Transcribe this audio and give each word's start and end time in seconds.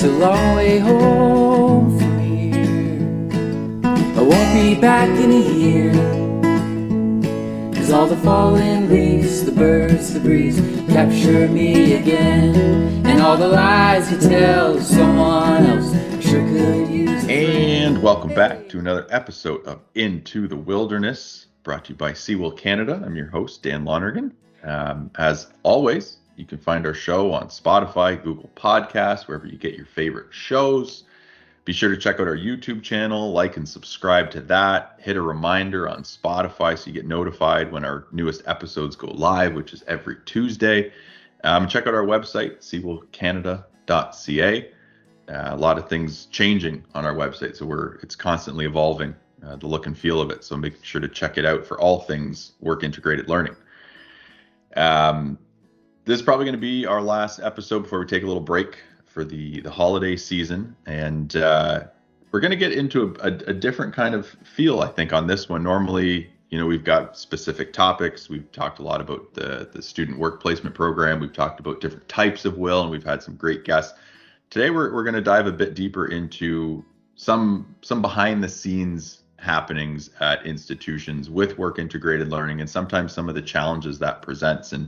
It's 0.00 0.08
a 0.08 0.12
long 0.12 0.56
way 0.56 0.78
home 0.78 1.98
from 1.98 2.18
here. 2.20 3.02
I 3.84 4.22
won't 4.22 4.54
be 4.54 4.74
back 4.80 5.10
in 5.10 5.30
a 5.30 5.40
year. 5.52 5.92
Cause 7.74 7.90
all 7.90 8.06
the 8.06 8.16
fallen 8.16 8.88
leaves, 8.88 9.44
the 9.44 9.52
birds, 9.52 10.14
the 10.14 10.20
breeze 10.20 10.58
capture 10.88 11.46
me 11.48 11.96
again. 11.96 13.04
And 13.04 13.20
all 13.20 13.36
the 13.36 13.48
lies 13.48 14.10
you 14.10 14.16
tell 14.16 14.80
someone 14.80 15.66
else 15.66 15.92
sure 16.24 16.48
could 16.48 16.88
use. 16.88 17.22
And 17.28 18.02
welcome 18.02 18.34
back 18.34 18.70
to 18.70 18.78
another 18.78 19.06
episode 19.10 19.66
of 19.66 19.80
Into 19.96 20.48
the 20.48 20.56
Wilderness, 20.56 21.48
brought 21.62 21.84
to 21.84 21.88
you 21.90 21.96
by 21.96 22.12
CEWIL 22.12 22.56
Canada. 22.56 23.02
I'm 23.04 23.16
your 23.16 23.28
host, 23.28 23.62
Dan 23.62 23.84
Lonergan. 23.84 24.32
Um, 24.62 25.10
as 25.16 25.48
always, 25.62 26.19
you 26.40 26.46
can 26.46 26.58
find 26.58 26.86
our 26.86 26.94
show 26.94 27.32
on 27.32 27.48
Spotify, 27.48 28.20
Google 28.20 28.50
Podcasts, 28.56 29.28
wherever 29.28 29.46
you 29.46 29.58
get 29.58 29.74
your 29.74 29.84
favorite 29.84 30.28
shows. 30.30 31.04
Be 31.66 31.74
sure 31.74 31.90
to 31.90 31.98
check 31.98 32.18
out 32.18 32.26
our 32.26 32.36
YouTube 32.36 32.82
channel, 32.82 33.32
like 33.32 33.58
and 33.58 33.68
subscribe 33.68 34.30
to 34.30 34.40
that. 34.40 34.98
Hit 34.98 35.16
a 35.16 35.22
reminder 35.22 35.86
on 35.86 36.02
Spotify 36.02 36.78
so 36.78 36.86
you 36.86 36.94
get 36.94 37.06
notified 37.06 37.70
when 37.70 37.84
our 37.84 38.06
newest 38.10 38.42
episodes 38.46 38.96
go 38.96 39.08
live, 39.08 39.52
which 39.52 39.74
is 39.74 39.84
every 39.86 40.16
Tuesday. 40.24 40.90
Um, 41.44 41.68
check 41.68 41.86
out 41.86 41.92
our 41.92 42.06
website, 42.06 42.60
cewilcanada.ca. 42.60 44.70
Uh, 45.28 45.48
a 45.52 45.56
lot 45.56 45.78
of 45.78 45.88
things 45.88 46.26
changing 46.26 46.84
on 46.94 47.04
our 47.04 47.14
website, 47.14 47.54
so 47.54 47.66
we're 47.66 47.96
it's 47.96 48.16
constantly 48.16 48.64
evolving 48.64 49.14
uh, 49.46 49.56
the 49.56 49.66
look 49.66 49.86
and 49.86 49.96
feel 49.96 50.22
of 50.22 50.30
it. 50.30 50.42
So 50.42 50.56
make 50.56 50.82
sure 50.82 51.02
to 51.02 51.08
check 51.08 51.36
it 51.36 51.44
out 51.44 51.66
for 51.66 51.78
all 51.78 52.00
things 52.00 52.52
work 52.60 52.82
integrated 52.82 53.28
learning. 53.28 53.56
Um, 54.76 55.38
this 56.10 56.18
is 56.18 56.24
probably 56.24 56.44
going 56.44 56.56
to 56.56 56.60
be 56.60 56.86
our 56.86 57.00
last 57.00 57.38
episode 57.38 57.84
before 57.84 58.00
we 58.00 58.04
take 58.04 58.24
a 58.24 58.26
little 58.26 58.42
break 58.42 58.78
for 59.06 59.24
the 59.24 59.60
the 59.60 59.70
holiday 59.70 60.16
season, 60.16 60.74
and 60.86 61.36
uh, 61.36 61.84
we're 62.32 62.40
going 62.40 62.50
to 62.50 62.56
get 62.56 62.72
into 62.72 63.14
a, 63.20 63.28
a, 63.28 63.32
a 63.46 63.54
different 63.54 63.94
kind 63.94 64.16
of 64.16 64.26
feel, 64.42 64.80
I 64.80 64.88
think, 64.88 65.12
on 65.12 65.28
this 65.28 65.48
one. 65.48 65.62
Normally, 65.62 66.28
you 66.48 66.58
know, 66.58 66.66
we've 66.66 66.82
got 66.82 67.16
specific 67.16 67.72
topics. 67.72 68.28
We've 68.28 68.50
talked 68.50 68.80
a 68.80 68.82
lot 68.82 69.00
about 69.00 69.34
the 69.34 69.70
the 69.72 69.80
student 69.80 70.18
work 70.18 70.42
placement 70.42 70.74
program. 70.74 71.20
We've 71.20 71.32
talked 71.32 71.60
about 71.60 71.80
different 71.80 72.08
types 72.08 72.44
of 72.44 72.58
WIL, 72.58 72.82
and 72.82 72.90
we've 72.90 73.04
had 73.04 73.22
some 73.22 73.36
great 73.36 73.64
guests. 73.64 73.96
Today, 74.50 74.70
we're 74.70 74.92
we're 74.92 75.04
going 75.04 75.14
to 75.14 75.20
dive 75.20 75.46
a 75.46 75.52
bit 75.52 75.74
deeper 75.74 76.06
into 76.06 76.84
some 77.14 77.76
some 77.82 78.02
behind 78.02 78.42
the 78.42 78.48
scenes 78.48 79.22
happenings 79.36 80.10
at 80.18 80.44
institutions 80.44 81.30
with 81.30 81.56
work 81.56 81.78
integrated 81.78 82.28
learning 82.28 82.60
and 82.60 82.68
sometimes 82.68 83.10
some 83.10 83.26
of 83.26 83.34
the 83.34 83.40
challenges 83.40 83.98
that 83.98 84.20
presents 84.20 84.72
and 84.72 84.86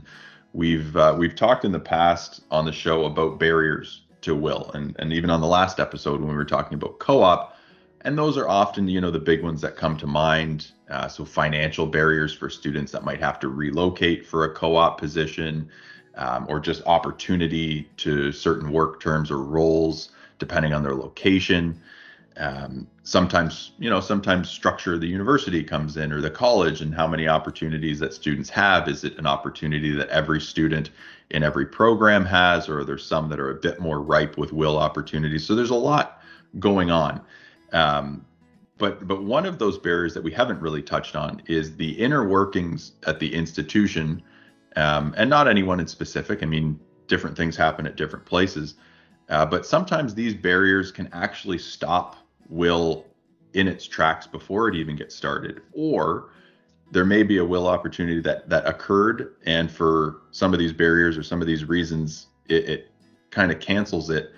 we've 0.53 0.95
uh, 0.95 1.15
we've 1.17 1.35
talked 1.35 1.65
in 1.65 1.71
the 1.71 1.79
past 1.79 2.41
on 2.51 2.65
the 2.65 2.71
show 2.71 3.05
about 3.05 3.39
barriers 3.39 4.03
to 4.21 4.35
WIL 4.35 4.71
and 4.73 4.95
and 4.99 5.11
even 5.11 5.29
on 5.29 5.41
the 5.41 5.47
last 5.47 5.79
episode 5.79 6.21
when 6.21 6.29
we 6.29 6.35
were 6.35 6.45
talking 6.45 6.75
about 6.75 6.99
co-op 6.99 7.57
and 8.01 8.17
those 8.17 8.37
are 8.37 8.47
often 8.47 8.87
you 8.87 9.01
know 9.01 9.11
the 9.11 9.19
big 9.19 9.43
ones 9.43 9.61
that 9.61 9.75
come 9.75 9.97
to 9.97 10.07
mind. 10.07 10.71
Uh, 10.89 11.07
so 11.07 11.25
financial 11.25 11.87
barriers 11.87 12.33
for 12.33 12.49
students 12.49 12.91
that 12.91 13.03
might 13.03 13.19
have 13.19 13.39
to 13.39 13.47
relocate 13.47 14.25
for 14.25 14.45
a 14.45 14.53
co-op 14.53 14.99
position 14.99 15.67
um, 16.15 16.45
or 16.47 16.59
just 16.59 16.83
opportunity 16.85 17.89
to 17.97 18.31
certain 18.31 18.71
work 18.71 18.99
terms 18.99 19.31
or 19.31 19.39
roles 19.39 20.11
depending 20.37 20.73
on 20.73 20.83
their 20.83 20.93
location 20.93 21.81
um, 22.37 22.87
sometimes 23.03 23.73
you 23.77 23.89
know 23.89 23.99
sometimes 23.99 24.49
structure 24.49 24.93
of 24.93 25.01
the 25.01 25.07
university 25.07 25.63
comes 25.63 25.97
in 25.97 26.11
or 26.11 26.21
the 26.21 26.29
college 26.29 26.81
and 26.81 26.93
how 26.93 27.07
many 27.07 27.27
opportunities 27.27 27.99
that 27.99 28.13
students 28.13 28.49
have. 28.49 28.87
Is 28.87 29.03
it 29.03 29.17
an 29.17 29.25
opportunity 29.25 29.91
that 29.91 30.09
every 30.09 30.41
student 30.41 30.89
in 31.29 31.43
every 31.43 31.65
program 31.65 32.25
has 32.25 32.69
or 32.69 32.83
there's 32.83 33.05
some 33.05 33.29
that 33.29 33.39
are 33.39 33.51
a 33.51 33.55
bit 33.55 33.79
more 33.79 34.01
ripe 34.01 34.37
with 34.37 34.53
WIL 34.53 34.77
opportunities? 34.77 35.45
So 35.45 35.55
there's 35.55 35.69
a 35.69 35.75
lot 35.75 36.21
going 36.59 36.91
on. 36.91 37.21
Um, 37.71 38.25
but 38.77 39.07
but 39.07 39.23
one 39.23 39.45
of 39.45 39.59
those 39.59 39.77
barriers 39.77 40.13
that 40.13 40.23
we 40.23 40.31
haven't 40.31 40.59
really 40.59 40.81
touched 40.81 41.15
on 41.15 41.41
is 41.47 41.75
the 41.75 41.91
inner 41.91 42.27
workings 42.27 42.93
at 43.05 43.19
the 43.19 43.33
institution 43.33 44.21
um, 44.75 45.13
and 45.17 45.29
not 45.29 45.47
anyone 45.47 45.79
in 45.79 45.87
specific. 45.87 46.41
I 46.41 46.47
mean 46.47 46.79
different 47.07 47.37
things 47.37 47.55
happen 47.55 47.85
at 47.85 47.95
different 47.95 48.25
places. 48.25 48.75
Uh, 49.29 49.45
but 49.45 49.65
sometimes 49.65 50.13
these 50.13 50.33
barriers 50.33 50.91
can 50.91 51.09
actually 51.13 51.57
stop 51.57 52.17
WIL 52.49 53.05
in 53.53 53.67
its 53.67 53.87
tracks 53.87 54.25
before 54.27 54.67
it 54.67 54.75
even 54.75 54.95
gets 54.95 55.15
started 55.15 55.61
or 55.73 56.29
there 56.91 57.05
may 57.05 57.23
be 57.23 57.37
a 57.37 57.45
WIL 57.45 57.67
opportunity 57.67 58.21
that 58.21 58.49
that 58.49 58.67
occurred 58.67 59.35
and 59.45 59.71
for 59.71 60.21
some 60.31 60.53
of 60.53 60.59
these 60.59 60.73
barriers 60.73 61.17
or 61.17 61.23
some 61.23 61.41
of 61.41 61.47
these 61.47 61.65
reasons 61.65 62.27
it, 62.47 62.69
it 62.69 62.91
kind 63.31 63.51
of 63.51 63.59
cancels 63.59 64.09
it 64.09 64.33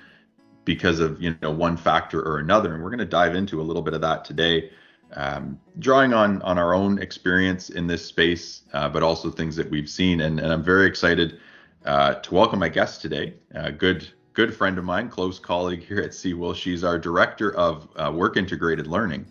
because 0.65 0.99
of 0.99 1.21
you 1.21 1.35
know 1.41 1.51
one 1.51 1.77
factor 1.77 2.21
or 2.21 2.39
another. 2.39 2.73
And 2.73 2.83
we're 2.83 2.89
going 2.89 2.99
to 2.99 3.05
dive 3.05 3.35
into 3.35 3.61
a 3.61 3.63
little 3.63 3.81
bit 3.81 3.93
of 3.93 4.01
that 4.01 4.25
today 4.25 4.71
um, 5.13 5.59
drawing 5.79 6.13
on 6.13 6.41
on 6.41 6.57
our 6.57 6.73
own 6.73 6.99
experience 6.99 7.69
in 7.69 7.87
this 7.87 8.03
space 8.03 8.63
uh, 8.73 8.89
but 8.89 9.03
also 9.03 9.29
things 9.29 9.55
that 9.55 9.69
we've 9.69 9.89
seen. 9.89 10.21
And, 10.21 10.39
and 10.39 10.51
i'm 10.51 10.63
very 10.63 10.87
excited 10.87 11.39
uh, 11.85 12.15
to 12.15 12.33
welcome 12.33 12.59
my 12.59 12.69
guest 12.69 13.01
today 13.01 13.35
uh, 13.53 13.69
good 13.69 14.07
good 14.35 14.53
friend 14.53 14.77
of 14.77 14.83
mine, 14.83 15.09
close 15.09 15.39
colleague 15.39 15.81
here 15.81 15.99
at 15.99 16.11
CEWIL. 16.11 16.55
She's 16.55 16.83
our 16.83 16.99
director 16.99 17.55
of 17.55 17.87
uh, 17.95 18.11
work 18.13 18.37
integrated 18.37 18.85
learning. 18.85 19.25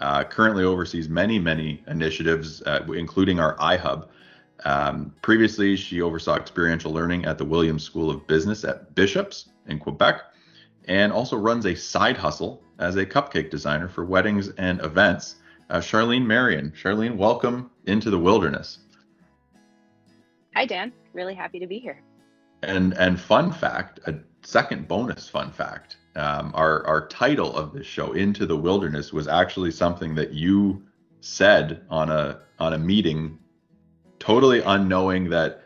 Uh, 0.00 0.24
currently 0.24 0.62
oversees 0.62 1.08
many, 1.08 1.38
many 1.38 1.82
initiatives, 1.86 2.62
uh, 2.62 2.84
including 2.94 3.40
our 3.40 3.56
iHub. 3.56 4.08
Um, 4.64 5.14
previously, 5.22 5.74
she 5.76 6.02
oversaw 6.02 6.36
experiential 6.36 6.92
learning 6.92 7.24
at 7.24 7.38
the 7.38 7.44
Williams 7.44 7.82
School 7.82 8.10
of 8.10 8.26
Business 8.26 8.62
at 8.64 8.94
Bishops 8.94 9.48
in 9.68 9.78
Quebec, 9.78 10.20
and 10.86 11.12
also 11.12 11.36
runs 11.36 11.66
a 11.66 11.74
side 11.74 12.16
hustle 12.16 12.62
as 12.78 12.96
a 12.96 13.06
cupcake 13.06 13.50
designer 13.50 13.88
for 13.88 14.04
weddings 14.04 14.50
and 14.58 14.80
events. 14.82 15.36
Uh, 15.70 15.78
Charlene 15.78 16.26
Marion. 16.26 16.72
Charlene, 16.80 17.16
welcome 17.16 17.70
into 17.86 18.10
the 18.10 18.18
wilderness. 18.18 18.80
Hi, 20.54 20.66
Dan. 20.66 20.92
Really 21.14 21.34
happy 21.34 21.58
to 21.58 21.66
be 21.66 21.78
here. 21.78 22.02
And 22.62 22.92
and 22.94 23.18
fun 23.18 23.52
fact, 23.52 24.00
a 24.06 24.14
second 24.42 24.88
bonus 24.88 25.28
fun 25.28 25.50
fact 25.52 25.96
um, 26.16 26.52
our 26.54 26.84
our 26.86 27.06
title 27.08 27.56
of 27.56 27.72
this 27.72 27.86
show 27.86 28.12
into 28.12 28.44
the 28.44 28.56
wilderness 28.56 29.12
was 29.12 29.28
actually 29.28 29.70
something 29.70 30.14
that 30.14 30.32
you 30.32 30.82
said 31.20 31.82
on 31.88 32.10
a 32.10 32.40
on 32.58 32.74
a 32.74 32.78
meeting 32.78 33.38
totally 34.18 34.60
unknowing 34.62 35.30
that 35.30 35.62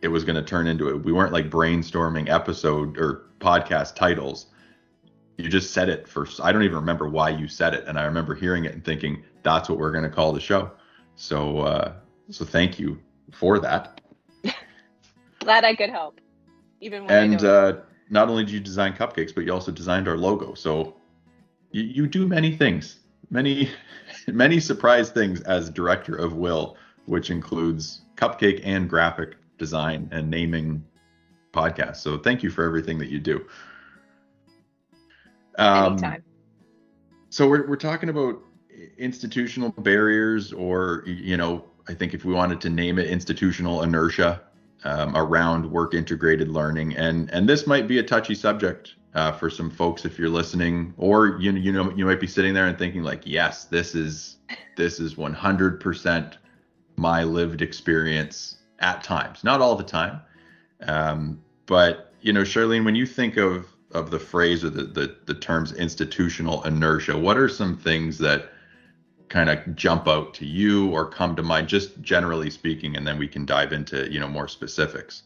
it 0.00 0.08
was 0.08 0.24
going 0.24 0.36
to 0.36 0.42
turn 0.42 0.66
into 0.66 0.88
it 0.88 1.04
we 1.04 1.12
weren't 1.12 1.32
like 1.32 1.50
brainstorming 1.50 2.28
episode 2.28 2.96
or 2.98 3.26
podcast 3.40 3.94
titles. 3.94 4.46
You 5.38 5.48
just 5.48 5.72
said 5.72 5.88
it 5.88 6.06
first 6.06 6.40
i 6.40 6.52
don't 6.52 6.62
even 6.62 6.76
remember 6.76 7.08
why 7.08 7.30
you 7.30 7.48
said 7.48 7.74
it 7.74 7.84
and 7.86 7.98
i 7.98 8.04
remember 8.04 8.34
hearing 8.34 8.64
it 8.64 8.74
and 8.74 8.84
thinking 8.84 9.24
that's 9.42 9.68
what 9.68 9.78
we're 9.78 9.92
going 9.92 10.04
to 10.04 10.10
call 10.10 10.32
the 10.32 10.40
show. 10.40 10.70
So 11.16 11.58
uh 11.60 11.92
so 12.30 12.44
thank 12.44 12.78
you 12.78 13.00
for 13.32 13.58
that. 13.58 14.00
Glad 15.40 15.64
i 15.64 15.74
could 15.74 15.90
help 15.90 16.20
even 16.80 17.04
when 17.04 17.10
and 17.32 17.44
uh 17.44 17.76
not 18.10 18.28
only 18.28 18.44
did 18.44 18.52
you 18.52 18.60
design 18.60 18.92
cupcakes, 18.92 19.34
but 19.34 19.44
you 19.44 19.52
also 19.52 19.70
designed 19.70 20.08
our 20.08 20.18
logo. 20.18 20.54
So 20.54 20.96
you, 21.70 21.82
you 21.84 22.06
do 22.06 22.26
many 22.26 22.54
things, 22.56 22.98
many, 23.30 23.70
many 24.26 24.60
surprise 24.60 25.10
things 25.10 25.40
as 25.42 25.70
director 25.70 26.16
of 26.16 26.34
WIL, 26.34 26.76
which 27.06 27.30
includes 27.30 28.02
cupcake 28.16 28.60
and 28.64 28.90
graphic 28.90 29.36
design 29.58 30.08
and 30.12 30.28
naming 30.28 30.84
podcasts. 31.52 31.96
So 31.98 32.18
thank 32.18 32.42
you 32.42 32.50
for 32.50 32.64
everything 32.64 32.98
that 32.98 33.08
you 33.08 33.20
do. 33.20 33.46
Um, 35.58 35.92
Anytime. 35.92 36.24
So 37.30 37.48
we're, 37.48 37.68
we're 37.68 37.76
talking 37.76 38.08
about 38.08 38.40
institutional 38.98 39.70
barriers 39.70 40.52
or, 40.52 41.04
you 41.06 41.36
know, 41.36 41.64
I 41.88 41.94
think 41.94 42.12
if 42.12 42.24
we 42.24 42.34
wanted 42.34 42.60
to 42.62 42.70
name 42.70 42.98
it 42.98 43.06
institutional 43.06 43.82
inertia 43.82 44.42
um, 44.84 45.16
around 45.16 45.70
work 45.70 45.94
integrated 45.94 46.48
learning, 46.48 46.96
and 46.96 47.30
and 47.30 47.48
this 47.48 47.66
might 47.66 47.86
be 47.86 47.98
a 47.98 48.02
touchy 48.02 48.34
subject 48.34 48.94
uh, 49.14 49.32
for 49.32 49.50
some 49.50 49.70
folks 49.70 50.04
if 50.04 50.18
you're 50.18 50.28
listening, 50.28 50.94
or 50.96 51.38
you 51.40 51.52
you 51.52 51.72
know 51.72 51.90
you 51.92 52.04
might 52.06 52.20
be 52.20 52.26
sitting 52.26 52.54
there 52.54 52.66
and 52.66 52.78
thinking 52.78 53.02
like, 53.02 53.22
yes, 53.24 53.64
this 53.64 53.94
is 53.94 54.36
this 54.76 55.00
is 55.00 55.14
100% 55.14 56.34
my 56.96 57.22
lived 57.24 57.62
experience 57.62 58.58
at 58.78 59.02
times, 59.02 59.44
not 59.44 59.60
all 59.60 59.76
the 59.76 59.84
time, 59.84 60.20
um, 60.86 61.40
but 61.66 62.12
you 62.20 62.32
know, 62.32 62.42
Charlene, 62.42 62.84
when 62.84 62.94
you 62.94 63.06
think 63.06 63.36
of 63.36 63.66
of 63.92 64.10
the 64.10 64.18
phrase 64.20 64.64
or 64.64 64.70
the, 64.70 64.84
the 64.84 65.16
the 65.26 65.34
terms 65.34 65.72
institutional 65.72 66.62
inertia, 66.64 67.16
what 67.18 67.36
are 67.36 67.48
some 67.48 67.76
things 67.76 68.18
that 68.18 68.50
kind 69.30 69.48
of 69.48 69.76
jump 69.76 70.08
out 70.08 70.34
to 70.34 70.44
you 70.44 70.90
or 70.90 71.06
come 71.06 71.34
to 71.36 71.42
mind 71.42 71.68
just 71.68 72.02
generally 72.02 72.50
speaking 72.50 72.96
and 72.96 73.06
then 73.06 73.16
we 73.16 73.28
can 73.28 73.46
dive 73.46 73.72
into 73.72 74.12
you 74.12 74.20
know 74.20 74.28
more 74.28 74.48
specifics. 74.48 75.22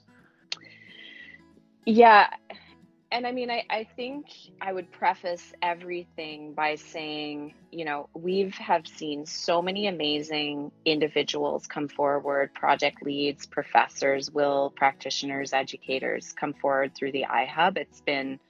Yeah. 1.84 2.28
And 3.10 3.26
i 3.26 3.32
mean 3.32 3.50
I, 3.50 3.64
I 3.70 3.86
think 3.96 4.26
i 4.60 4.72
would 4.72 4.90
preface 4.90 5.52
everything 5.62 6.52
by 6.52 6.74
saying 6.74 7.54
you 7.70 7.84
know 7.84 8.08
we've 8.12 8.54
have 8.54 8.88
seen 8.88 9.24
so 9.24 9.62
many 9.62 9.86
amazing 9.86 10.72
individuals 10.84 11.68
come 11.68 11.86
forward 11.86 12.52
project 12.54 13.04
leads 13.04 13.46
professors 13.46 14.32
WIL 14.32 14.72
practitioners 14.74 15.52
educators 15.52 16.32
come 16.32 16.54
forward 16.54 16.94
through 16.96 17.12
the 17.12 17.24
ihub. 17.30 17.76
It's 17.76 18.00
been 18.00 18.40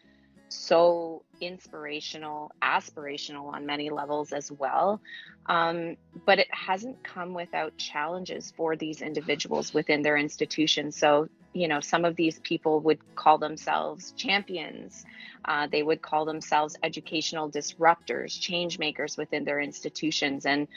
so 0.49 1.23
inspirational, 1.47 2.51
aspirational 2.63 3.53
on 3.53 3.67
many 3.67 3.91
levels 3.91 4.33
as 4.33 4.51
well. 4.51 5.01
Um, 5.47 5.97
but 6.27 6.39
it 6.39 6.49
hasn't 6.51 7.05
come 7.05 7.35
without 7.35 7.77
challenges 7.77 8.53
for 8.57 8.77
these 8.77 9.03
individuals 9.03 9.75
within 9.75 10.03
their 10.03 10.17
institution. 10.17 10.93
So, 10.93 11.29
you 11.53 11.69
know, 11.69 11.81
some 11.81 12.05
of 12.05 12.17
these 12.17 12.39
people 12.41 12.81
would 12.81 12.99
call 13.15 13.39
themselves 13.39 14.13
champions. 14.17 15.05
Uh, 15.45 15.69
they 15.71 15.83
would 15.83 16.01
call 16.01 16.25
themselves 16.25 16.77
educational 16.83 17.51
disruptors, 17.51 18.39
change 18.41 18.79
makers 18.79 19.17
within 19.17 19.45
their 19.45 19.61
institutions. 19.61 20.47
And 20.47 20.69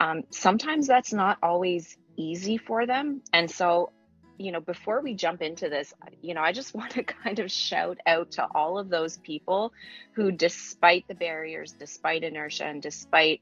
um, 0.00 0.22
sometimes 0.30 0.86
that's 0.86 1.12
not 1.12 1.38
always 1.42 1.96
easy 2.16 2.58
for 2.58 2.86
them. 2.86 3.22
And 3.32 3.50
so 3.50 3.90
you 4.38 4.52
know, 4.52 4.60
before 4.60 5.00
we 5.00 5.14
jump 5.14 5.42
into 5.42 5.68
this, 5.68 5.92
you 6.20 6.34
know, 6.34 6.42
I 6.42 6.52
just 6.52 6.74
want 6.74 6.92
to 6.92 7.04
kind 7.04 7.38
of 7.38 7.50
shout 7.50 7.98
out 8.06 8.32
to 8.32 8.46
all 8.54 8.78
of 8.78 8.88
those 8.88 9.18
people 9.18 9.72
who, 10.14 10.32
despite 10.32 11.06
the 11.08 11.14
barriers, 11.14 11.72
despite 11.72 12.24
inertia, 12.24 12.64
and 12.64 12.82
despite 12.82 13.40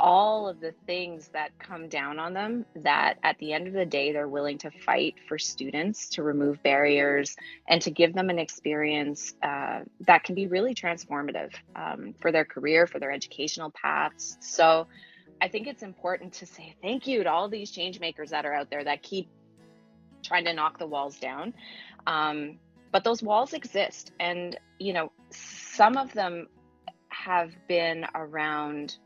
all 0.00 0.48
of 0.48 0.58
the 0.60 0.74
things 0.86 1.28
that 1.32 1.56
come 1.60 1.88
down 1.88 2.18
on 2.18 2.34
them, 2.34 2.66
that 2.74 3.16
at 3.22 3.38
the 3.38 3.52
end 3.52 3.68
of 3.68 3.72
the 3.72 3.86
day, 3.86 4.12
they're 4.12 4.28
willing 4.28 4.58
to 4.58 4.70
fight 4.84 5.14
for 5.28 5.38
students 5.38 6.08
to 6.08 6.22
remove 6.22 6.60
barriers 6.64 7.36
and 7.68 7.80
to 7.80 7.90
give 7.92 8.12
them 8.12 8.28
an 8.28 8.38
experience 8.38 9.34
uh, 9.42 9.80
that 10.00 10.24
can 10.24 10.34
be 10.34 10.48
really 10.48 10.74
transformative 10.74 11.52
um, 11.76 12.12
for 12.20 12.32
their 12.32 12.44
career, 12.44 12.88
for 12.88 12.98
their 12.98 13.12
educational 13.12 13.70
paths. 13.70 14.36
So, 14.40 14.88
I 15.40 15.48
think 15.48 15.66
it's 15.66 15.82
important 15.82 16.32
to 16.34 16.46
say 16.46 16.74
thank 16.80 17.06
you 17.06 17.22
to 17.24 17.30
all 17.30 17.48
these 17.48 17.70
change 17.70 18.00
makers 18.00 18.30
that 18.30 18.46
are 18.46 18.54
out 18.54 18.70
there 18.70 18.84
that 18.84 19.02
keep 19.02 19.28
trying 20.24 20.44
to 20.46 20.52
knock 20.52 20.78
the 20.78 20.86
walls 20.86 21.18
down. 21.18 21.54
Um, 22.06 22.58
but 22.92 23.04
those 23.04 23.22
walls 23.22 23.52
exist. 23.52 24.12
And, 24.20 24.58
you 24.78 24.92
know, 24.92 25.12
some 25.30 25.96
of 25.96 26.12
them 26.12 26.48
have 27.08 27.52
been 27.68 28.06
around 28.14 28.96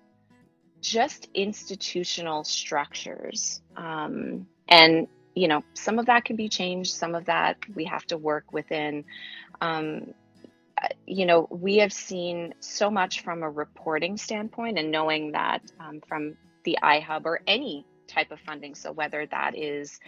just 0.81 1.29
institutional 1.35 2.45
structures. 2.45 3.63
Um, 3.77 4.47
and, 4.69 5.09
you 5.35 5.49
know, 5.49 5.63
some 5.75 5.99
of 5.99 6.07
that 6.07 6.25
can 6.25 6.37
be 6.37 6.49
changed, 6.49 6.93
some 6.93 7.15
of 7.15 7.25
that 7.27 7.57
we 7.75 7.85
have 7.85 8.05
to 8.07 8.17
work 8.17 8.53
within. 8.53 9.05
Um, 9.61 10.15
you 11.07 11.27
know, 11.27 11.49
we 11.51 11.79
have 11.79 11.93
seen 11.93 12.55
so 12.61 12.91
much 12.91 13.23
from 13.23 13.43
a 13.43 13.51
reporting 13.51 14.17
standpoint 14.17 14.79
and 14.79 14.91
knowing 14.91 15.33
that 15.33 15.63
um, 15.81 16.01
from 16.07 16.37
the 16.65 16.79
iHub 16.83 17.25
or 17.25 17.41
any 17.47 17.85
type 18.07 18.31
of 18.31 18.41
funding. 18.41 18.75
So 18.75 18.93
whether 18.93 19.27
that 19.27 19.57
is, 19.57 19.99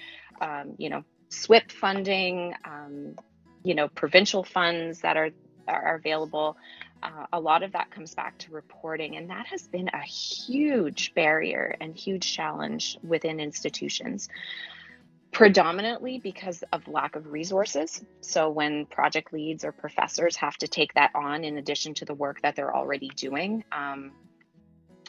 um, 0.40 0.74
you 0.78 0.90
know, 0.90 1.04
SWIP 1.28 1.70
funding, 1.70 2.54
um, 2.64 3.16
you 3.62 3.74
know, 3.74 3.88
provincial 3.88 4.44
funds 4.44 5.00
that 5.00 5.16
are 5.16 5.30
are 5.68 5.96
available. 5.96 6.56
Uh, 7.02 7.26
a 7.32 7.40
lot 7.40 7.62
of 7.62 7.72
that 7.72 7.90
comes 7.90 8.14
back 8.14 8.36
to 8.38 8.52
reporting, 8.52 9.16
and 9.16 9.30
that 9.30 9.46
has 9.46 9.66
been 9.68 9.88
a 9.88 10.02
huge 10.02 11.14
barrier 11.14 11.74
and 11.80 11.96
huge 11.96 12.34
challenge 12.34 12.98
within 13.02 13.40
institutions 13.40 14.28
predominantly 15.32 16.18
because 16.18 16.64
of 16.72 16.86
lack 16.88 17.16
of 17.16 17.26
resources. 17.28 18.02
So, 18.20 18.50
when 18.50 18.86
project 18.86 19.32
leads 19.32 19.64
or 19.64 19.72
professors 19.72 20.36
have 20.36 20.56
to 20.58 20.68
take 20.68 20.94
that 20.94 21.12
on 21.14 21.44
in 21.44 21.56
addition 21.56 21.94
to 21.94 22.04
the 22.04 22.14
work 22.14 22.42
that 22.42 22.56
they're 22.56 22.74
already 22.74 23.08
doing, 23.08 23.64
um, 23.72 24.12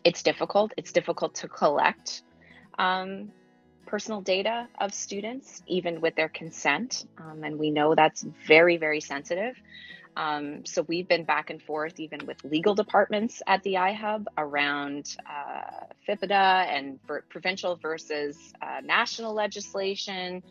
it's 0.03 0.23
difficult. 0.23 0.73
It's 0.77 0.91
difficult 0.91 1.35
to 1.35 1.47
collect 1.47 2.23
um, 2.77 3.31
personal 3.91 4.21
data 4.21 4.69
of 4.79 4.93
students, 4.93 5.61
even 5.67 5.99
with 5.99 6.15
their 6.15 6.29
consent. 6.29 7.05
Um, 7.17 7.43
and 7.43 7.59
we 7.59 7.71
know 7.71 7.93
that's 7.93 8.25
very, 8.47 8.77
very 8.77 9.01
sensitive. 9.01 9.53
Um, 10.15 10.65
so 10.65 10.83
we've 10.83 11.09
been 11.09 11.25
back 11.25 11.49
and 11.49 11.61
forth 11.61 11.99
even 11.99 12.25
with 12.25 12.37
legal 12.45 12.73
departments 12.73 13.41
at 13.47 13.61
the 13.63 13.73
iHub 13.73 14.25
around 14.37 15.17
uh, 15.29 15.85
FIPPIDA 16.07 16.67
and 16.75 16.99
provincial 17.29 17.75
versus 17.75 18.37
uh, 18.61 18.79
national 18.81 19.33
legislation. 19.33 20.41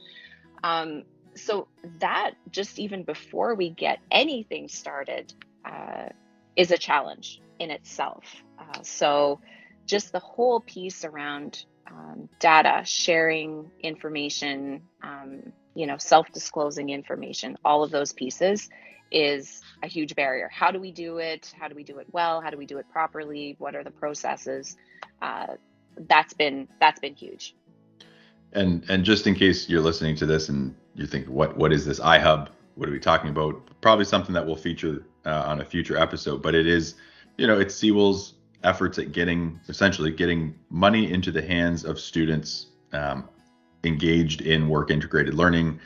Um, 0.62 1.04
so 1.34 1.68
that 2.00 2.32
just 2.50 2.78
even 2.78 3.04
before 3.04 3.54
we 3.54 3.70
get 3.70 4.00
anything 4.10 4.68
started 4.68 5.32
uh, 5.64 6.10
is 6.56 6.70
a 6.70 6.78
challenge 6.78 7.40
in 7.58 7.70
itself. 7.70 8.24
Uh, 8.58 8.82
so 8.82 9.40
just 9.86 10.12
the 10.12 10.20
whole 10.20 10.60
piece 10.60 11.04
around 11.04 11.64
um, 11.90 12.28
data, 12.38 12.82
sharing 12.84 13.70
information, 13.82 14.82
um, 15.02 15.52
you 15.74 15.86
know, 15.86 15.96
self-disclosing 15.96 16.90
information, 16.90 17.56
all 17.64 17.82
of 17.82 17.90
those 17.90 18.12
pieces 18.12 18.68
is 19.10 19.62
a 19.82 19.86
huge 19.86 20.14
barrier. 20.14 20.48
How 20.52 20.70
do 20.70 20.78
we 20.78 20.92
do 20.92 21.18
it? 21.18 21.52
How 21.58 21.68
do 21.68 21.74
we 21.74 21.82
do 21.82 21.98
it 21.98 22.06
well? 22.12 22.40
How 22.40 22.50
do 22.50 22.56
we 22.56 22.66
do 22.66 22.78
it 22.78 22.86
properly? 22.92 23.56
What 23.58 23.74
are 23.74 23.82
the 23.82 23.90
processes? 23.90 24.76
Uh, 25.20 25.54
that's 26.08 26.32
been 26.34 26.68
that's 26.80 27.00
been 27.00 27.14
huge. 27.14 27.54
And 28.52 28.84
and 28.88 29.04
just 29.04 29.26
in 29.26 29.34
case 29.34 29.68
you're 29.68 29.80
listening 29.80 30.16
to 30.16 30.26
this 30.26 30.48
and 30.48 30.74
you 30.94 31.06
think, 31.06 31.26
what 31.26 31.56
what 31.56 31.72
is 31.72 31.84
this 31.84 32.00
iHub? 32.00 32.48
What 32.76 32.88
are 32.88 32.92
we 32.92 33.00
talking 33.00 33.30
about? 33.30 33.60
Probably 33.80 34.04
something 34.04 34.34
that 34.34 34.46
will 34.46 34.56
feature 34.56 35.04
uh, 35.26 35.42
on 35.46 35.60
a 35.60 35.64
future 35.64 35.96
episode. 35.96 36.42
But 36.42 36.54
it 36.54 36.66
is, 36.66 36.94
you 37.36 37.46
know, 37.46 37.58
it's 37.58 37.74
CEWIL's 37.74 38.34
efforts 38.64 38.98
at 38.98 39.12
getting 39.12 39.58
essentially 39.68 40.10
getting 40.10 40.54
money 40.68 41.10
into 41.12 41.30
the 41.30 41.42
hands 41.42 41.84
of 41.84 41.98
students 41.98 42.66
um, 42.92 43.28
engaged 43.84 44.42
in 44.42 44.68
work 44.68 44.90
integrated 44.90 45.34
learning 45.34 45.78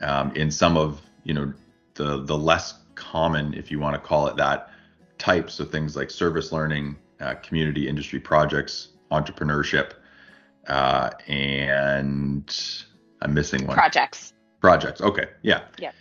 um, 0.00 0.34
in 0.36 0.50
some 0.50 0.76
of 0.76 1.00
you 1.24 1.34
know 1.34 1.52
the 1.94 2.22
the 2.24 2.36
less 2.36 2.74
common 2.94 3.54
if 3.54 3.70
you 3.70 3.78
want 3.78 3.94
to 3.94 4.00
call 4.00 4.26
it 4.26 4.36
that 4.36 4.70
types 5.18 5.60
of 5.60 5.70
things 5.70 5.96
like 5.96 6.10
service 6.10 6.52
learning 6.52 6.96
uh, 7.20 7.34
community 7.36 7.88
industry 7.88 8.20
projects 8.20 8.88
entrepreneurship 9.10 9.92
uh, 10.68 11.10
and 11.26 12.84
i'm 13.22 13.34
missing 13.34 13.66
one. 13.66 13.76
Projects. 13.76 14.32
Projects 14.60 15.00
okay 15.00 15.26
yeah. 15.42 15.62
Yeah 15.78 15.92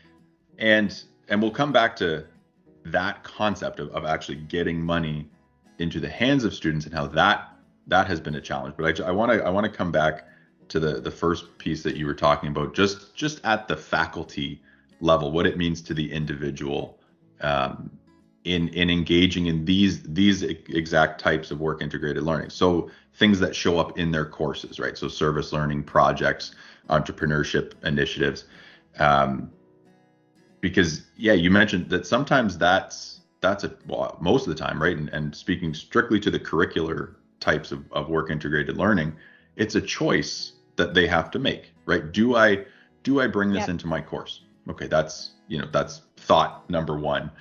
and 0.60 1.04
and 1.30 1.42
we'll 1.42 1.52
come 1.52 1.72
back 1.72 1.96
to 1.96 2.26
that 2.86 3.24
concept 3.24 3.80
of, 3.80 3.90
of 3.90 4.06
actually 4.06 4.36
getting 4.36 4.82
money 4.82 5.28
into 5.80 6.00
the 6.00 6.10
hands 6.10 6.44
of 6.44 6.54
students 6.54 6.86
and 6.86 6.94
how 6.94 7.08
that 7.08 7.50
that 7.88 8.08
has 8.08 8.20
been 8.20 8.36
a 8.36 8.42
challenge. 8.42 8.76
But 8.78 9.00
I 9.02 9.12
want 9.12 9.32
to 9.32 9.44
I 9.44 9.50
want 9.50 9.66
to 9.66 9.72
come 9.72 9.92
back 9.92 10.28
to 10.70 10.80
the 10.80 11.02
the 11.02 11.12
first 11.12 11.58
piece 11.58 11.84
that 11.84 11.96
you 11.96 12.06
were 12.06 12.14
talking 12.14 12.50
about, 12.50 12.74
just 12.74 13.16
just 13.16 13.44
at 13.44 13.68
the 13.68 13.76
faculty 13.76 14.62
level, 15.02 15.32
what 15.32 15.48
it 15.48 15.58
means 15.58 15.82
to 15.82 15.94
the 15.94 16.12
individual 16.12 17.00
um, 17.42 17.90
in 18.44 18.70
in 18.70 18.90
engaging 18.90 19.48
in 19.48 19.66
these 19.66 20.04
these 20.04 20.44
exact 20.44 21.20
types 21.20 21.52
of 21.52 21.60
work 21.60 21.82
integrated 21.82 22.24
learning. 22.24 22.50
So 22.50 22.90
things 23.16 23.40
that 23.40 23.56
show 23.56 23.80
up 23.80 23.98
in 23.98 24.12
their 24.12 24.26
courses, 24.26 24.80
right? 24.80 24.98
So 24.98 25.08
service 25.08 25.52
learning 25.52 25.84
projects, 25.84 26.56
entrepreneurship 26.90 27.74
initiatives. 27.84 28.46
Um, 28.98 29.52
because 30.62 31.04
yeah, 31.16 31.34
you 31.34 31.50
mentioned 31.50 31.90
that 31.90 32.06
sometimes 32.06 32.58
that's 32.58 33.19
that's 33.42 33.64
a 33.64 33.76
well, 33.88 34.18
most 34.22 34.48
of 34.48 34.56
the 34.56 34.62
time, 34.62 34.82
right? 34.82 34.98
And, 34.98 35.10
and 35.10 35.36
speaking 35.36 35.74
strictly 35.74 36.20
to 36.22 36.32
the 36.32 36.40
curricular 36.40 37.16
types 37.40 37.72
of, 37.72 37.90
of 37.92 38.10
work 38.10 38.32
integrated 38.32 38.78
learning, 38.78 39.16
it's 39.56 39.76
a 39.76 39.82
choice 39.82 40.54
that 40.76 40.94
they 40.94 41.08
have 41.08 41.32
to 41.32 41.40
make, 41.40 41.74
right? 41.86 42.12
Do 42.12 42.36
I 42.36 42.66
do 43.04 43.22
I 43.22 43.28
bring 43.28 43.52
this 43.52 43.62
yep. 43.62 43.70
into 43.70 43.88
my 43.88 44.02
course? 44.02 44.42
Okay, 44.70 44.88
that's 44.88 45.32
you 45.48 45.60
know 45.60 45.68
that's 45.72 46.02
thought 46.18 46.70
number 46.70 46.98
one, 46.98 47.32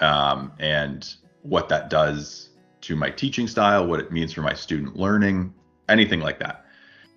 um, 0.00 0.52
and 0.58 1.14
what 1.42 1.68
that 1.68 1.90
does 1.90 2.50
to 2.82 2.96
my 2.96 3.10
teaching 3.10 3.46
style, 3.46 3.86
what 3.86 4.00
it 4.00 4.12
means 4.12 4.32
for 4.32 4.42
my 4.42 4.54
student 4.54 4.96
learning, 4.96 5.52
anything 5.88 6.20
like 6.20 6.38
that, 6.40 6.64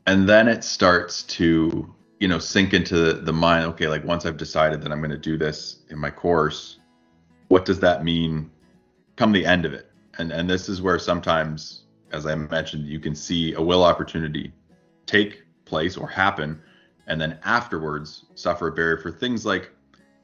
and 0.06 0.30
then 0.30 0.48
it 0.48 0.64
starts 0.64 1.24
to 1.24 1.94
you 2.20 2.28
know 2.28 2.40
sink 2.40 2.74
into 2.74 2.96
the, 2.96 3.14
the 3.22 3.34
mind. 3.34 3.66
Okay, 3.66 3.88
like 3.88 4.04
once 4.04 4.26
I've 4.26 4.38
decided 4.38 4.82
that 4.82 4.92
I'm 4.92 5.00
going 5.00 5.12
to 5.12 5.18
do 5.18 5.38
this 5.38 5.80
in 5.90 5.98
my 5.98 6.12
course, 6.12 6.79
what 7.50 7.66
does 7.66 7.80
that 7.82 8.04
mean 8.04 8.50
come 9.18 9.34
the 9.34 9.46
end 9.46 9.66
of 9.66 9.74
it? 9.74 9.92
And 10.18 10.32
and 10.32 10.50
this 10.50 10.70
is 10.70 10.82
where 10.82 10.98
sometimes, 10.98 11.84
as 12.12 12.26
I 12.26 12.34
mentioned, 12.36 12.88
you 12.88 13.00
can 13.00 13.14
see 13.14 13.54
a 13.54 13.62
WIL 13.62 13.84
opportunity 13.84 14.54
take 15.06 15.44
place 15.66 15.98
or 15.98 16.08
happen, 16.08 16.62
and 17.08 17.20
then 17.20 17.38
afterwards 17.44 18.26
suffer 18.36 18.68
a 18.68 18.72
barrier 18.72 18.98
for 18.98 19.12
things 19.12 19.46
like 19.46 19.72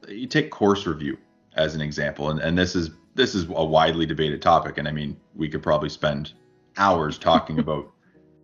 you 0.08 0.26
take 0.26 0.50
course 0.50 0.86
review 0.86 1.18
as 1.54 1.74
an 1.74 1.80
example, 1.80 2.30
and 2.30 2.40
and 2.40 2.56
this 2.56 2.74
is 2.74 2.90
this 3.14 3.34
is 3.34 3.44
a 3.54 3.64
widely 3.64 4.06
debated 4.06 4.40
topic, 4.40 4.78
and 4.78 4.88
I 4.88 4.92
mean 4.92 5.16
we 5.34 5.48
could 5.48 5.62
probably 5.62 5.88
spend 5.88 6.32
hours 6.76 7.18
talking 7.18 7.58
about 7.64 7.92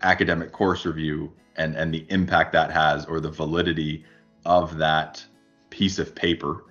academic 0.03 0.53
course 0.53 0.85
review 0.85 1.33
and 1.57 1.77
and 1.77 1.95
the 1.95 2.07
impact 2.09 2.53
that 2.53 2.71
has 2.71 3.07
or 3.07 3.21
the 3.21 3.31
validity 3.31 4.05
of 4.45 4.77
that 4.79 5.25
piece 5.71 5.99
of 5.99 6.15
paper. 6.15 6.65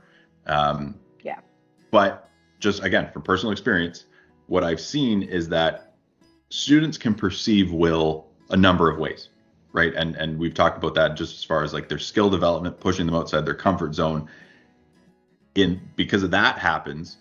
Um, 0.48 0.96
but 1.92 2.30
just 2.60 2.84
again, 2.84 3.12
from 3.12 3.22
personal 3.22 3.52
experience, 3.52 4.06
what 4.48 4.64
I've 4.64 4.82
seen 4.82 5.24
is 5.24 5.50
that 5.50 5.96
students 6.50 6.98
can 6.98 7.14
perceive 7.14 7.72
WIL 7.72 8.28
a 8.50 8.58
number 8.58 8.90
of 8.90 8.98
ways, 8.98 9.30
right? 9.74 9.94
And 9.94 10.16
and 10.16 10.38
we've 10.38 10.54
talked 10.54 10.78
about 10.78 10.96
that 10.96 11.16
just 11.16 11.36
as 11.36 11.44
far 11.44 11.64
as 11.64 11.74
like 11.74 11.90
their 11.90 12.00
skill 12.00 12.30
development, 12.30 12.80
pushing 12.80 13.06
them 13.06 13.16
outside 13.16 13.46
their 13.46 13.56
comfort 13.56 13.94
zone. 13.94 14.30
In 15.56 15.82
because 15.96 16.24
of 16.24 16.32
that 16.32 16.58
happens, 16.58 17.18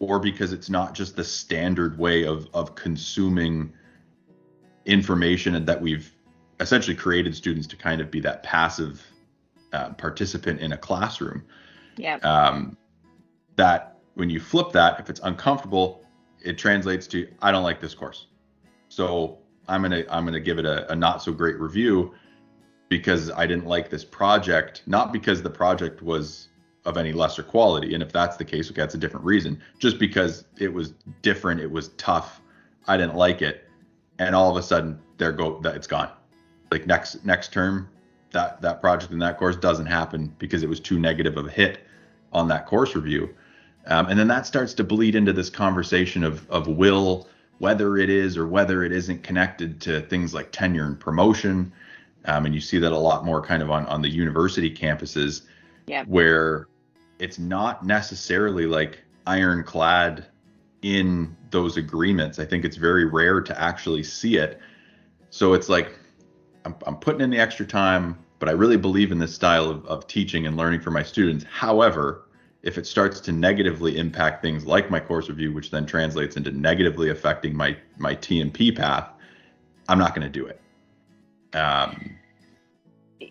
or 0.00 0.18
because 0.18 0.52
it's 0.52 0.68
not 0.68 0.94
just 0.94 1.16
the 1.16 1.24
standard 1.24 1.98
way 1.98 2.24
of 2.24 2.48
of 2.54 2.74
consuming 2.74 3.72
information 4.84 5.54
and 5.54 5.66
that 5.66 5.80
we've 5.80 6.12
essentially 6.60 6.96
created 6.96 7.36
students 7.36 7.66
to 7.68 7.76
kind 7.76 8.00
of 8.00 8.10
be 8.10 8.20
that 8.20 8.42
passive 8.42 9.04
uh, 9.72 9.90
participant 9.90 10.60
in 10.60 10.72
a 10.72 10.76
classroom. 10.76 11.44
Yeah. 11.96 12.16
Um, 12.16 12.76
that 13.56 13.97
when 14.18 14.28
you 14.28 14.40
flip 14.40 14.72
that, 14.72 14.98
if 14.98 15.08
it's 15.08 15.20
uncomfortable, 15.22 16.02
it 16.42 16.58
translates 16.58 17.06
to 17.06 17.28
I 17.40 17.52
don't 17.52 17.62
like 17.62 17.80
this 17.80 17.94
course. 17.94 18.26
So 18.88 19.38
I'm 19.68 19.80
gonna 19.80 20.04
I'm 20.10 20.24
gonna 20.24 20.40
give 20.40 20.58
it 20.58 20.66
a, 20.66 20.90
a 20.90 20.96
not 20.96 21.22
so 21.22 21.32
great 21.32 21.56
review 21.60 22.12
because 22.88 23.30
I 23.30 23.46
didn't 23.46 23.66
like 23.66 23.90
this 23.90 24.04
project, 24.04 24.82
not 24.86 25.12
because 25.12 25.40
the 25.40 25.50
project 25.50 26.02
was 26.02 26.48
of 26.84 26.96
any 26.96 27.12
lesser 27.12 27.44
quality. 27.44 27.94
And 27.94 28.02
if 28.02 28.10
that's 28.10 28.36
the 28.36 28.44
case, 28.44 28.68
okay, 28.72 28.80
that's 28.80 28.96
a 28.96 28.98
different 28.98 29.24
reason. 29.24 29.62
Just 29.78 30.00
because 30.00 30.46
it 30.58 30.72
was 30.72 30.94
different, 31.22 31.60
it 31.60 31.70
was 31.70 31.90
tough, 31.90 32.40
I 32.88 32.96
didn't 32.96 33.14
like 33.14 33.40
it, 33.40 33.68
and 34.18 34.34
all 34.34 34.50
of 34.50 34.56
a 34.56 34.64
sudden 34.64 34.98
there 35.18 35.30
go 35.30 35.60
that 35.60 35.76
it's 35.76 35.86
gone. 35.86 36.10
Like 36.72 36.88
next 36.88 37.24
next 37.24 37.52
term, 37.52 37.88
that 38.32 38.60
that 38.62 38.80
project 38.80 39.12
in 39.12 39.20
that 39.20 39.38
course 39.38 39.54
doesn't 39.54 39.86
happen 39.86 40.34
because 40.40 40.64
it 40.64 40.68
was 40.68 40.80
too 40.80 40.98
negative 40.98 41.36
of 41.36 41.46
a 41.46 41.50
hit 41.50 41.84
on 42.32 42.48
that 42.48 42.66
course 42.66 42.96
review. 42.96 43.32
Um, 43.88 44.06
and 44.06 44.18
then 44.18 44.28
that 44.28 44.46
starts 44.46 44.74
to 44.74 44.84
bleed 44.84 45.14
into 45.14 45.32
this 45.32 45.50
conversation 45.50 46.22
of 46.22 46.48
of 46.50 46.68
WIL, 46.68 47.28
whether 47.58 47.96
it 47.96 48.10
is 48.10 48.36
or 48.36 48.46
whether 48.46 48.84
it 48.84 48.92
isn't 48.92 49.22
connected 49.22 49.80
to 49.82 50.02
things 50.02 50.34
like 50.34 50.52
tenure 50.52 50.84
and 50.86 50.98
promotion. 51.00 51.72
Um, 52.26 52.46
and 52.46 52.54
you 52.54 52.60
see 52.60 52.78
that 52.78 52.92
a 52.92 52.98
lot 52.98 53.24
more 53.24 53.40
kind 53.42 53.62
of 53.62 53.70
on 53.70 53.86
on 53.86 54.02
the 54.02 54.08
university 54.08 54.70
campuses, 54.74 55.42
Yeah. 55.86 56.04
where 56.06 56.68
it's 57.18 57.38
not 57.38 57.84
necessarily 57.84 58.66
like 58.66 59.02
ironclad 59.26 60.26
in 60.82 61.34
those 61.50 61.76
agreements. 61.76 62.38
I 62.38 62.44
think 62.44 62.64
it's 62.64 62.76
very 62.76 63.04
rare 63.04 63.40
to 63.40 63.60
actually 63.60 64.04
see 64.04 64.36
it. 64.36 64.60
So 65.30 65.54
it's 65.54 65.68
like 65.68 65.98
I'm, 66.64 66.74
I'm 66.86 66.96
putting 66.96 67.22
in 67.22 67.30
the 67.30 67.38
extra 67.38 67.66
time, 67.66 68.18
but 68.38 68.48
I 68.48 68.52
really 68.52 68.76
believe 68.76 69.10
in 69.10 69.18
this 69.18 69.34
style 69.34 69.68
of, 69.70 69.84
of 69.86 70.06
teaching 70.06 70.46
and 70.46 70.56
learning 70.56 70.80
for 70.80 70.90
my 70.90 71.02
students. 71.02 71.44
However, 71.50 72.27
if 72.62 72.76
it 72.78 72.86
starts 72.86 73.20
to 73.20 73.32
negatively 73.32 73.98
impact 73.98 74.42
things 74.42 74.66
like 74.66 74.90
my 74.90 75.00
course 75.00 75.28
review, 75.28 75.52
which 75.52 75.70
then 75.70 75.86
translates 75.86 76.36
into 76.36 76.50
negatively 76.50 77.10
affecting 77.10 77.56
my 77.56 77.76
my 77.98 78.14
TMP 78.14 78.74
path, 78.76 79.08
I'm 79.88 79.98
not 79.98 80.14
going 80.14 80.30
to 80.30 80.40
do 80.40 80.46
it. 80.46 80.60
Um, 81.56 82.18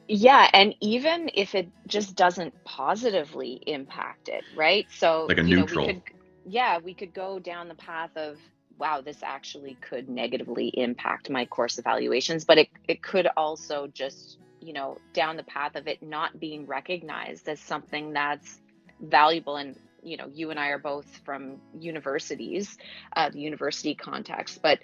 Yeah, 0.08 0.50
and 0.54 0.76
even 0.82 1.30
if 1.34 1.56
it 1.56 1.70
just 1.88 2.16
doesn't 2.16 2.54
positively 2.64 3.62
impact 3.68 4.30
it, 4.30 4.44
right? 4.56 4.88
So, 4.92 5.28
Like 5.28 5.38
a 5.38 5.44
you 5.44 5.56
know, 5.56 5.62
neutral. 5.62 5.88
we 5.88 5.94
could, 5.94 6.02
yeah, 6.46 6.80
we 6.80 6.94
could 6.94 7.14
go 7.14 7.40
down 7.40 7.68
the 7.68 7.76
path 7.76 8.12
of, 8.16 8.38
wow, 8.78 9.02
this 9.02 9.18
actually 9.24 9.78
could 9.88 10.10
negatively 10.10 10.68
impact 10.70 11.30
my 11.30 11.46
course 11.46 11.78
evaluations, 11.78 12.46
but 12.46 12.58
it, 12.58 12.70
it 12.88 13.02
could 13.02 13.28
also 13.38 13.88
just, 13.88 14.38
you 14.62 14.74
know, 14.74 14.98
down 15.14 15.36
the 15.38 15.44
path 15.44 15.76
of 15.76 15.88
it 15.88 16.02
not 16.02 16.40
being 16.40 16.66
recognized 16.66 17.48
as 17.48 17.60
something 17.60 18.14
that's 18.14 18.60
valuable. 19.02 19.56
And, 19.58 19.78
you 20.04 20.18
know, 20.18 20.30
you 20.34 20.52
and 20.52 20.60
I 20.60 20.70
are 20.70 20.80
both 20.80 21.06
from 21.26 21.58
universities, 21.78 22.78
uh, 23.16 23.30
the 23.30 23.40
university 23.40 23.96
context, 23.96 24.62
but, 24.62 24.80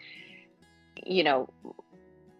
you 1.05 1.23
know, 1.23 1.49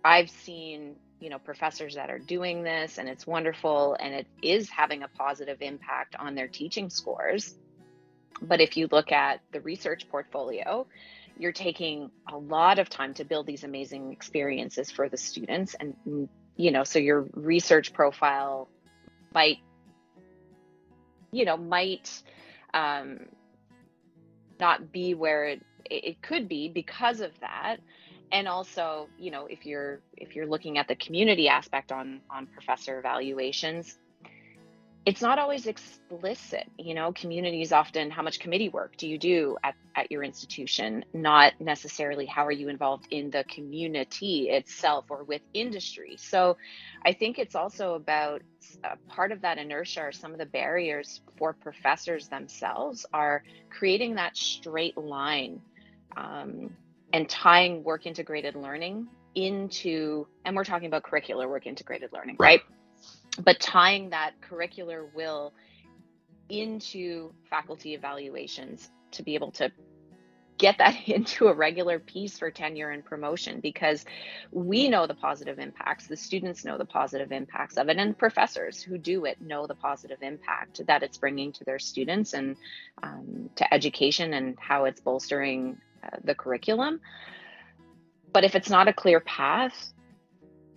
I've 0.04 0.30
seen, 0.30 0.96
you 1.20 1.30
know, 1.30 1.40
professors 1.40 1.96
that 1.96 2.10
are 2.10 2.20
doing 2.20 2.64
this 2.64 2.98
and 2.98 3.08
it's 3.08 3.26
wonderful 3.26 3.96
and 4.00 4.14
it 4.14 4.28
is 4.42 4.70
having 4.70 5.04
a 5.04 5.08
positive 5.08 5.62
impact 5.62 6.16
on 6.18 6.36
their 6.36 6.48
teaching 6.48 6.90
scores. 6.90 7.56
But 8.42 8.60
if 8.60 8.76
you 8.76 8.90
look 8.92 9.12
at 9.12 9.40
the 9.52 9.62
research 9.62 10.10
portfolio, 10.10 10.86
you're 11.38 11.54
taking 11.54 12.12
a 12.32 12.38
lot 12.38 12.80
of 12.80 12.90
time 12.90 13.14
to 13.16 13.24
build 13.24 13.48
these 13.48 13.64
amazing 13.64 14.12
experiences 14.12 14.92
for 14.92 15.08
the 15.10 15.18
students 15.18 15.76
and 15.76 15.96
you 16.56 16.72
know, 16.72 16.84
so 16.84 17.00
your 17.00 17.28
research 17.34 17.94
profile 17.94 18.70
might 19.34 19.58
you 21.34 21.46
know, 21.46 21.58
might 21.58 22.24
um 22.74 23.20
not 24.60 24.92
be 24.92 25.16
where 25.16 25.46
it 25.48 25.64
it 25.90 26.22
could 26.24 26.50
be 26.50 26.70
because 26.70 27.22
of 27.22 27.32
that. 27.42 27.78
And 28.32 28.48
also 28.48 29.10
you 29.18 29.32
know 29.32 29.48
if 29.48 29.66
you're 29.66 30.02
if 30.18 30.36
you're 30.36 30.48
looking 30.48 30.78
at 30.80 30.88
the 30.88 30.96
community 30.96 31.50
aspect 31.50 31.92
on 31.92 32.22
on 32.32 32.48
professor 32.48 33.00
evaluations 33.00 33.98
it's 35.06 35.22
not 35.22 35.40
always 35.40 35.68
explicit 35.68 36.66
you 36.80 36.94
know 36.96 37.14
communities 37.14 37.72
often 37.74 38.12
how 38.12 38.22
much 38.24 38.40
committee 38.40 38.70
work 38.70 38.94
do 38.98 39.08
you 39.08 39.18
do 39.20 39.58
at, 39.64 39.76
at 39.96 40.12
your 40.12 40.24
institution? 40.24 41.04
Not 41.14 41.54
necessarily 41.60 42.26
how 42.26 42.46
are 42.46 42.52
you 42.52 42.70
involved 42.70 43.06
in 43.12 43.32
the 43.32 43.46
community 43.54 44.50
itself 44.50 45.06
or 45.10 45.24
with 45.26 45.42
industry. 45.54 46.18
So 46.20 46.58
i 47.06 47.14
think 47.14 47.40
it's 47.40 47.56
also 47.56 47.96
about 47.96 48.42
uh, 48.84 48.96
part 49.10 49.32
of 49.32 49.42
that 49.42 49.58
inertia 49.58 50.02
or 50.02 50.12
some 50.12 50.34
of 50.34 50.40
the 50.40 50.46
barriers 50.48 51.22
for 51.38 51.56
professors 51.62 52.28
themselves 52.30 53.06
are 53.14 53.44
creating 53.72 54.16
that 54.16 54.36
straight 54.38 54.98
line 54.98 55.62
um, 56.18 56.70
and 57.14 57.30
tying 57.30 57.84
work 57.84 58.06
integrated 58.06 58.56
learning 58.56 59.08
into 59.36 60.28
and 60.46 60.56
we're 60.56 60.64
talking 60.66 60.88
about 60.88 61.04
curricular 61.04 61.50
work 61.50 61.68
integrated 61.68 62.10
learning 62.14 62.38
right, 62.40 62.62
Right. 62.62 62.62
But 63.40 63.60
tying 63.60 64.12
that 64.12 64.34
curricular 64.42 65.12
WIL 65.14 65.54
into 66.50 67.34
faculty 67.50 67.94
evaluations 67.94 68.90
to 69.12 69.24
be 69.24 69.36
able 69.36 69.52
to 69.52 69.72
get 70.58 70.78
that 70.78 70.96
into 71.08 71.48
a 71.48 71.54
regular 71.54 72.00
piece 72.00 72.38
for 72.38 72.52
tenure 72.52 72.90
and 72.90 73.04
promotion 73.04 73.60
because 73.60 74.06
we 74.52 74.88
know 74.88 75.08
the 75.08 75.14
positive 75.14 75.60
impacts 75.60 76.08
the 76.08 76.16
students 76.16 76.64
know 76.64 76.78
the 76.78 76.86
positive 76.86 77.32
impacts 77.32 77.78
of 77.78 77.90
it 77.90 77.98
and 77.98 78.18
professors 78.18 78.82
who 78.82 78.98
do 78.98 79.26
it 79.26 79.42
know 79.42 79.68
the 79.68 79.76
positive 79.76 80.20
impact 80.22 80.86
that 80.88 81.04
it's 81.04 81.18
bringing 81.18 81.52
to 81.52 81.64
their 81.64 81.80
students 81.80 82.34
and 82.34 82.56
um, 83.02 83.50
to 83.56 83.74
education 83.74 84.34
and 84.34 84.58
how 84.60 84.86
it's 84.86 85.02
bolstering 85.02 85.78
uh, 86.04 86.18
the 86.24 86.36
curriculum. 86.36 87.00
But 88.32 88.44
if 88.44 88.56
it's 88.56 88.70
not 88.70 88.88
a 88.88 88.94
clear 88.94 89.20
path 89.20 89.94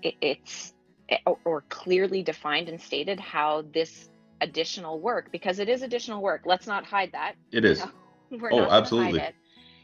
it, 0.02 0.14
it's 0.20 0.74
Eh, 1.08 1.18
or- 1.26 1.40
or 1.44 1.62
clearly 1.68 2.22
defined 2.22 2.68
and 2.68 2.80
stated 2.80 3.20
how 3.20 3.62
this 3.62 4.08
additional 4.40 5.00
work 5.00 5.30
because 5.32 5.58
it 5.58 5.68
is 5.68 5.82
additional 5.82 6.22
work 6.22 6.42
let's 6.44 6.66
not 6.66 6.84
hide 6.84 7.12
that 7.12 7.34
it 7.52 7.64
is 7.64 7.78
you 7.78 7.84
know? 7.84 7.90
We're 8.40 8.52
Oh, 8.52 8.58
not 8.58 8.74
gonna 8.74 8.90
hide 8.90 9.16
absolutely. 9.16 9.18
It. 9.18 9.34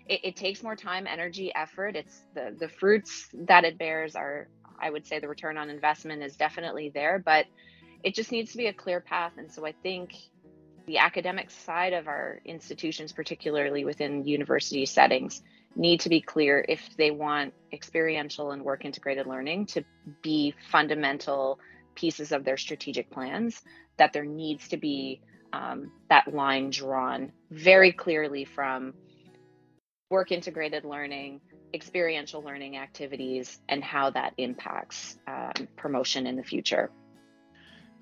It, 0.06 0.20
it 0.24 0.36
takes 0.36 0.62
more 0.62 0.76
time, 0.76 1.06
energy, 1.06 1.52
effort. 1.54 1.96
It's 1.96 2.24
the 2.34 2.54
the 2.58 2.68
fruits 2.68 3.28
that 3.46 3.64
it 3.64 3.78
bears 3.78 4.16
are, 4.16 4.48
I 4.80 4.90
would 4.90 5.06
say, 5.06 5.20
the 5.20 5.28
return 5.28 5.56
on 5.58 5.70
investment 5.70 6.22
is 6.22 6.36
definitely 6.36 6.90
there, 6.92 7.22
but 7.24 7.46
it 8.02 8.14
just 8.14 8.32
needs 8.32 8.52
to 8.52 8.58
be 8.58 8.66
a 8.66 8.74
clear 8.74 9.00
path. 9.00 9.32
And 9.36 9.50
so 9.52 9.64
I 9.66 9.72
think 9.82 10.10
the 10.86 10.98
academic 10.98 11.50
side 11.50 11.92
of 11.92 12.08
our 12.08 12.40
institutions, 12.44 13.12
particularly 13.12 13.84
within 13.84 14.24
university 14.26 14.86
settings, 14.86 15.40
need 15.74 16.00
to 16.00 16.08
be 16.08 16.20
clear 16.20 16.64
if 16.68 16.96
they 16.96 17.10
want 17.10 17.54
experiential 17.72 18.50
and 18.50 18.62
work 18.62 18.84
integrated 18.84 19.26
learning 19.26 19.66
to 19.66 19.84
be 20.22 20.54
fundamental 20.70 21.58
pieces 21.94 22.32
of 22.32 22.44
their 22.44 22.56
strategic 22.56 23.10
plans. 23.10 23.62
That 23.98 24.12
there 24.12 24.24
needs 24.24 24.68
to 24.68 24.76
be 24.76 25.20
um, 25.52 25.92
that 26.08 26.32
line 26.32 26.70
drawn 26.70 27.32
very 27.50 27.92
clearly 27.92 28.44
from 28.44 28.94
work 30.10 30.30
integrated 30.30 30.84
learning, 30.84 31.40
experiential 31.74 32.42
learning 32.42 32.76
activities, 32.76 33.60
and 33.68 33.82
how 33.82 34.10
that 34.10 34.34
impacts 34.36 35.18
um, 35.26 35.68
promotion 35.76 36.26
in 36.26 36.36
the 36.36 36.42
future. 36.42 36.90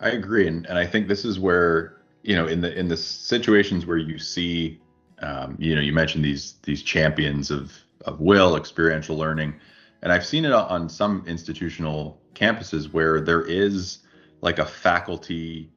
I 0.00 0.10
agree, 0.10 0.46
and, 0.46 0.66
and 0.66 0.78
I 0.78 0.86
think 0.86 1.08
this 1.08 1.24
is 1.24 1.38
where 1.38 2.02
you 2.22 2.34
know 2.34 2.46
in 2.46 2.60
the 2.60 2.76
in 2.78 2.88
the 2.88 2.96
situations 2.96 3.86
where 3.86 3.98
you 3.98 4.18
see, 4.18 4.80
um, 5.20 5.56
you 5.58 5.74
know, 5.74 5.80
you 5.80 5.92
mentioned 5.92 6.24
these 6.24 6.54
these 6.62 6.82
champions 6.82 7.50
of 7.50 7.72
of 8.04 8.20
WIL 8.20 8.56
experiential 8.56 9.16
learning, 9.16 9.54
and 10.02 10.12
I've 10.12 10.24
seen 10.24 10.44
it 10.44 10.52
on 10.52 10.88
some 10.88 11.24
institutional 11.26 12.20
campuses 12.34 12.92
where 12.92 13.20
there 13.20 13.42
is 13.42 13.98
like 14.40 14.58
a 14.58 14.64
faculty 14.64 15.70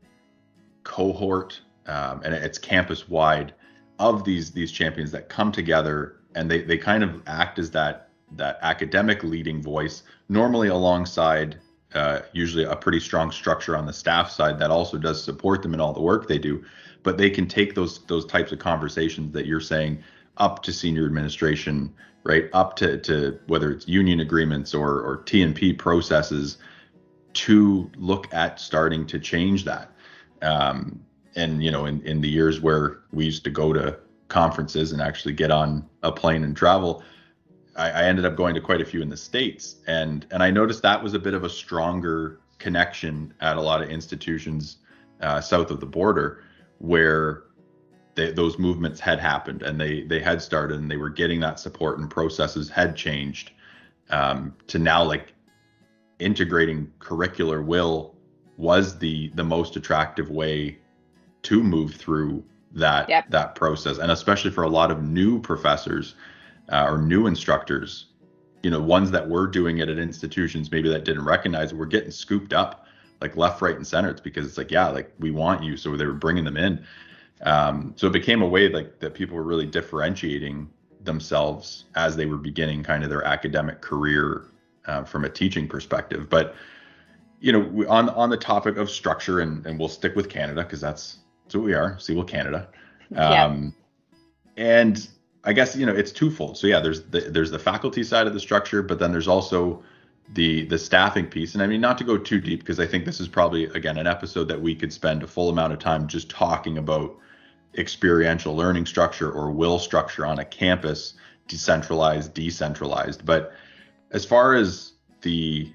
cohort, 0.83 1.59
um, 1.87 2.21
and 2.23 2.33
it's 2.33 2.57
campus 2.57 3.09
wide 3.09 3.53
of 3.99 4.23
these 4.23 4.51
these 4.51 4.71
champions 4.71 5.11
that 5.11 5.29
come 5.29 5.51
together 5.51 6.17
and 6.35 6.49
they 6.49 6.61
they 6.61 6.77
kind 6.77 7.03
of 7.03 7.21
act 7.27 7.59
as 7.59 7.71
that 7.71 8.09
that 8.35 8.57
academic 8.61 9.23
leading 9.23 9.61
voice, 9.61 10.03
normally 10.29 10.67
alongside 10.69 11.57
uh, 11.93 12.21
usually 12.31 12.63
a 12.63 12.75
pretty 12.75 12.99
strong 12.99 13.31
structure 13.31 13.75
on 13.77 13.85
the 13.85 13.93
staff 13.93 14.29
side 14.29 14.59
that 14.59 14.71
also 14.71 14.97
does 14.97 15.23
support 15.23 15.61
them 15.61 15.73
in 15.73 15.79
all 15.79 15.93
the 15.93 16.01
work 16.01 16.27
they 16.27 16.39
do. 16.39 16.63
But 17.03 17.17
they 17.17 17.29
can 17.29 17.47
take 17.47 17.75
those 17.75 17.99
those 18.05 18.25
types 18.25 18.51
of 18.51 18.59
conversations 18.59 19.33
that 19.33 19.45
you're 19.45 19.59
saying 19.59 20.03
up 20.37 20.63
to 20.63 20.73
senior 20.73 21.05
administration, 21.05 21.93
right? 22.23 22.45
Up 22.53 22.75
to 22.77 22.97
to 22.99 23.39
whether 23.47 23.71
it's 23.71 23.87
union 23.87 24.19
agreements 24.19 24.73
or 24.73 25.01
or 25.01 25.23
TNP 25.25 25.77
processes 25.77 26.57
to 27.33 27.89
look 27.97 28.33
at 28.33 28.59
starting 28.59 29.05
to 29.07 29.19
change 29.19 29.65
that. 29.65 29.91
Um, 30.41 31.03
and 31.35 31.63
you 31.63 31.71
know, 31.71 31.85
in 31.85 32.01
in 32.01 32.21
the 32.21 32.29
years 32.29 32.61
where 32.61 32.99
we 33.11 33.25
used 33.25 33.43
to 33.43 33.49
go 33.49 33.73
to 33.73 33.99
conferences 34.29 34.91
and 34.91 35.01
actually 35.01 35.33
get 35.33 35.51
on 35.51 35.87
a 36.01 36.11
plane 36.11 36.43
and 36.43 36.55
travel, 36.55 37.03
I, 37.75 37.89
I 37.89 38.03
ended 38.03 38.25
up 38.25 38.35
going 38.35 38.55
to 38.55 38.61
quite 38.61 38.81
a 38.81 38.85
few 38.85 39.01
in 39.01 39.09
the 39.09 39.17
states, 39.17 39.77
and 39.87 40.25
and 40.31 40.43
I 40.43 40.51
noticed 40.51 40.81
that 40.83 41.01
was 41.01 41.13
a 41.13 41.19
bit 41.19 41.33
of 41.33 41.43
a 41.43 41.49
stronger 41.49 42.39
connection 42.59 43.33
at 43.41 43.57
a 43.57 43.61
lot 43.61 43.81
of 43.81 43.89
institutions 43.89 44.77
uh, 45.21 45.41
south 45.41 45.71
of 45.71 45.79
the 45.79 45.85
border, 45.85 46.43
where 46.79 47.43
they, 48.15 48.31
those 48.31 48.59
movements 48.59 48.99
had 48.99 49.19
happened 49.19 49.61
and 49.61 49.79
they 49.79 50.03
they 50.03 50.19
had 50.19 50.41
started 50.41 50.79
and 50.79 50.89
they 50.89 50.97
were 50.97 51.09
getting 51.09 51.39
that 51.39 51.59
support 51.59 51.99
and 51.99 52.09
processes 52.09 52.69
had 52.69 52.95
changed 52.95 53.51
um, 54.09 54.53
to 54.67 54.79
now 54.79 55.03
like 55.03 55.33
integrating 56.19 56.91
curricular 56.99 57.63
WIL 57.63 58.15
was 58.57 58.97
the 58.99 59.29
the 59.35 59.43
most 59.43 59.75
attractive 59.75 60.29
way 60.29 60.77
to 61.41 61.63
move 61.63 61.95
through 61.95 62.43
that 62.71 63.09
yep. 63.09 63.29
that 63.29 63.55
process 63.55 63.97
and 63.97 64.11
especially 64.11 64.51
for 64.51 64.63
a 64.63 64.69
lot 64.69 64.91
of 64.91 65.03
new 65.03 65.39
professors 65.39 66.15
uh, 66.69 66.85
or 66.87 66.97
new 66.97 67.27
instructors 67.27 68.07
you 68.61 68.69
know 68.69 68.81
ones 68.81 69.11
that 69.11 69.27
were 69.27 69.47
doing 69.47 69.79
it 69.79 69.89
at 69.89 69.97
institutions 69.97 70.71
maybe 70.71 70.89
that 70.89 71.03
didn't 71.03 71.25
recognize 71.25 71.71
it 71.71 71.77
were 71.77 71.85
getting 71.85 72.11
scooped 72.11 72.53
up 72.53 72.85
like 73.21 73.35
left 73.35 73.61
right 73.61 73.75
and 73.75 73.85
center 73.85 74.09
it's 74.09 74.21
because 74.21 74.45
it's 74.45 74.57
like 74.57 74.71
yeah 74.71 74.87
like 74.87 75.11
we 75.19 75.31
want 75.31 75.63
you 75.63 75.75
so 75.75 75.95
they 75.97 76.05
were 76.05 76.13
bringing 76.13 76.43
them 76.43 76.57
in 76.57 76.83
um, 77.43 77.93
so 77.97 78.07
it 78.07 78.13
became 78.13 78.41
a 78.41 78.47
way 78.47 78.69
like 78.69 78.99
that 78.99 79.13
people 79.13 79.35
were 79.35 79.43
really 79.43 79.65
differentiating 79.65 80.69
themselves 81.03 81.85
as 81.95 82.15
they 82.15 82.25
were 82.25 82.37
beginning 82.37 82.83
kind 82.83 83.03
of 83.03 83.09
their 83.09 83.23
academic 83.23 83.81
career 83.81 84.45
uh, 84.85 85.03
from 85.03 85.25
a 85.25 85.29
teaching 85.29 85.67
perspective. 85.67 86.29
But 86.29 86.55
you 87.39 87.51
know, 87.51 87.85
on 87.89 88.09
on 88.09 88.29
the 88.29 88.37
topic 88.37 88.77
of 88.77 88.89
structure, 88.89 89.41
and 89.41 89.65
and 89.65 89.77
we'll 89.77 89.89
stick 89.89 90.15
with 90.15 90.29
Canada 90.29 90.63
because 90.63 90.79
that's 90.79 91.17
that's 91.43 91.55
what 91.55 91.65
we 91.65 91.73
are, 91.73 91.95
CEWIL 91.97 92.27
Canada. 92.27 92.69
Um, 93.15 93.73
yeah. 94.55 94.65
And 94.65 95.07
I 95.43 95.53
guess 95.53 95.75
you 95.75 95.85
know 95.85 95.93
it's 95.93 96.11
twofold. 96.11 96.57
So 96.57 96.67
yeah, 96.67 96.79
there's 96.79 97.03
the 97.03 97.21
there's 97.21 97.51
the 97.51 97.59
faculty 97.59 98.03
side 98.03 98.27
of 98.27 98.33
the 98.33 98.39
structure, 98.39 98.81
but 98.81 98.99
then 98.99 99.11
there's 99.11 99.27
also 99.27 99.83
the 100.33 100.65
the 100.65 100.77
staffing 100.77 101.27
piece. 101.27 101.53
And 101.53 101.61
I 101.61 101.67
mean, 101.67 101.81
not 101.81 101.97
to 101.97 102.03
go 102.03 102.17
too 102.17 102.39
deep 102.39 102.61
because 102.61 102.79
I 102.79 102.87
think 102.87 103.05
this 103.05 103.19
is 103.19 103.27
probably 103.27 103.65
again 103.65 103.97
an 103.97 104.07
episode 104.07 104.47
that 104.47 104.61
we 104.61 104.75
could 104.75 104.93
spend 104.93 105.23
a 105.23 105.27
full 105.27 105.49
amount 105.49 105.73
of 105.73 105.79
time 105.79 106.07
just 106.07 106.29
talking 106.29 106.77
about 106.77 107.15
experiential 107.77 108.55
learning 108.55 108.85
structure 108.85 109.31
or 109.31 109.51
WIL 109.51 109.79
structure 109.79 110.25
on 110.25 110.39
a 110.39 110.45
campus, 110.45 111.15
decentralized, 111.47 112.33
decentralized. 112.33 113.25
But 113.25 113.51
as 114.11 114.23
far 114.25 114.53
as 114.53 114.93
the 115.21 115.71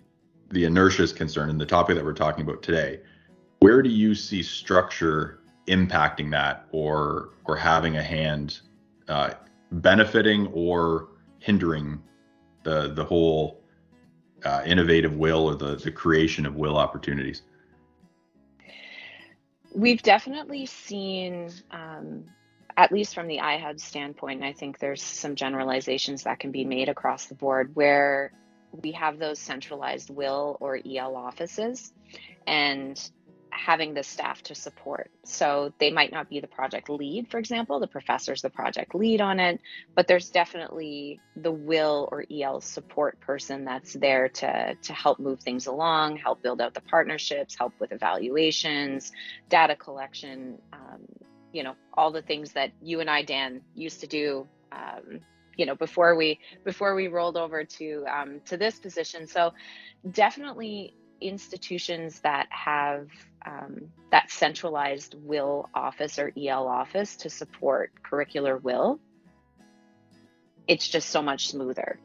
the 0.51 0.65
inertia 0.65 1.03
is 1.03 1.13
concerned 1.13 1.51
and 1.51 1.61
the 1.61 1.67
topic 1.67 1.97
that 1.97 2.05
we're 2.05 2.15
talking 2.15 2.43
about 2.43 2.63
today, 2.63 3.01
where 3.59 3.83
do 3.83 3.91
you 3.91 4.15
see 4.15 4.43
structure 4.43 5.41
impacting 5.67 6.31
that 6.31 6.67
or 6.73 7.31
or 7.45 7.55
having 7.57 7.99
a 7.99 8.03
hand 8.03 8.61
uh, 9.09 9.35
benefiting 9.71 10.47
or 10.49 11.09
hindering 11.39 12.03
the 12.65 12.93
the 12.95 13.05
whole 13.05 13.63
uh, 14.45 14.63
innovative 14.67 15.15
WIL 15.17 15.45
or 15.49 15.55
the 15.55 15.77
the 15.77 15.91
creation 15.91 16.47
of 16.47 16.57
WIL 16.57 16.77
opportunities? 16.77 17.43
We've 19.75 20.03
definitely 20.03 20.67
seen, 20.67 21.51
um, 21.71 22.25
at 22.77 22.91
least 22.91 23.15
from 23.15 23.29
the 23.29 23.39
IHUB 23.39 23.79
standpoint, 23.79 24.43
I 24.43 24.53
think 24.53 24.79
there's 24.79 25.03
some 25.03 25.35
generalizations 25.35 26.23
that 26.25 26.41
can 26.41 26.51
be 26.51 26.65
made 26.65 26.89
across 26.89 27.27
the 27.27 27.35
board 27.35 27.75
where 27.75 28.33
we 28.83 28.93
have 28.93 29.19
those 29.19 29.39
centralized 29.39 30.11
WIL 30.11 30.57
or 30.61 30.81
EL 30.85 31.17
offices 31.17 31.93
and 32.47 33.11
having 33.51 33.95
the 33.95 34.03
staff 34.03 34.43
to 34.43 34.55
support. 34.55 35.11
So 35.25 35.73
they 35.79 35.91
might 35.91 36.13
not 36.13 36.29
be 36.29 36.41
the 36.41 36.47
project 36.47 36.89
lead, 36.89 37.31
for 37.31 37.39
example, 37.39 37.81
the 37.81 37.87
professor's 37.87 38.43
the 38.43 38.51
project 38.51 38.95
lead 38.95 39.21
on 39.21 39.41
it, 39.41 39.61
but 39.95 40.07
there's 40.07 40.31
definitely 40.31 41.21
the 41.37 41.53
WIL 41.53 42.09
or 42.11 42.25
EL 42.31 42.61
support 42.61 43.21
person 43.21 43.65
that's 43.65 43.93
there 43.95 44.29
to, 44.29 44.75
to 44.75 44.93
help 44.93 45.19
move 45.19 45.41
things 45.41 45.67
along, 45.67 46.17
help 46.17 46.43
build 46.43 46.61
out 46.61 46.75
the 46.75 46.81
partnerships, 46.81 47.57
help 47.57 47.73
with 47.79 47.93
evaluations, 47.93 49.13
data 49.49 49.77
collection, 49.77 50.59
um, 50.73 51.07
you 51.53 51.63
know, 51.63 51.75
all 51.95 52.11
the 52.11 52.23
things 52.23 52.53
that 52.53 52.73
you 52.83 53.01
and 53.01 53.11
I, 53.11 53.23
Dan, 53.23 53.63
used 53.75 54.01
to 54.01 54.07
do. 54.07 54.47
Um, 54.73 55.21
you 55.57 55.67
know 55.67 55.75
before 55.75 56.15
we 56.15 56.39
before 56.65 56.95
we 56.95 57.09
rolled 57.09 57.37
over 57.37 57.65
to 57.65 58.05
um, 58.09 58.41
to 58.45 58.57
this 58.57 58.79
position 58.79 59.27
so 59.27 59.53
definitely 60.13 60.95
institutions 61.21 62.21
that 62.21 62.47
have 62.51 63.09
um, 63.47 63.91
that 64.11 64.31
centralized 64.31 65.15
WIL 65.15 65.69
office 65.75 66.19
or 66.19 66.33
EL 66.37 66.67
office 66.67 67.17
to 67.17 67.31
support 67.31 67.93
curricular 68.03 68.61
WIL, 68.61 69.01
it's 70.67 70.87
just 70.89 71.11
so 71.11 71.23
much 71.23 71.49
smoother 71.49 71.99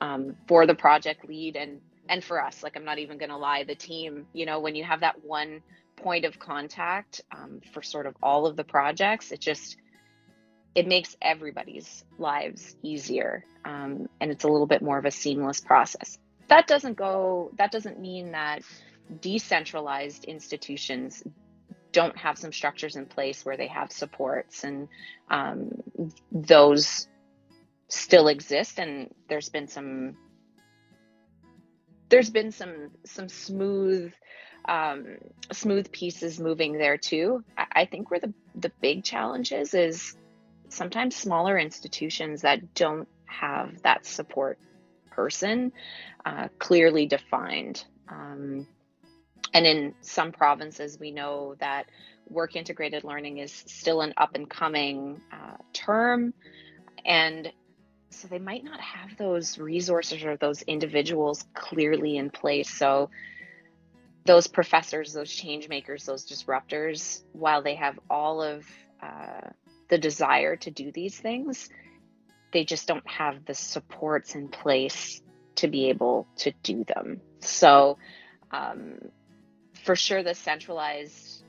um, 0.00 0.36
for 0.46 0.66
the 0.66 0.74
project 0.74 1.28
lead 1.28 1.56
and 1.56 1.80
and 2.08 2.24
for 2.24 2.42
us. 2.42 2.62
Like 2.62 2.76
I'm 2.76 2.84
not 2.84 2.98
even 2.98 3.18
going 3.18 3.30
to 3.30 3.36
lie, 3.36 3.64
the 3.64 3.74
team. 3.74 4.26
You 4.32 4.46
know, 4.46 4.60
when 4.60 4.74
you 4.74 4.84
have 4.84 5.00
that 5.00 5.24
one 5.24 5.62
point 5.96 6.24
of 6.24 6.38
contact 6.38 7.20
um, 7.32 7.60
for 7.72 7.82
sort 7.82 8.06
of 8.06 8.16
all 8.22 8.46
of 8.46 8.56
the 8.56 8.64
projects, 8.64 9.32
it 9.32 9.40
just 9.40 9.76
it 10.74 10.86
makes 10.86 11.16
everybody's 11.20 12.04
lives 12.18 12.76
easier 12.82 13.44
um, 13.64 14.08
and 14.20 14.30
it's 14.30 14.44
a 14.44 14.48
little 14.48 14.66
bit 14.66 14.82
more 14.82 14.98
of 14.98 15.04
a 15.04 15.10
seamless 15.10 15.60
process 15.60 16.18
that 16.48 16.66
doesn't 16.66 16.96
go 16.96 17.50
that 17.56 17.72
doesn't 17.72 18.00
mean 18.00 18.32
that 18.32 18.62
decentralized 19.20 20.24
institutions 20.24 21.22
don't 21.92 22.16
have 22.16 22.36
some 22.36 22.52
structures 22.52 22.96
in 22.96 23.06
place 23.06 23.44
where 23.44 23.56
they 23.56 23.66
have 23.66 23.90
supports 23.90 24.64
and 24.64 24.88
um, 25.30 25.70
those 26.30 27.08
still 27.88 28.28
exist 28.28 28.78
and 28.78 29.10
there's 29.28 29.48
been 29.48 29.68
some 29.68 30.14
there's 32.10 32.30
been 32.30 32.50
some 32.50 32.90
some 33.04 33.28
smooth 33.28 34.12
um, 34.66 35.16
smooth 35.52 35.90
pieces 35.92 36.38
moving 36.38 36.74
there 36.74 36.98
too. 36.98 37.42
I, 37.56 37.66
I 37.72 37.84
think 37.86 38.10
where 38.10 38.20
the 38.20 38.32
the 38.54 38.72
big 38.80 39.04
challenge 39.04 39.52
is 39.52 39.74
is 39.74 40.16
sometimes 40.68 41.16
smaller 41.16 41.58
institutions 41.58 42.42
that 42.42 42.74
don't 42.74 43.08
have 43.26 43.82
that 43.82 44.06
support 44.06 44.58
person 45.18 45.72
uh, 46.24 46.46
clearly 46.60 47.04
defined. 47.06 47.84
Um, 48.08 48.68
and 49.52 49.66
in 49.66 49.94
some 50.00 50.30
provinces, 50.30 50.96
we 51.00 51.10
know 51.10 51.56
that 51.58 51.86
work 52.28 52.54
integrated 52.54 53.02
learning 53.02 53.38
is 53.38 53.52
still 53.66 54.00
an 54.00 54.14
up 54.16 54.36
and 54.36 54.48
coming 54.48 55.20
uh, 55.32 55.56
term. 55.72 56.34
And 57.04 57.52
so 58.10 58.28
they 58.28 58.38
might 58.38 58.62
not 58.62 58.80
have 58.80 59.16
those 59.16 59.58
resources 59.58 60.22
or 60.22 60.36
those 60.36 60.62
individuals 60.62 61.44
clearly 61.52 62.16
in 62.16 62.30
place. 62.30 62.70
So 62.70 63.10
those 64.24 64.46
professors, 64.46 65.12
those 65.12 65.32
change 65.32 65.68
makers, 65.68 66.04
those 66.04 66.26
disruptors, 66.26 67.22
while 67.32 67.62
they 67.62 67.74
have 67.74 67.98
all 68.08 68.40
of 68.40 68.64
uh, 69.02 69.50
the 69.88 69.98
desire 69.98 70.54
to 70.56 70.70
do 70.70 70.92
these 70.92 71.18
things, 71.18 71.68
they 72.52 72.64
just 72.64 72.86
don't 72.86 73.06
have 73.08 73.44
the 73.44 73.54
supports 73.54 74.34
in 74.34 74.48
place 74.48 75.20
to 75.56 75.68
be 75.68 75.88
able 75.88 76.26
to 76.36 76.52
do 76.62 76.84
them. 76.84 77.20
So, 77.40 77.98
um, 78.50 78.98
for 79.84 79.96
sure, 79.96 80.22
the 80.22 80.34
centralized, 80.34 81.42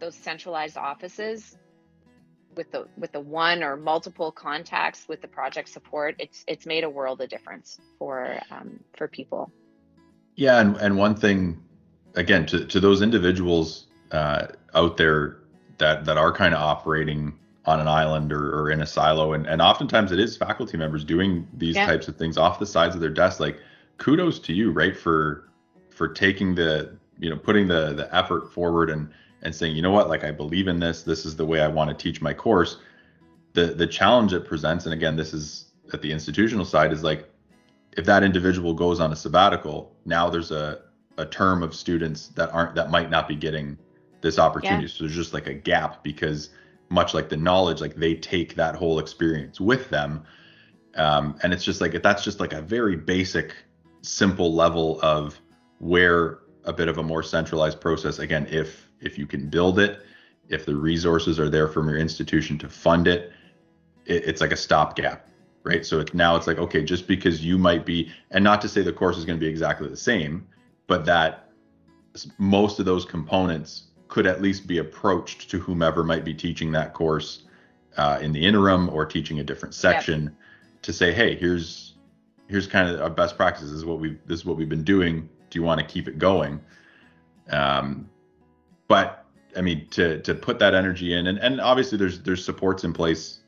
those 0.00 0.14
centralized 0.14 0.76
offices 0.76 1.56
with 2.56 2.70
the 2.72 2.86
with 2.96 3.12
the 3.12 3.20
one 3.20 3.62
or 3.62 3.76
multiple 3.76 4.32
contacts 4.32 5.06
with 5.08 5.20
the 5.20 5.28
project 5.28 5.68
support, 5.68 6.16
it's 6.18 6.44
it's 6.48 6.66
made 6.66 6.84
a 6.84 6.90
world 6.90 7.20
of 7.20 7.28
difference 7.28 7.78
for 7.98 8.40
um, 8.50 8.80
for 8.96 9.06
people. 9.08 9.52
Yeah, 10.34 10.60
and 10.60 10.76
and 10.76 10.96
one 10.96 11.14
thing, 11.14 11.62
again, 12.14 12.46
to 12.46 12.66
to 12.66 12.80
those 12.80 13.02
individuals 13.02 13.86
uh, 14.10 14.46
out 14.74 14.96
there 14.96 15.38
that 15.78 16.04
that 16.06 16.16
are 16.16 16.32
kind 16.32 16.54
of 16.54 16.60
operating 16.60 17.38
on 17.66 17.80
an 17.80 17.88
island 17.88 18.32
or, 18.32 18.58
or 18.58 18.70
in 18.70 18.80
a 18.80 18.86
silo. 18.86 19.32
And, 19.32 19.46
and 19.46 19.60
oftentimes 19.60 20.12
it 20.12 20.20
is 20.20 20.36
faculty 20.36 20.76
members 20.76 21.04
doing 21.04 21.46
these 21.54 21.74
yeah. 21.74 21.86
types 21.86 22.08
of 22.08 22.16
things 22.16 22.38
off 22.38 22.58
the 22.58 22.66
sides 22.66 22.94
of 22.94 23.00
their 23.00 23.10
desk. 23.10 23.40
Like 23.40 23.58
kudos 23.98 24.38
to 24.40 24.52
you 24.52 24.70
right 24.70 24.96
for 24.96 25.48
for 25.90 26.08
taking 26.08 26.54
the 26.54 26.96
you 27.18 27.30
know 27.30 27.36
putting 27.36 27.66
the 27.66 27.94
the 27.94 28.14
effort 28.14 28.52
forward 28.52 28.90
and 28.90 29.10
and 29.42 29.54
saying 29.54 29.74
you 29.74 29.82
know 29.82 29.90
what? 29.90 30.08
Like 30.08 30.24
i 30.24 30.30
believe 30.30 30.68
in 30.68 30.78
this. 30.78 31.02
This 31.02 31.26
is 31.26 31.36
the 31.36 31.46
way 31.46 31.60
i 31.60 31.68
want 31.68 31.90
to 31.90 31.94
teach 31.94 32.22
my 32.22 32.32
course. 32.32 32.78
The 33.54 33.66
the 33.66 33.86
challenge 33.86 34.32
it 34.32 34.46
presents 34.46 34.84
and 34.84 34.94
again 34.94 35.16
this 35.16 35.34
is 35.34 35.72
at 35.92 36.02
the 36.02 36.12
institutional 36.12 36.64
side 36.64 36.92
is 36.92 37.02
like 37.02 37.28
if 37.96 38.04
that 38.04 38.22
individual 38.22 38.74
goes 38.74 39.00
on 39.00 39.12
a 39.12 39.16
sabbatical 39.16 39.96
now 40.04 40.28
there's 40.28 40.50
a 40.50 40.82
a 41.18 41.24
term 41.24 41.62
of 41.62 41.74
students 41.74 42.28
that 42.28 42.52
aren't 42.52 42.74
that 42.74 42.90
might 42.90 43.10
not 43.10 43.26
be 43.26 43.34
getting 43.34 43.78
this 44.20 44.38
opportunity. 44.38 44.82
Yeah. 44.82 44.92
so 44.92 45.04
there's 45.04 45.14
just 45.14 45.32
like 45.32 45.46
a 45.46 45.54
gap 45.54 46.02
because 46.02 46.50
much 46.88 47.14
like 47.14 47.28
the 47.28 47.36
knowledge 47.36 47.80
like 47.80 47.96
they 47.96 48.14
take 48.14 48.54
that 48.54 48.74
whole 48.74 48.98
experience 48.98 49.60
with 49.60 49.88
them 49.90 50.22
um, 50.94 51.38
and 51.42 51.52
it's 51.52 51.64
just 51.64 51.80
like 51.80 52.00
that's 52.02 52.24
just 52.24 52.40
like 52.40 52.52
a 52.52 52.62
very 52.62 52.96
basic 52.96 53.54
simple 54.02 54.54
level 54.54 55.00
of 55.02 55.40
where 55.78 56.38
a 56.64 56.72
bit 56.72 56.88
of 56.88 56.98
a 56.98 57.02
more 57.02 57.22
centralized 57.22 57.80
process 57.80 58.18
again 58.18 58.46
if 58.50 58.88
if 59.00 59.18
you 59.18 59.26
can 59.26 59.48
build 59.48 59.78
it 59.78 60.02
if 60.48 60.64
the 60.64 60.74
resources 60.74 61.40
are 61.40 61.50
there 61.50 61.66
from 61.66 61.88
your 61.88 61.98
institution 61.98 62.56
to 62.56 62.68
fund 62.68 63.08
it 63.08 63.32
it, 64.06 64.24
it's 64.26 64.40
like 64.40 64.52
a 64.52 64.56
stopgap, 64.56 65.28
right? 65.62 65.84
So 65.84 66.00
it, 66.00 66.14
now 66.14 66.36
it's 66.36 66.46
like, 66.46 66.58
okay, 66.58 66.82
just 66.82 67.06
because 67.06 67.44
you 67.44 67.58
might 67.58 67.84
be, 67.84 68.10
and 68.30 68.42
not 68.42 68.60
to 68.62 68.68
say 68.68 68.82
the 68.82 68.92
course 68.92 69.18
is 69.18 69.24
going 69.24 69.38
to 69.38 69.44
be 69.44 69.50
exactly 69.50 69.88
the 69.88 69.96
same, 69.96 70.46
but 70.86 71.04
that 71.04 71.50
most 72.38 72.78
of 72.78 72.86
those 72.86 73.04
components 73.04 73.88
could 74.08 74.26
at 74.26 74.40
least 74.40 74.66
be 74.66 74.78
approached 74.78 75.50
to 75.50 75.58
whomever 75.58 76.04
might 76.04 76.24
be 76.24 76.34
teaching 76.34 76.72
that 76.72 76.94
course 76.94 77.44
uh, 77.96 78.18
in 78.20 78.32
the 78.32 78.44
interim 78.44 78.88
or 78.90 79.04
teaching 79.04 79.40
a 79.40 79.44
different 79.44 79.74
section 79.74 80.24
yep. 80.24 80.32
to 80.82 80.92
say, 80.92 81.12
hey, 81.12 81.34
here's 81.34 81.94
here's 82.48 82.66
kind 82.66 82.88
of 82.88 83.00
our 83.00 83.10
best 83.10 83.36
practices. 83.36 83.70
This 83.70 83.78
is 83.78 83.84
what 83.84 83.98
we 83.98 84.18
this 84.26 84.40
is 84.40 84.44
what 84.44 84.56
we've 84.56 84.68
been 84.68 84.84
doing. 84.84 85.28
Do 85.50 85.58
you 85.58 85.62
want 85.62 85.80
to 85.80 85.86
keep 85.86 86.08
it 86.08 86.18
going? 86.18 86.60
Um, 87.50 88.08
but 88.88 89.24
I 89.56 89.60
mean, 89.60 89.88
to 89.90 90.20
to 90.22 90.34
put 90.34 90.58
that 90.58 90.74
energy 90.74 91.14
in, 91.14 91.26
and 91.26 91.38
and 91.38 91.60
obviously 91.60 91.98
there's 91.98 92.20
there's 92.20 92.44
supports 92.44 92.84
in 92.84 92.92
place 92.92 93.40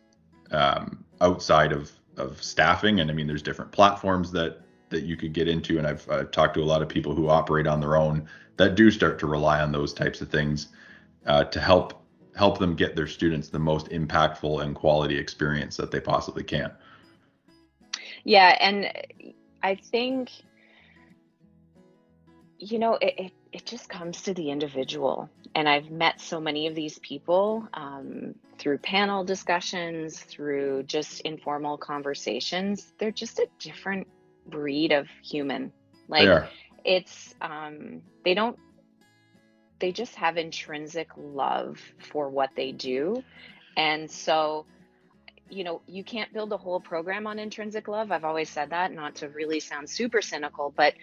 um, 0.51 1.05
outside 1.21 1.73
of 1.73 1.93
of 2.17 2.43
staffing, 2.43 3.01
and 3.01 3.11
I 3.11 3.15
mean 3.15 3.27
there's 3.27 3.43
different 3.43 3.71
platforms 3.71 4.33
that 4.33 4.63
that 4.91 5.03
you 5.03 5.17
could 5.17 5.33
get 5.33 5.49
into, 5.49 5.79
and 5.79 5.87
I've, 5.87 6.09
I've 6.11 6.31
talked 6.31 6.55
to 6.55 6.63
a 6.63 6.65
lot 6.65 6.81
of 6.81 6.89
people 6.89 7.15
who 7.15 7.29
operate 7.29 7.67
on 7.67 7.79
their 7.79 7.97
own 7.97 8.27
that 8.59 8.75
do 8.75 8.91
start 8.91 9.19
to 9.21 9.27
rely 9.27 9.61
on 9.61 9.73
those 9.73 9.95
types 9.95 10.21
of 10.21 10.29
things 10.29 10.69
uh, 11.27 11.45
to 11.45 11.61
help 11.61 12.03
help 12.37 12.59
them 12.59 12.77
get 12.77 12.95
their 12.95 13.07
students 13.07 13.49
the 13.49 13.59
most 13.59 13.89
impactful 13.89 14.63
and 14.63 14.75
quality 14.75 15.19
experience 15.19 15.77
that 15.77 15.91
they 15.91 15.99
possibly 15.99 16.45
can. 16.45 16.71
Yeah, 18.23 18.57
and 18.61 18.93
I 19.63 19.75
think 19.75 20.31
you 22.59 22.79
know 22.79 22.95
it, 22.95 23.15
it, 23.19 23.33
it 23.53 23.67
just 23.67 23.89
comes 23.89 24.23
to 24.23 24.35
the 24.35 24.51
individual. 24.51 25.31
And 25.55 25.69
i've 25.69 25.91
met 25.91 26.21
so 26.21 26.41
many 26.41 26.67
of 26.67 26.75
these 26.75 26.99
people 26.99 27.67
um, 27.75 28.35
through 28.59 28.79
panel 28.79 29.25
discussions 29.25 30.21
through 30.21 30.83
just 30.85 31.21
informal 31.23 31.79
conversations. 31.79 32.93
They're 32.99 33.11
just 33.11 33.39
a 33.39 33.49
different 33.59 34.07
breed 34.47 34.93
of 34.93 35.09
human. 35.23 35.73
Like 36.09 36.27
it's 36.85 37.35
um 37.41 38.03
they 38.25 38.35
don't 38.35 38.59
they 39.81 39.93
just 39.93 40.15
have 40.17 40.37
intrinsic 40.37 41.09
love 41.17 41.79
for 41.99 42.29
what 42.29 42.51
they 42.57 42.73
do. 42.73 43.23
And 43.77 44.11
so 44.11 44.67
you 45.51 45.65
know 45.65 45.83
you 45.87 46.05
can't 46.05 46.33
build 46.33 46.53
a 46.53 46.57
whole 46.57 46.81
program 46.81 47.27
on 47.27 47.39
intrinsic 47.39 47.89
love. 47.89 48.11
I've 48.13 48.25
always 48.25 48.51
said 48.51 48.71
that 48.71 48.93
not 48.93 49.17
to 49.17 49.29
really 49.29 49.61
sound 49.61 49.89
super 49.89 50.21
cynical 50.23 50.73
but 50.77 50.95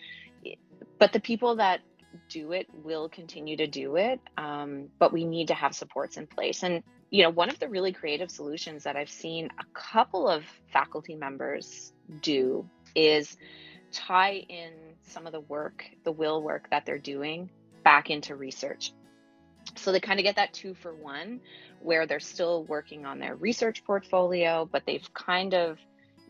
but 1.00 1.14
the 1.14 1.20
people 1.20 1.58
that 1.58 1.82
do 2.30 2.54
it 2.54 2.68
will 2.74 3.10
continue 3.10 3.58
to 3.58 3.68
do 3.68 3.98
it 3.98 4.22
um, 4.38 4.88
but 5.00 5.12
we 5.12 5.26
need 5.26 5.50
to 5.50 5.54
have 5.54 5.76
supports 5.76 6.18
in 6.18 6.28
place. 6.28 6.64
And 6.64 6.84
you 7.12 7.24
know 7.24 7.30
one 7.30 7.50
of 7.50 7.60
the 7.60 7.70
really 7.70 7.94
creative 7.94 8.30
solutions 8.32 8.84
that 8.84 8.96
i've 8.96 9.10
seen 9.10 9.50
a 9.60 9.64
couple 9.74 10.28
of 10.28 10.44
faculty 10.74 11.16
members 11.16 11.94
do 12.22 12.68
is 12.96 13.38
tie 13.92 14.44
in 14.50 14.72
some 15.08 15.26
of 15.26 15.34
the 15.34 15.40
work 15.42 15.86
the 16.04 16.12
WIL 16.12 16.42
work 16.42 16.70
that 16.72 16.86
they're 16.86 16.98
doing 16.98 17.50
back 17.84 18.10
into 18.10 18.36
research. 18.36 18.92
So 19.76 19.92
they 19.92 20.00
kind 20.00 20.20
of 20.20 20.24
get 20.24 20.36
that 20.36 20.54
two 20.54 20.74
for 20.74 20.94
one 20.94 21.42
where 21.80 22.06
they're 22.06 22.20
still 22.20 22.64
working 22.64 23.06
on 23.06 23.20
their 23.20 23.36
research 23.36 23.84
portfolio 23.84 24.68
but 24.72 24.84
they've 24.86 25.14
kind 25.14 25.54
of 25.54 25.80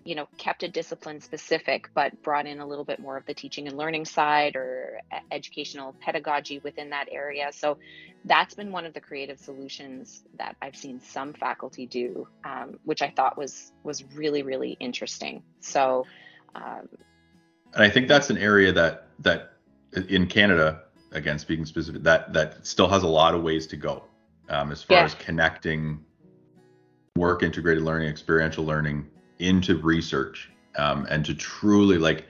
you 0.04 0.16
know 0.16 0.28
kept 0.38 0.64
it 0.64 0.72
discipline 0.72 1.20
specific 1.20 1.90
but 1.94 2.22
brought 2.22 2.46
in 2.46 2.60
a 2.60 2.66
little 2.66 2.86
bit 2.86 3.00
more 3.00 3.18
of 3.18 3.26
the 3.26 3.34
teaching 3.34 3.68
and 3.68 3.76
learning 3.76 4.06
side 4.06 4.56
or 4.56 5.00
educational 5.32 5.96
pedagogy 6.00 6.60
within 6.60 6.92
that 6.92 7.08
area. 7.12 7.50
So 7.52 7.78
that's 8.24 8.54
been 8.54 8.72
one 8.72 8.86
of 8.86 8.94
the 8.94 9.02
creative 9.02 9.40
solutions 9.40 10.24
that 10.38 10.56
i've 10.62 10.76
seen 10.76 11.00
some 11.00 11.34
faculty 11.34 11.86
do 11.86 12.28
um, 12.44 12.80
which 12.84 13.02
i 13.02 13.10
thought 13.10 13.38
was 13.38 13.72
was 13.84 14.04
really 14.16 14.44
really 14.44 14.78
interesting. 14.80 15.44
So 15.60 16.06
um, 16.56 16.88
and 17.76 17.84
i 17.84 17.90
think 17.90 18.08
that's 18.08 18.30
an 18.30 18.38
area 18.38 18.72
that 18.72 19.08
that 19.20 19.54
in 20.10 20.26
canada 20.26 20.82
again 21.12 21.38
speaking 21.38 21.66
specific 21.66 22.02
that 22.04 22.34
that 22.34 22.66
still 22.66 22.88
has 22.88 23.04
a 23.04 23.08
lot 23.08 23.36
of 23.36 23.44
ways 23.44 23.68
to 23.68 23.78
go 23.78 24.04
um, 24.50 24.72
as 24.72 24.84
far 24.84 24.98
yeah. 24.98 25.04
as 25.04 25.14
connecting 25.16 26.04
work 27.16 27.44
integrated 27.44 27.84
learning 27.84 28.08
experiential 28.08 28.66
learning 28.66 29.08
into 29.40 29.78
research 29.78 30.52
um, 30.78 31.08
and 31.10 31.26
to 31.26 31.34
truly 31.34 31.98
like 31.98 32.26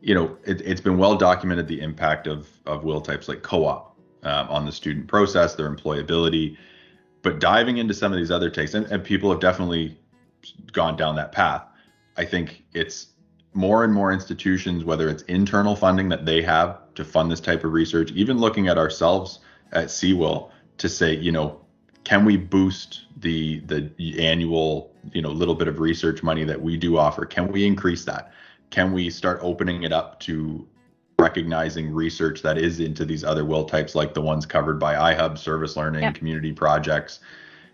you 0.00 0.14
know 0.14 0.36
it, 0.44 0.64
has 0.66 0.80
been 0.80 0.98
well 0.98 1.16
documented 1.16 1.66
the 1.66 1.80
impact 1.80 2.26
of 2.26 2.48
of 2.66 2.84
WIL 2.84 3.00
types 3.00 3.28
like 3.28 3.42
co-op 3.42 3.96
um, 4.22 4.48
on 4.48 4.66
the 4.66 4.72
student 4.72 5.06
process 5.06 5.54
their 5.54 5.74
employability 5.74 6.56
but 7.22 7.40
diving 7.40 7.78
into 7.78 7.94
some 7.94 8.12
of 8.12 8.18
these 8.18 8.30
other 8.30 8.50
takes 8.50 8.74
and, 8.74 8.86
and 8.86 9.02
people 9.02 9.30
have 9.30 9.40
definitely 9.40 9.98
gone 10.72 10.96
down 10.96 11.16
that 11.16 11.32
path 11.32 11.64
i 12.16 12.24
think 12.24 12.62
it's 12.72 13.08
more 13.56 13.82
and 13.82 13.92
more 13.92 14.12
institutions 14.12 14.84
whether 14.84 15.08
it's 15.08 15.22
internal 15.24 15.74
funding 15.74 16.08
that 16.10 16.26
they 16.26 16.42
have 16.42 16.78
to 16.94 17.04
fund 17.04 17.30
this 17.30 17.40
type 17.40 17.64
of 17.64 17.72
research 17.72 18.12
even 18.12 18.38
looking 18.38 18.68
at 18.68 18.76
ourselves 18.76 19.40
at 19.72 19.86
CEWIL 19.86 20.50
to 20.78 20.88
say 20.88 21.14
you 21.16 21.32
know 21.32 21.60
can 22.04 22.24
we 22.24 22.36
boost 22.36 23.06
the 23.16 23.60
the 23.60 24.24
annual 24.24 24.92
you 25.12 25.22
know 25.22 25.30
little 25.30 25.54
bit 25.54 25.68
of 25.68 25.80
research 25.80 26.22
money 26.22 26.44
that 26.44 26.60
we 26.60 26.76
do 26.76 26.98
offer 26.98 27.24
can 27.24 27.50
we 27.50 27.66
increase 27.66 28.04
that 28.04 28.32
can 28.70 28.92
we 28.92 29.08
start 29.08 29.38
opening 29.42 29.82
it 29.84 29.92
up 29.92 30.20
to 30.20 30.66
recognizing 31.18 31.92
research 31.92 32.42
that 32.42 32.58
is 32.58 32.78
into 32.78 33.06
these 33.06 33.24
other 33.24 33.44
WIL 33.44 33.64
types 33.64 33.94
like 33.94 34.12
the 34.12 34.20
ones 34.20 34.44
covered 34.44 34.78
by 34.78 34.94
ihub 34.94 35.38
service 35.38 35.76
learning 35.76 36.02
yep. 36.02 36.14
community 36.14 36.52
projects 36.52 37.20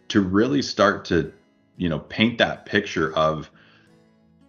to 0.08 0.20
really 0.20 0.62
start 0.62 1.04
to 1.04 1.32
you 1.76 1.88
know 1.88 1.98
paint 1.98 2.38
that 2.38 2.64
picture 2.66 3.12
of 3.16 3.50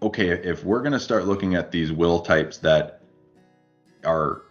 okay 0.03 0.29
if 0.29 0.63
we're 0.63 0.81
going 0.81 0.93
to 0.93 0.99
start 0.99 1.25
looking 1.25 1.55
at 1.55 1.71
these 1.71 1.91
WIL 1.91 2.21
types 2.21 2.57
that 2.59 3.01
are 4.05 4.43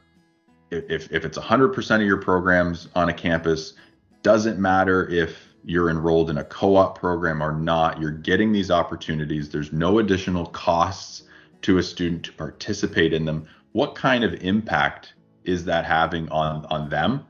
if 0.70 1.12
if 1.12 1.24
it's 1.24 1.38
100% 1.38 1.94
of 1.96 2.02
your 2.02 2.16
programs 2.16 2.88
on 2.94 3.08
a 3.08 3.14
campus 3.14 3.74
doesn't 4.22 4.58
matter 4.58 5.08
if 5.08 5.48
you're 5.64 5.90
enrolled 5.90 6.30
in 6.30 6.38
a 6.38 6.44
co-op 6.44 6.98
program 6.98 7.42
or 7.42 7.52
not 7.52 8.00
you're 8.00 8.10
getting 8.10 8.50
these 8.52 8.70
opportunities 8.70 9.48
there's 9.48 9.72
no 9.72 9.98
additional 9.98 10.46
costs 10.46 11.24
to 11.62 11.78
a 11.78 11.82
student 11.82 12.24
to 12.24 12.32
participate 12.32 13.12
in 13.12 13.24
them. 13.24 13.46
What 13.72 13.94
kind 13.94 14.24
of 14.24 14.34
impact 14.42 15.14
is 15.44 15.64
that 15.64 15.84
having 15.84 16.28
on 16.28 16.66
on 16.66 16.88
them 16.88 17.24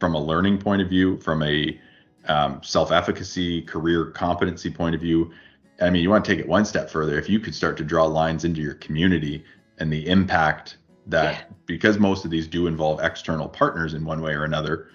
from 0.00 0.14
a 0.14 0.20
learning 0.20 0.58
point 0.58 0.82
of 0.82 0.88
view 0.88 1.18
from 1.18 1.42
a 1.42 1.78
um, 2.26 2.60
self-efficacy 2.62 3.62
career 3.62 4.06
competency 4.06 4.70
point 4.70 4.94
of 4.94 5.00
view 5.00 5.32
i 5.82 5.90
mean 5.90 6.02
you 6.02 6.10
want 6.10 6.24
to 6.24 6.30
take 6.30 6.40
it 6.40 6.48
one 6.48 6.64
step 6.64 6.90
further 6.90 7.18
if 7.18 7.28
you 7.28 7.38
could 7.38 7.54
start 7.54 7.76
to 7.76 7.84
draw 7.84 8.04
lines 8.04 8.44
into 8.44 8.60
your 8.60 8.74
community 8.74 9.44
and 9.78 9.92
the 9.92 10.06
impact 10.08 10.78
that 11.06 11.34
yeah. 11.34 11.44
because 11.66 11.98
most 11.98 12.24
of 12.24 12.30
these 12.30 12.46
do 12.46 12.66
involve 12.66 13.00
external 13.00 13.48
partners 13.48 13.94
in 13.94 14.04
one 14.04 14.20
way 14.20 14.32
or 14.32 14.44
another 14.44 14.88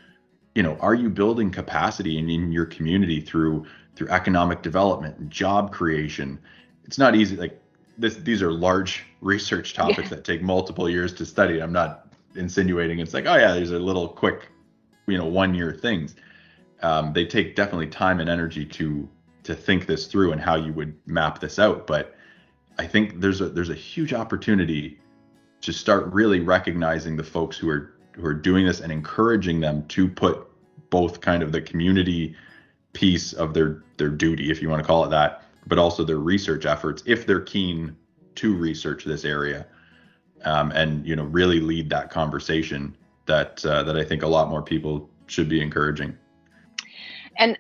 you 0.56 0.64
know 0.64 0.76
are 0.80 0.96
you 0.96 1.10
building 1.10 1.52
capacity 1.52 2.18
in, 2.18 2.30
in 2.30 2.52
your 2.52 2.66
community 2.66 3.20
through 3.20 3.66
through 3.96 4.08
economic 4.10 4.62
development 4.62 5.18
and 5.18 5.30
job 5.30 5.72
creation 5.72 6.40
it's 6.86 6.98
not 6.98 7.16
easy 7.16 7.36
like 7.36 7.60
this 7.98 8.16
these 8.18 8.42
are 8.42 8.52
large 8.52 9.04
research 9.22 9.74
topics 9.74 10.10
yeah. 10.10 10.16
that 10.16 10.24
take 10.24 10.42
multiple 10.42 10.90
years 10.90 11.14
to 11.14 11.26
study 11.26 11.62
i'm 11.62 11.74
not 11.74 12.08
insinuating 12.36 13.00
it's 13.00 13.14
like 13.14 13.26
oh 13.26 13.36
yeah 13.36 13.54
these 13.54 13.72
are 13.72 13.80
little 13.80 14.08
quick 14.08 14.50
you 15.08 15.18
know 15.18 15.26
one 15.26 15.54
year 15.54 15.74
things 15.74 16.16
um, 16.84 17.12
they 17.12 17.26
take 17.26 17.56
definitely 17.56 17.88
time 17.88 18.20
and 18.20 18.30
energy 18.30 18.64
to 18.64 19.10
to 19.48 19.56
think 19.56 19.86
this 19.86 20.08
through 20.08 20.32
and 20.32 20.42
how 20.42 20.56
you 20.56 20.72
would 20.74 20.96
map 21.06 21.40
this 21.40 21.58
out 21.58 21.88
but 21.88 22.16
i 22.78 22.86
think 22.86 23.20
there's 23.20 23.42
a 23.42 23.50
there's 23.50 23.70
a 23.70 23.76
huge 23.76 24.14
opportunity 24.14 25.00
to 25.62 25.74
start 25.74 26.06
really 26.14 26.40
recognizing 26.40 27.16
the 27.16 27.24
folks 27.24 27.58
who 27.58 27.70
are 27.70 27.94
who 28.14 28.26
are 28.26 28.34
doing 28.34 28.66
this 28.66 28.82
and 28.82 28.92
encouraging 28.92 29.60
them 29.60 29.86
to 29.88 30.08
put 30.08 30.48
both 30.90 31.22
kind 31.22 31.44
of 31.44 31.52
the 31.52 31.62
community 31.62 32.36
piece 32.94 33.34
of 33.34 33.54
their 33.54 33.84
their 33.98 34.10
duty, 34.10 34.52
if 34.52 34.62
you 34.62 34.70
want 34.70 34.82
to 34.82 34.88
call 34.88 35.04
it 35.06 35.10
that, 35.10 35.44
but 35.68 35.78
also 35.78 36.04
their 36.04 36.18
research 36.18 36.66
efforts 36.66 37.04
if 37.06 37.26
they're 37.26 37.42
keen 37.42 37.96
to 38.36 38.56
research 38.56 39.04
this 39.04 39.26
area, 39.26 39.66
um, 40.46 40.72
and 40.72 41.06
you 41.06 41.16
know 41.16 41.26
really 41.26 41.60
lead 41.60 41.90
that 41.90 42.10
conversation 42.10 42.96
that 43.26 43.64
uh, 43.66 43.84
that 43.84 43.96
I 43.96 44.04
think 44.04 44.24
a 44.24 44.28
lot 44.28 44.50
more 44.50 44.62
people 44.62 45.10
should 45.28 45.50
be 45.50 45.62
encouraging. 45.62 46.18
And 47.38 47.58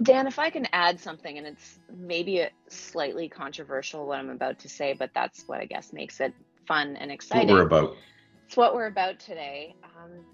Dan, 0.00 0.26
if 0.26 0.38
I 0.38 0.50
can 0.50 0.66
add 0.72 1.00
something, 1.00 1.38
and 1.38 1.46
it's 1.46 1.80
maybe 1.92 2.40
a 2.40 2.50
slightly 2.68 3.28
controversial 3.28 4.06
what 4.06 4.18
I'm 4.18 4.30
about 4.30 4.60
to 4.60 4.68
say, 4.68 4.94
but 4.96 5.10
that's 5.12 5.42
what 5.46 5.60
I 5.60 5.64
guess 5.64 5.92
makes 5.92 6.20
it 6.20 6.32
fun 6.66 6.96
and 6.96 7.10
exciting. 7.10 7.48
What 7.48 7.54
we're 7.54 7.66
about. 7.66 7.96
It's 8.46 8.56
what 8.56 8.74
we're 8.74 8.86
about 8.86 9.18
today. 9.18 9.74
Um, 9.82 10.24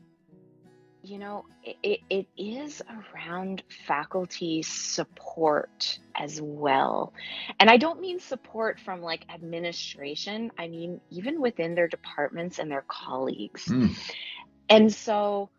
you 1.03 1.19
know, 1.19 1.45
it, 1.63 2.01
it 2.09 2.27
is 2.37 2.83
around 3.15 3.63
faculty 3.87 4.63
support 4.63 5.99
as 6.15 6.41
well. 6.41 7.13
And 7.61 7.69
I 7.69 7.77
don't 7.77 8.01
mean 8.01 8.21
support 8.21 8.81
from 8.81 9.03
like 9.03 9.27
administration, 9.33 10.51
I 10.59 10.69
mean, 10.69 11.01
even 11.11 11.41
within 11.41 11.75
their 11.75 11.89
departments 11.89 12.59
and 12.59 12.71
their 12.71 12.85
colleagues. 12.89 13.67
Mm. 13.67 13.97
And 14.71 14.93
so 14.93 15.51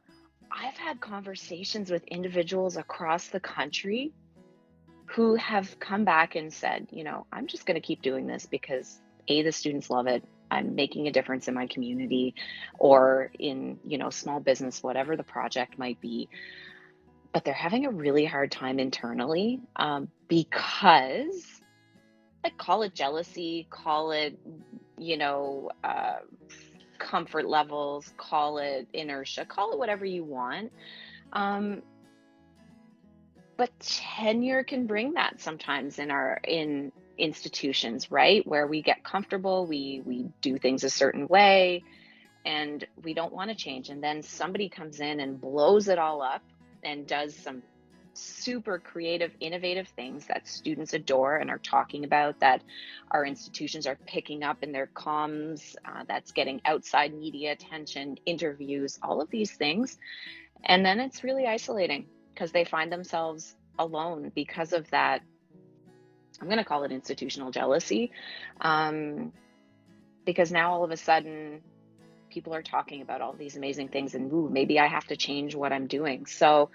I've 0.52 0.78
had 0.78 1.02
conversations 1.02 1.92
with 1.92 2.04
individuals 2.06 2.78
across 2.78 3.28
the 3.28 3.40
country 3.40 4.14
who 5.08 5.36
have 5.36 5.80
come 5.80 6.04
back 6.04 6.36
and 6.36 6.52
said, 6.52 6.88
you 6.92 7.04
know, 7.04 7.26
I'm 7.32 7.48
just 7.48 7.66
going 7.66 7.76
to 7.76 7.86
keep 7.86 8.02
doing 8.02 8.28
this 8.28 8.46
because 8.46 9.00
A, 9.28 9.44
the 9.44 9.52
students 9.52 9.90
love 9.90 10.08
it. 10.08 10.24
I'm 10.50 10.76
making 10.76 11.08
a 11.08 11.12
difference 11.12 11.48
in 11.48 11.54
my 11.54 11.68
community 11.68 12.36
or 12.78 13.32
in, 13.38 13.80
you 13.86 13.98
know, 13.98 14.10
small 14.10 14.40
business, 14.40 14.82
whatever 14.82 15.16
the 15.16 15.24
project 15.24 15.78
might 15.78 16.00
be. 16.02 16.30
But 17.34 17.44
they're 17.44 17.54
having 17.54 17.86
a 17.86 17.92
really 17.92 18.26
hard 18.26 18.52
time 18.52 18.80
internally 18.80 19.60
um, 19.76 20.10
because, 20.28 21.46
like, 22.44 22.58
call 22.58 22.84
it 22.84 22.94
jealousy, 22.94 23.68
call 23.70 24.12
it, 24.12 24.40
you 24.98 25.18
know, 25.18 25.70
uh, 25.84 26.20
comfort 27.00 27.46
levels, 27.48 28.12
call 28.18 28.58
it 28.58 28.88
inertia, 28.94 29.46
call 29.46 29.74
it 29.74 29.80
whatever 29.80 30.06
you 30.06 30.24
want. 30.24 30.72
Um, 31.34 31.82
but 33.58 33.72
tenure 33.80 34.64
can 34.64 34.86
bring 34.86 35.14
that 35.14 35.40
sometimes 35.40 36.00
in 36.00 36.12
our 36.12 36.40
in 36.44 36.92
institutions 37.18 38.12
right 38.12 38.46
where 38.46 38.68
we 38.68 38.82
get 38.82 39.02
comfortable 39.04 39.66
we 39.66 40.02
we 40.06 40.28
do 40.42 40.58
things 40.58 40.84
a 40.84 40.90
certain 40.90 41.28
way 41.30 41.82
and 42.46 42.86
we 43.04 43.14
don't 43.14 43.32
want 43.32 43.50
to 43.50 43.56
change 43.56 43.90
and 43.90 44.04
then 44.04 44.22
somebody 44.22 44.68
comes 44.68 45.00
in 45.00 45.22
and 45.22 45.40
blows 45.40 45.88
it 45.88 45.98
all 45.98 46.22
up 46.22 46.42
and 46.84 47.08
does 47.08 47.34
some 47.34 47.64
super 48.18 48.80
creative 48.80 49.32
innovative 49.40 49.88
things 49.90 50.26
that 50.28 50.48
students 50.48 50.94
adore 50.94 51.36
and 51.36 51.50
are 51.50 51.60
talking 51.60 52.04
about 52.04 52.40
that 52.40 52.62
our 53.12 53.26
institutions 53.26 53.86
are 53.86 53.98
picking 54.08 54.44
up 54.44 54.64
in 54.64 54.72
their 54.72 54.88
comms 54.88 55.76
uh, 55.86 56.04
that's 56.08 56.32
getting 56.32 56.62
outside 56.66 57.14
media 57.14 57.52
attention 57.52 58.18
interviews 58.26 58.98
all 59.04 59.22
of 59.22 59.30
these 59.30 59.52
things 59.52 59.98
and 60.64 60.86
then 60.86 61.00
it's 61.00 61.24
really 61.24 61.46
isolating 61.46 62.06
because 62.34 62.52
they 62.52 62.66
find 62.66 62.92
themselves 62.92 63.56
alone 63.78 64.32
because 64.34 64.74
of 64.74 64.90
that. 64.92 65.22
I'm 66.42 66.48
going 66.48 66.58
to 66.58 66.66
call 66.66 66.84
it 66.84 66.92
institutional 66.92 67.52
jealousy. 67.52 68.12
Um, 68.60 69.32
because 70.26 70.52
now 70.52 70.74
all 70.74 70.84
of 70.84 70.92
a 70.92 70.98
sudden, 70.98 71.62
people 72.30 72.54
are 72.54 72.64
talking 72.64 73.02
about 73.02 73.22
all 73.22 73.34
these 73.34 73.56
amazing 73.56 73.90
things, 73.90 74.16
and 74.16 74.32
ooh, 74.34 74.50
maybe 74.52 74.80
I 74.80 74.88
have 74.88 75.06
to 75.08 75.16
change 75.16 75.56
what 75.56 75.72
I'm 75.72 75.88
doing. 75.88 76.26
So, 76.26 76.72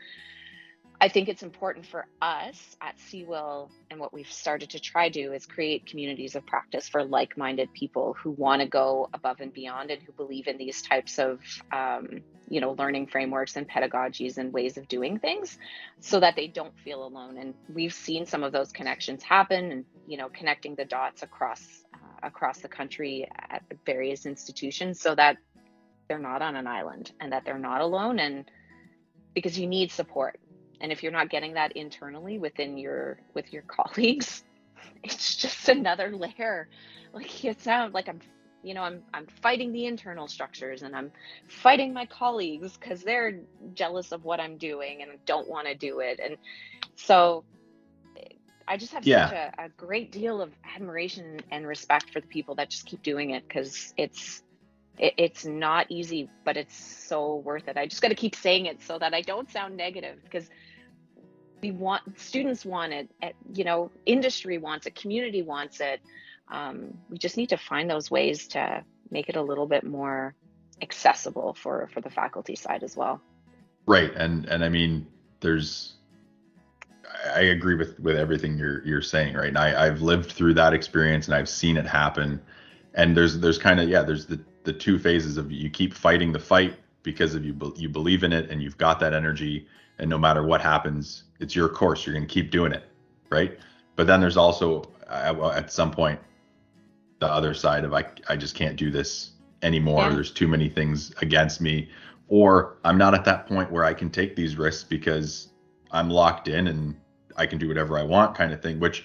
I 1.02 1.08
think 1.08 1.30
it's 1.30 1.42
important 1.42 1.86
for 1.86 2.06
us 2.20 2.76
at 2.82 2.98
CEWIL 2.98 3.70
and 3.90 3.98
what 3.98 4.12
we've 4.12 4.30
started 4.30 4.68
to 4.70 4.80
try 4.80 5.08
to 5.08 5.22
do 5.22 5.32
is 5.32 5.46
create 5.46 5.86
communities 5.86 6.34
of 6.36 6.44
practice 6.44 6.90
for 6.90 7.02
like-minded 7.02 7.72
people 7.72 8.14
who 8.22 8.32
want 8.32 8.60
to 8.60 8.68
go 8.68 9.08
above 9.14 9.40
and 9.40 9.50
beyond 9.50 9.90
and 9.90 10.02
who 10.02 10.12
believe 10.12 10.46
in 10.46 10.58
these 10.58 10.82
types 10.82 11.18
of 11.18 11.40
um, 11.72 12.20
you 12.50 12.60
know 12.60 12.72
learning 12.72 13.06
frameworks 13.06 13.56
and 13.56 13.66
pedagogies 13.66 14.36
and 14.36 14.52
ways 14.52 14.76
of 14.76 14.88
doing 14.88 15.18
things 15.18 15.56
so 16.00 16.20
that 16.20 16.36
they 16.36 16.46
don't 16.46 16.78
feel 16.80 17.06
alone. 17.06 17.38
And 17.38 17.54
we've 17.72 17.94
seen 17.94 18.26
some 18.26 18.42
of 18.42 18.52
those 18.52 18.70
connections 18.70 19.22
happen 19.22 19.72
and 19.72 19.84
you 20.06 20.18
know 20.18 20.28
connecting 20.28 20.74
the 20.74 20.84
dots 20.84 21.22
across 21.22 21.62
uh, 21.94 22.26
across 22.26 22.58
the 22.58 22.68
country 22.68 23.26
at 23.48 23.62
various 23.86 24.26
institutions 24.26 25.00
so 25.00 25.14
that 25.14 25.38
they're 26.08 26.18
not 26.18 26.42
on 26.42 26.56
an 26.56 26.66
island 26.66 27.12
and 27.20 27.32
that 27.32 27.46
they're 27.46 27.58
not 27.58 27.80
alone 27.80 28.18
and 28.18 28.50
because 29.32 29.58
you 29.58 29.66
need 29.66 29.92
support 29.92 30.39
and 30.80 30.92
if 30.92 31.02
you're 31.02 31.12
not 31.12 31.30
getting 31.30 31.54
that 31.54 31.72
internally 31.76 32.38
within 32.38 32.78
your 32.78 33.18
with 33.34 33.52
your 33.52 33.62
colleagues 33.66 34.44
it's 35.02 35.36
just 35.36 35.68
another 35.68 36.14
layer. 36.14 36.68
Like 37.12 37.44
it 37.44 37.60
sounds 37.60 37.94
like 37.94 38.08
i'm 38.08 38.20
you 38.62 38.74
know 38.74 38.82
i'm 38.82 39.02
i'm 39.14 39.26
fighting 39.42 39.72
the 39.72 39.86
internal 39.86 40.28
structures 40.28 40.82
and 40.82 40.94
i'm 40.94 41.10
fighting 41.48 41.94
my 41.94 42.04
colleagues 42.04 42.76
because 42.76 43.02
they're 43.02 43.40
jealous 43.72 44.12
of 44.12 44.24
what 44.24 44.38
i'm 44.38 44.58
doing 44.58 45.00
and 45.00 45.12
don't 45.24 45.48
want 45.48 45.66
to 45.66 45.74
do 45.74 46.00
it. 46.00 46.20
And 46.22 46.36
so 46.94 47.44
i 48.68 48.76
just 48.76 48.92
have 48.92 49.06
yeah. 49.06 49.28
such 49.28 49.36
a, 49.36 49.64
a 49.64 49.68
great 49.70 50.12
deal 50.12 50.40
of 50.42 50.52
admiration 50.76 51.40
and 51.50 51.66
respect 51.66 52.10
for 52.10 52.20
the 52.20 52.26
people 52.26 52.54
that 52.56 52.70
just 52.70 52.86
keep 52.86 53.02
doing 53.02 53.30
it 53.30 53.48
because 53.48 53.94
it's 53.96 54.42
it, 54.98 55.14
it's 55.16 55.44
not 55.46 55.86
easy 55.88 56.28
but 56.44 56.56
it's 56.56 56.76
so 56.76 57.36
worth 57.36 57.66
it. 57.66 57.76
I 57.76 57.86
just 57.86 58.02
got 58.02 58.08
to 58.08 58.14
keep 58.14 58.36
saying 58.36 58.66
it 58.66 58.82
so 58.82 58.98
that 58.98 59.14
i 59.14 59.22
don't 59.22 59.50
sound 59.50 59.76
negative 59.76 60.18
because 60.22 60.48
we 61.62 61.70
want 61.70 62.18
students 62.18 62.64
want 62.64 62.92
it 62.92 63.08
you 63.52 63.64
know 63.64 63.90
industry 64.06 64.58
wants 64.58 64.86
it 64.86 64.94
community 64.94 65.42
wants 65.42 65.80
it. 65.80 66.00
Um, 66.50 66.98
we 67.08 67.18
just 67.18 67.36
need 67.36 67.50
to 67.50 67.56
find 67.56 67.88
those 67.88 68.10
ways 68.10 68.48
to 68.48 68.84
make 69.10 69.28
it 69.28 69.36
a 69.36 69.42
little 69.42 69.66
bit 69.66 69.84
more 69.84 70.34
accessible 70.82 71.54
for 71.54 71.88
for 71.92 72.00
the 72.00 72.10
faculty 72.10 72.56
side 72.56 72.82
as 72.82 72.96
well. 72.96 73.20
Right 73.86 74.12
and 74.14 74.46
and 74.46 74.64
i 74.64 74.68
mean 74.68 75.06
there's 75.40 75.94
i 77.34 77.40
agree 77.40 77.74
with 77.74 77.98
with 78.00 78.16
everything 78.16 78.56
you're 78.58 78.84
you're 78.84 79.02
saying 79.02 79.34
right? 79.34 79.48
And 79.48 79.58
I, 79.58 79.86
i've 79.86 80.00
lived 80.00 80.32
through 80.32 80.54
that 80.54 80.72
experience 80.72 81.26
and 81.26 81.34
i've 81.34 81.48
seen 81.48 81.76
it 81.76 81.86
happen. 81.86 82.40
And 82.94 83.16
there's 83.16 83.38
there's 83.38 83.58
kind 83.58 83.80
of 83.80 83.88
yeah 83.88 84.02
there's 84.02 84.26
the 84.26 84.40
the 84.64 84.72
two 84.72 84.98
phases 84.98 85.36
of 85.36 85.50
you 85.50 85.70
keep 85.70 85.94
fighting 85.94 86.32
the 86.32 86.38
fight 86.38 86.76
because 87.02 87.34
of 87.34 87.44
you 87.44 87.56
you 87.76 87.88
believe 87.88 88.24
in 88.24 88.32
it 88.32 88.50
and 88.50 88.62
you've 88.62 88.78
got 88.78 89.00
that 89.00 89.14
energy 89.14 89.66
and 89.98 90.08
no 90.08 90.18
matter 90.18 90.42
what 90.42 90.60
happens 90.60 91.24
it's 91.40 91.54
your 91.54 91.68
course 91.68 92.06
you're 92.06 92.14
going 92.14 92.26
to 92.26 92.32
keep 92.32 92.50
doing 92.50 92.72
it 92.72 92.84
right 93.30 93.58
but 93.96 94.06
then 94.06 94.20
there's 94.20 94.36
also 94.36 94.82
at 95.08 95.72
some 95.72 95.90
point 95.90 96.18
the 97.20 97.26
other 97.26 97.54
side 97.54 97.84
of 97.84 97.92
I 97.94 98.04
I 98.28 98.36
just 98.36 98.54
can't 98.54 98.76
do 98.76 98.90
this 98.90 99.32
anymore. 99.62 100.02
Yeah. 100.02 100.14
There's 100.14 100.30
too 100.30 100.48
many 100.48 100.68
things 100.68 101.12
against 101.22 101.60
me, 101.60 101.88
or 102.28 102.78
I'm 102.84 102.98
not 102.98 103.14
at 103.14 103.24
that 103.26 103.46
point 103.46 103.70
where 103.70 103.84
I 103.84 103.94
can 103.94 104.10
take 104.10 104.34
these 104.34 104.56
risks 104.56 104.84
because 104.84 105.48
I'm 105.92 106.10
locked 106.10 106.48
in 106.48 106.66
and 106.68 106.96
I 107.36 107.46
can 107.46 107.58
do 107.58 107.68
whatever 107.68 107.98
I 107.98 108.02
want, 108.02 108.34
kind 108.34 108.52
of 108.52 108.62
thing. 108.62 108.80
Which 108.80 109.04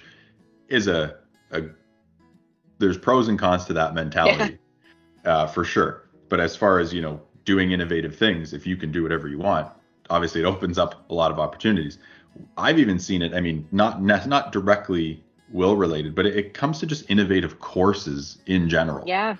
is 0.69 0.87
a 0.87 1.17
a 1.51 1.63
there's 2.79 2.97
pros 2.97 3.27
and 3.27 3.37
cons 3.37 3.65
to 3.65 3.73
that 3.73 3.93
mentality, 3.93 4.57
yeah. 5.23 5.37
uh, 5.37 5.47
for 5.47 5.63
sure. 5.63 6.09
But 6.29 6.39
as 6.39 6.55
far 6.55 6.79
as 6.79 6.93
you 6.93 7.01
know, 7.01 7.21
doing 7.45 7.71
innovative 7.71 8.15
things, 8.15 8.53
if 8.53 8.67
you 8.67 8.75
can 8.75 8.91
do 8.91 9.03
whatever 9.03 9.27
you 9.27 9.37
want, 9.37 9.71
obviously 10.09 10.41
it 10.41 10.45
opens 10.45 10.77
up 10.77 11.09
a 11.09 11.13
lot 11.13 11.31
of 11.31 11.39
opportunities. 11.39 11.99
I've 12.57 12.79
even 12.79 12.99
seen 12.99 13.21
it. 13.21 13.33
I 13.33 13.39
mean, 13.39 13.67
not 13.71 14.03
not 14.03 14.51
directly 14.51 15.23
WIL 15.51 15.77
related, 15.77 16.15
but 16.15 16.25
it, 16.25 16.35
it 16.35 16.53
comes 16.53 16.79
to 16.79 16.85
just 16.85 17.09
innovative 17.09 17.59
courses 17.59 18.39
in 18.45 18.67
general. 18.67 19.07
Yeah. 19.07 19.37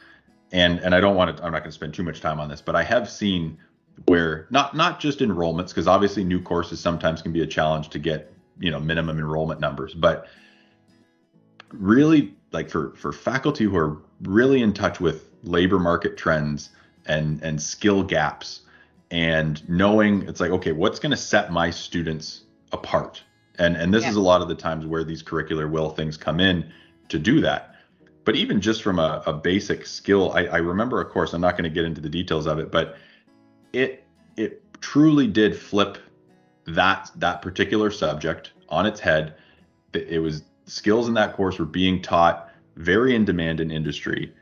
And 0.51 0.79
and 0.79 0.95
I 0.95 1.01
don't 1.01 1.15
want 1.15 1.35
to. 1.35 1.43
I'm 1.43 1.51
not 1.51 1.59
going 1.59 1.71
to 1.71 1.75
spend 1.75 1.93
too 1.93 2.03
much 2.03 2.21
time 2.21 2.39
on 2.39 2.47
this, 2.47 2.61
but 2.61 2.75
I 2.75 2.83
have 2.83 3.09
seen 3.09 3.57
where 4.05 4.47
not 4.49 4.75
not 4.75 4.99
just 4.99 5.19
enrollments, 5.19 5.69
because 5.69 5.87
obviously 5.87 6.23
new 6.23 6.41
courses 6.41 6.79
sometimes 6.79 7.21
can 7.21 7.33
be 7.33 7.41
a 7.41 7.47
challenge 7.47 7.89
to 7.89 7.99
get 7.99 8.31
you 8.59 8.71
know 8.71 8.79
minimum 8.79 9.17
enrollment 9.17 9.59
numbers, 9.59 9.93
but 9.93 10.27
really 11.73 12.33
like 12.51 12.69
for 12.69 12.95
for 12.95 13.11
faculty 13.11 13.65
who 13.65 13.75
are 13.75 13.97
really 14.21 14.61
in 14.61 14.73
touch 14.73 15.01
with 15.01 15.29
labor 15.43 15.79
market 15.79 16.15
trends 16.15 16.69
and 17.05 17.41
and 17.43 17.61
skill 17.61 18.03
gaps 18.03 18.61
and 19.11 19.67
knowing 19.69 20.27
it's 20.27 20.39
like 20.39 20.51
okay 20.51 20.71
what's 20.71 20.99
going 20.99 21.11
to 21.11 21.17
set 21.17 21.51
my 21.51 21.69
students 21.69 22.43
apart? 22.71 23.23
And 23.57 23.75
and 23.77 23.93
this 23.93 24.03
yeah. 24.03 24.09
is 24.09 24.15
a 24.15 24.21
lot 24.21 24.41
of 24.41 24.47
the 24.47 24.55
times 24.55 24.85
where 24.85 25.03
these 25.03 25.23
curricular 25.23 25.69
WIL 25.69 25.91
things 25.91 26.17
come 26.17 26.39
in 26.39 26.71
to 27.09 27.19
do 27.19 27.41
that. 27.41 27.75
But 28.23 28.35
even 28.35 28.59
just 28.59 28.81
from 28.81 28.97
a, 28.97 29.21
a 29.27 29.33
basic 29.33 29.85
skill 29.85 30.31
I, 30.33 30.45
I 30.45 30.57
remember 30.57 30.99
a 30.99 31.05
course 31.05 31.33
i'm 31.33 31.41
not 31.41 31.51
going 31.51 31.65
to 31.65 31.69
get 31.69 31.85
into 31.85 32.01
the 32.01 32.09
details 32.09 32.47
of 32.47 32.57
it 32.57 32.71
but 32.71 32.97
it 33.71 34.03
it 34.35 34.63
truly 34.81 35.27
did 35.27 35.55
flip 35.55 35.97
that 36.65 37.11
that 37.15 37.41
particular 37.41 37.91
subject 37.91 38.51
on 38.69 38.85
its 38.85 38.99
head. 38.99 39.35
It 39.93 40.21
was 40.21 40.43
skills 40.65 41.07
in 41.07 41.13
that 41.13 41.33
course 41.33 41.59
were 41.59 41.65
being 41.65 42.01
taught 42.01 42.49
very 42.75 43.15
in 43.15 43.23
demand 43.23 43.59
in 43.59 43.71
industry 43.71 44.33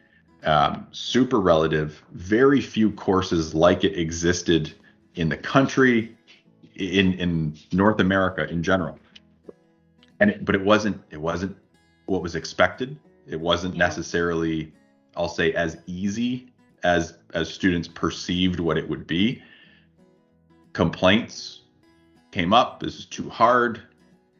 um, 0.45 0.87
super 0.91 1.39
relative 1.39 2.03
very 2.11 2.61
few 2.61 2.91
courses 2.91 3.53
like 3.53 3.83
it 3.83 3.97
existed 3.97 4.73
in 5.15 5.29
the 5.29 5.37
country 5.37 6.15
in 6.75 7.13
in 7.13 7.57
North 7.71 7.99
America 7.99 8.49
in 8.49 8.63
general. 8.63 8.99
And 10.19 10.31
it, 10.31 10.45
but 10.45 10.55
it 10.55 10.63
wasn't 10.63 11.01
it 11.11 11.21
wasn't 11.21 11.55
what 12.05 12.21
was 12.21 12.35
expected. 12.35 12.97
It 13.27 13.39
wasn't 13.39 13.75
yeah. 13.75 13.85
necessarily 13.85 14.73
I'll 15.15 15.29
say 15.29 15.53
as 15.53 15.77
easy 15.87 16.51
as 16.83 17.17
as 17.33 17.53
students 17.53 17.87
perceived 17.87 18.59
what 18.59 18.77
it 18.77 18.87
would 18.87 19.07
be. 19.07 19.41
Complaints 20.73 21.61
came 22.31 22.51
up, 22.51 22.79
this 22.79 22.97
is 22.97 23.05
too 23.05 23.29
hard, 23.29 23.83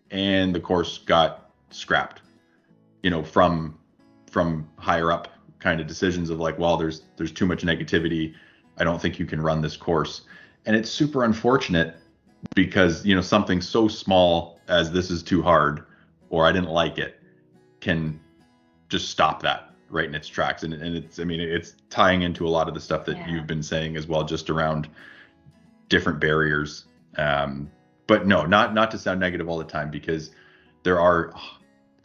and 0.10 0.54
the 0.54 0.60
course 0.60 0.98
got 0.98 1.52
scrapped. 1.70 2.22
You 3.04 3.10
know, 3.10 3.24
from 3.24 3.78
from 4.26 4.68
higher 4.78 5.12
up 5.12 5.28
kind 5.64 5.80
of 5.80 5.88
decisions 5.88 6.30
of 6.30 6.40
like, 6.40 6.60
well, 6.60 6.78
there's 6.78 7.04
there's 7.16 7.32
too 7.32 7.46
much 7.46 7.64
negativity. 7.64 8.34
I 8.78 8.84
don't 8.84 9.02
think 9.02 9.18
you 9.18 9.26
can 9.26 9.42
run 9.42 9.62
this 9.62 9.78
course. 9.78 10.22
And 10.66 10.76
it's 10.76 10.90
super 10.90 11.24
unfortunate 11.24 11.96
because 12.56 13.06
you 13.06 13.16
know 13.16 13.22
something 13.22 13.62
so 13.62 13.88
small 13.88 14.60
as 14.68 14.92
this 14.92 15.10
is 15.10 15.24
too 15.24 15.42
hard 15.42 15.86
or 16.30 16.46
I 16.46 16.52
didn't 16.52 16.70
like 16.70 16.98
it 16.98 17.20
can 17.80 18.20
just 18.90 19.10
stop 19.10 19.42
that 19.42 19.70
right 19.90 20.06
in 20.06 20.16
its 20.16 20.28
tracks 20.28 20.64
and, 20.64 20.74
and 20.74 20.96
it's 20.96 21.20
i 21.20 21.24
mean 21.24 21.40
it's 21.40 21.76
tying 21.90 22.24
into 22.24 22.48
a 22.48 22.50
lot 22.50 22.68
of 22.68 22.74
the 22.74 22.80
stuff 22.80 23.06
that 23.06 23.16
yeah. 23.16 23.30
you've 23.30 23.46
been 23.46 23.62
saying 23.62 23.96
as 23.96 24.08
well 24.08 24.24
just 24.24 24.50
around 24.50 24.90
different 25.88 26.20
barriers 26.20 26.86
um, 27.18 27.70
but 28.08 28.26
no 28.26 28.46
not 28.46 28.74
not 28.74 28.90
to 28.90 28.98
sound 28.98 29.20
negative 29.20 29.48
all 29.48 29.58
the 29.58 29.64
time 29.64 29.92
because 29.92 30.32
there 30.84 31.00
are 31.00 31.34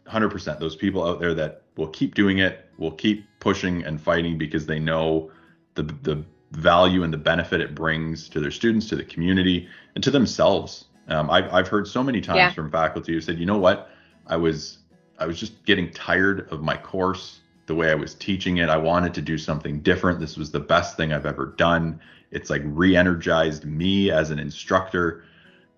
100% 0.09 0.59
those 0.59 0.75
people 0.75 1.07
out 1.07 1.19
there 1.19 1.33
that 1.35 1.63
will 1.77 1.87
keep 1.87 2.15
doing 2.15 2.39
it, 2.39 2.65
will 2.77 2.91
keep 2.91 3.25
pushing 3.39 3.83
and 3.83 4.01
fighting 4.01 4.37
because 4.37 4.65
they 4.65 4.79
know 4.79 5.31
the 5.75 5.83
the 5.83 6.23
value 6.51 7.03
and 7.03 7.13
the 7.13 7.17
benefit 7.17 7.61
it 7.61 7.75
brings 7.75 8.27
to 8.29 8.39
their 8.39 8.51
students, 8.51 8.87
to 8.89 8.95
the 8.95 9.03
community, 9.03 9.67
and 9.95 10.03
to 10.03 10.11
themselves. 10.11 10.85
Um, 11.07 11.29
I've 11.29 11.51
I've 11.53 11.67
heard 11.67 11.87
so 11.87 12.03
many 12.03 12.21
times 12.21 12.37
yeah. 12.37 12.51
from 12.51 12.71
faculty 12.71 13.13
who 13.13 13.21
said, 13.21 13.39
you 13.39 13.45
know 13.45 13.57
what, 13.57 13.89
I 14.27 14.35
was 14.35 14.79
I 15.17 15.25
was 15.25 15.39
just 15.39 15.65
getting 15.65 15.91
tired 15.91 16.47
of 16.51 16.61
my 16.61 16.77
course, 16.77 17.41
the 17.65 17.75
way 17.75 17.91
I 17.91 17.95
was 17.95 18.15
teaching 18.15 18.57
it. 18.57 18.69
I 18.69 18.77
wanted 18.77 19.13
to 19.15 19.21
do 19.21 19.37
something 19.37 19.81
different. 19.81 20.19
This 20.19 20.37
was 20.37 20.51
the 20.51 20.59
best 20.59 20.97
thing 20.97 21.13
I've 21.13 21.25
ever 21.25 21.47
done. 21.57 21.99
It's 22.31 22.49
like 22.49 22.61
re-energized 22.65 23.65
me 23.65 24.11
as 24.11 24.29
an 24.31 24.39
instructor, 24.39 25.23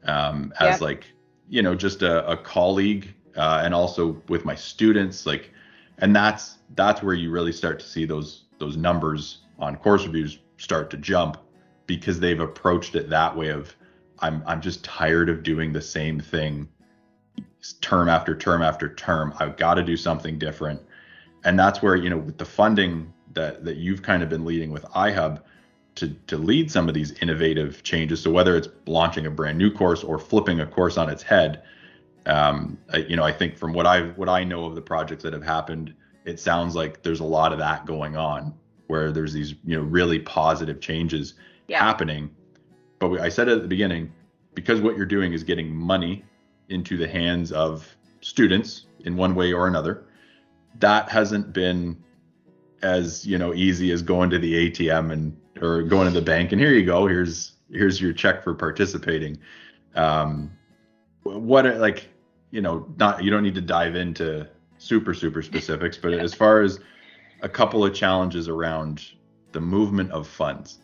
um, 0.05 0.53
as 0.59 0.79
yeah. 0.79 0.85
like 0.85 1.05
you 1.49 1.61
know 1.61 1.75
just 1.75 2.01
a, 2.01 2.27
a 2.29 2.37
colleague, 2.37 3.13
uh, 3.35 3.61
and 3.63 3.73
also 3.73 4.21
with 4.27 4.45
my 4.45 4.55
students. 4.55 5.25
Like, 5.25 5.51
and 5.97 6.15
that's 6.15 6.57
that's 6.75 7.03
where 7.03 7.15
you 7.15 7.31
really 7.31 7.51
start 7.51 7.79
to 7.79 7.85
see 7.85 8.05
those 8.05 8.45
those 8.59 8.77
numbers 8.77 9.39
on 9.59 9.75
course 9.75 10.05
reviews 10.05 10.39
start 10.57 10.89
to 10.91 10.97
jump 10.97 11.37
because 11.87 12.19
they've 12.19 12.39
approached 12.39 12.95
it 12.95 13.09
that 13.09 13.35
way 13.35 13.49
of 13.49 13.75
I'm 14.19 14.43
I'm 14.45 14.61
just 14.61 14.83
tired 14.83 15.29
of 15.29 15.43
doing 15.43 15.73
the 15.73 15.81
same 15.81 16.19
thing 16.19 16.67
term 17.81 18.09
after 18.09 18.35
term 18.35 18.61
after 18.61 18.93
term. 18.93 19.33
I've 19.39 19.57
got 19.57 19.75
to 19.75 19.83
do 19.83 19.97
something 19.97 20.39
different. 20.39 20.81
And 21.43 21.59
that's 21.59 21.81
where, 21.81 21.95
you 21.95 22.09
know, 22.09 22.17
with 22.17 22.37
the 22.37 22.45
funding 22.45 23.13
that 23.33 23.63
that 23.65 23.77
you've 23.77 24.01
kind 24.01 24.23
of 24.23 24.29
been 24.29 24.45
leading 24.45 24.71
with 24.71 24.83
iHub 24.85 25.41
to 25.95 26.09
to 26.27 26.37
lead 26.37 26.71
some 26.71 26.87
of 26.87 26.93
these 26.93 27.11
innovative 27.21 27.83
changes. 27.83 28.21
So 28.21 28.31
whether 28.31 28.55
it's 28.55 28.69
launching 28.85 29.25
a 29.25 29.31
brand 29.31 29.57
new 29.57 29.71
course 29.71 30.03
or 30.03 30.19
flipping 30.19 30.59
a 30.59 30.65
course 30.65 30.97
on 30.97 31.09
its 31.09 31.23
head, 31.23 31.63
um, 32.25 32.77
I, 32.93 32.97
you 32.97 33.15
know, 33.15 33.23
I 33.23 33.31
think 33.31 33.57
from 33.57 33.73
what 33.73 33.85
I 33.85 34.03
what 34.09 34.29
I 34.29 34.43
know 34.43 34.65
of 34.65 34.75
the 34.75 34.81
projects 34.81 35.23
that 35.23 35.33
have 35.33 35.43
happened, 35.43 35.93
it 36.25 36.39
sounds 36.39 36.75
like 36.75 37.03
there's 37.03 37.19
a 37.19 37.25
lot 37.25 37.51
of 37.51 37.59
that 37.59 37.85
going 37.85 38.15
on 38.15 38.53
where 38.87 39.11
there's 39.11 39.33
these 39.33 39.55
you 39.63 39.77
know 39.77 39.83
really 39.83 40.19
positive 40.19 40.79
changes 40.81 41.35
yeah. 41.67 41.79
happening. 41.79 42.29
But 42.99 43.09
we, 43.09 43.19
I 43.19 43.29
said 43.29 43.47
at 43.47 43.61
the 43.61 43.67
beginning, 43.67 44.11
because 44.53 44.81
what 44.81 44.97
you're 44.97 45.05
doing 45.05 45.33
is 45.33 45.43
getting 45.43 45.73
money 45.73 46.23
into 46.69 46.97
the 46.97 47.07
hands 47.07 47.51
of 47.51 47.87
students 48.21 48.85
in 49.05 49.15
one 49.15 49.33
way 49.33 49.53
or 49.53 49.67
another, 49.67 50.05
that 50.79 51.09
hasn't 51.09 51.53
been 51.53 52.01
as 52.81 53.25
you 53.25 53.37
know 53.37 53.53
easy 53.53 53.91
as 53.91 54.01
going 54.01 54.29
to 54.29 54.39
the 54.39 54.69
ATM 54.69 55.11
and 55.11 55.37
or 55.61 55.83
going 55.83 56.07
to 56.07 56.13
the 56.13 56.25
bank 56.25 56.51
and 56.51 56.59
here 56.59 56.71
you 56.71 56.83
go 56.83 57.05
here's 57.05 57.53
here's 57.71 58.01
your 58.01 58.11
check 58.11 58.43
for 58.43 58.55
participating 58.55 59.37
um 59.95 60.51
what 61.23 61.65
like 61.77 62.09
you 62.49 62.61
know 62.61 62.87
not 62.97 63.23
you 63.23 63.29
don't 63.29 63.43
need 63.43 63.53
to 63.53 63.61
dive 63.61 63.95
into 63.95 64.47
super 64.81 65.13
super 65.13 65.41
specifics 65.43 65.97
but 65.97 66.11
as 66.13 66.33
far 66.33 66.61
as 66.61 66.79
a 67.41 67.49
couple 67.49 67.85
of 67.85 67.93
challenges 67.93 68.47
around 68.47 69.03
the 69.51 69.61
movement 69.61 70.11
of 70.11 70.27
funds? 70.27 70.79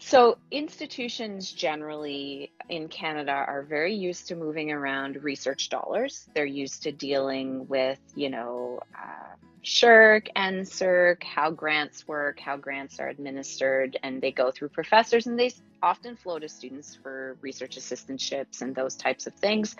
So, 0.00 0.38
institutions 0.50 1.50
generally 1.50 2.52
in 2.68 2.88
Canada 2.88 3.32
are 3.32 3.62
very 3.62 3.94
used 3.94 4.28
to 4.28 4.36
moving 4.36 4.70
around 4.70 5.22
research 5.24 5.70
dollars. 5.70 6.28
They're 6.34 6.46
used 6.46 6.84
to 6.84 6.92
dealing 6.92 7.66
with, 7.66 7.98
you 8.14 8.30
know, 8.30 8.80
uh, 8.94 9.34
SSHRC, 9.64 10.28
NSERC, 10.36 11.22
how 11.24 11.50
grants 11.50 12.06
work, 12.06 12.38
how 12.38 12.56
grants 12.56 13.00
are 13.00 13.08
administered, 13.08 13.98
and 14.02 14.22
they 14.22 14.30
go 14.30 14.52
through 14.52 14.68
professors 14.68 15.26
and 15.26 15.38
they 15.38 15.52
often 15.82 16.16
flow 16.16 16.38
to 16.38 16.48
students 16.48 16.94
for 16.94 17.36
research 17.40 17.76
assistantships 17.76 18.62
and 18.62 18.74
those 18.74 18.94
types 18.94 19.26
of 19.26 19.34
things. 19.34 19.74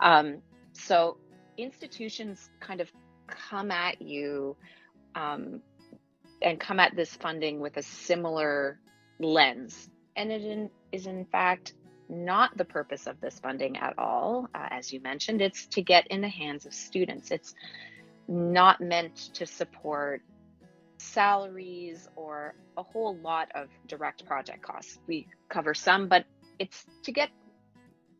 Um, 0.00 0.42
so, 0.74 1.16
institutions 1.56 2.50
kind 2.60 2.80
of 2.80 2.90
come 3.26 3.70
at 3.70 4.00
you 4.02 4.56
um, 5.14 5.60
and 6.42 6.60
come 6.60 6.80
at 6.80 6.94
this 6.96 7.14
funding 7.16 7.60
with 7.60 7.76
a 7.76 7.82
similar 7.82 8.78
lens. 9.18 9.88
And 10.16 10.30
it 10.30 10.42
in, 10.42 10.70
is, 10.92 11.06
in 11.06 11.24
fact, 11.24 11.74
not 12.08 12.56
the 12.56 12.64
purpose 12.64 13.06
of 13.06 13.20
this 13.20 13.38
funding 13.38 13.76
at 13.78 13.98
all. 13.98 14.48
Uh, 14.54 14.68
as 14.70 14.92
you 14.92 15.00
mentioned, 15.00 15.40
it's 15.40 15.66
to 15.66 15.82
get 15.82 16.06
in 16.08 16.20
the 16.20 16.28
hands 16.28 16.66
of 16.66 16.74
students. 16.74 17.30
It's 17.30 17.54
not 18.28 18.80
meant 18.80 19.16
to 19.34 19.46
support 19.46 20.22
salaries 20.98 22.08
or 22.16 22.54
a 22.76 22.82
whole 22.82 23.16
lot 23.18 23.50
of 23.54 23.68
direct 23.86 24.24
project 24.26 24.62
costs. 24.62 24.98
We 25.06 25.26
cover 25.48 25.74
some, 25.74 26.08
but 26.08 26.24
it's 26.58 26.84
to 27.04 27.12
get, 27.12 27.30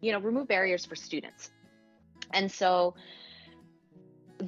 you 0.01 0.13
know, 0.13 0.19
remove 0.19 0.49
barriers 0.49 0.85
for 0.85 0.97
students. 0.97 1.51
And 2.33 2.51
so 2.51 2.95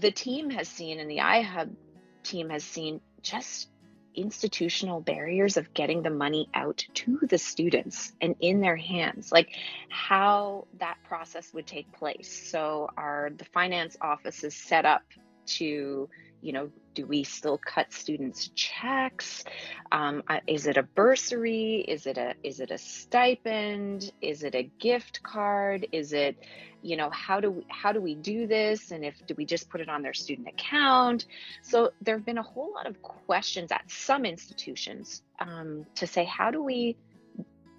the 0.01 0.11
team 0.11 0.51
has 0.51 0.69
seen 0.69 1.01
and 1.01 1.11
the 1.11 1.19
iHub 1.19 1.75
team 2.23 2.51
has 2.51 2.65
seen 2.65 3.01
just 3.23 3.69
institutional 4.15 5.01
barriers 5.01 5.57
of 5.57 5.73
getting 5.75 6.03
the 6.03 6.11
money 6.11 6.49
out 6.55 6.85
to 6.95 7.19
the 7.29 7.37
students 7.37 8.13
and 8.21 8.35
in 8.41 8.61
their 8.61 8.77
hands 8.77 9.31
like 9.31 9.51
how 9.91 10.67
that 10.79 10.97
process 11.07 11.53
would 11.53 11.67
take 11.67 11.91
place. 11.93 12.51
So 12.51 12.89
are 12.97 13.31
the 13.37 13.45
finance 13.45 13.97
offices 14.01 14.55
set 14.55 14.87
up 14.87 15.03
to 15.47 16.09
you 16.41 16.53
know 16.53 16.71
do 16.97 17.07
we 17.07 17.23
still 17.23 17.59
cut 17.59 17.93
students 17.93 18.51
checks? 18.55 19.45
Um, 19.93 20.23
is 20.47 20.67
it 20.67 20.79
a 20.79 20.83
bursary? 20.83 21.85
Is 21.87 22.07
it 22.07 22.17
a 22.17 22.35
is 22.43 22.59
it 22.59 22.71
a 22.71 22.79
stipend? 22.79 24.11
Is 24.23 24.43
it 24.43 24.55
a 24.55 24.65
gift 24.81 25.23
card? 25.23 25.87
Is 25.93 26.13
it 26.13 26.37
you 26.83 26.97
know 26.97 27.11
how 27.11 27.39
do 27.39 27.51
we, 27.51 27.67
how 27.69 27.93
do 27.93 28.01
we 28.01 28.15
do 28.15 28.47
this? 28.47 28.91
And 28.91 29.05
if 29.05 29.15
do 29.27 29.35
we 29.37 29.45
just 29.45 29.69
put 29.69 29.81
it 29.81 29.89
on 29.89 30.03
their 30.03 30.15
student 30.15 30.49
account? 30.49 31.27
So 31.63 31.91
there 32.01 32.17
have 32.17 32.25
been 32.25 32.39
a 32.39 32.43
whole 32.43 32.73
lot 32.73 32.87
of 32.87 33.01
questions 33.03 33.71
at 33.71 33.85
some 33.91 34.25
institutions 34.25 35.23
um, 35.39 35.85
to 35.97 36.07
say 36.07 36.25
how 36.25 36.51
do 36.51 36.63
we 36.63 36.97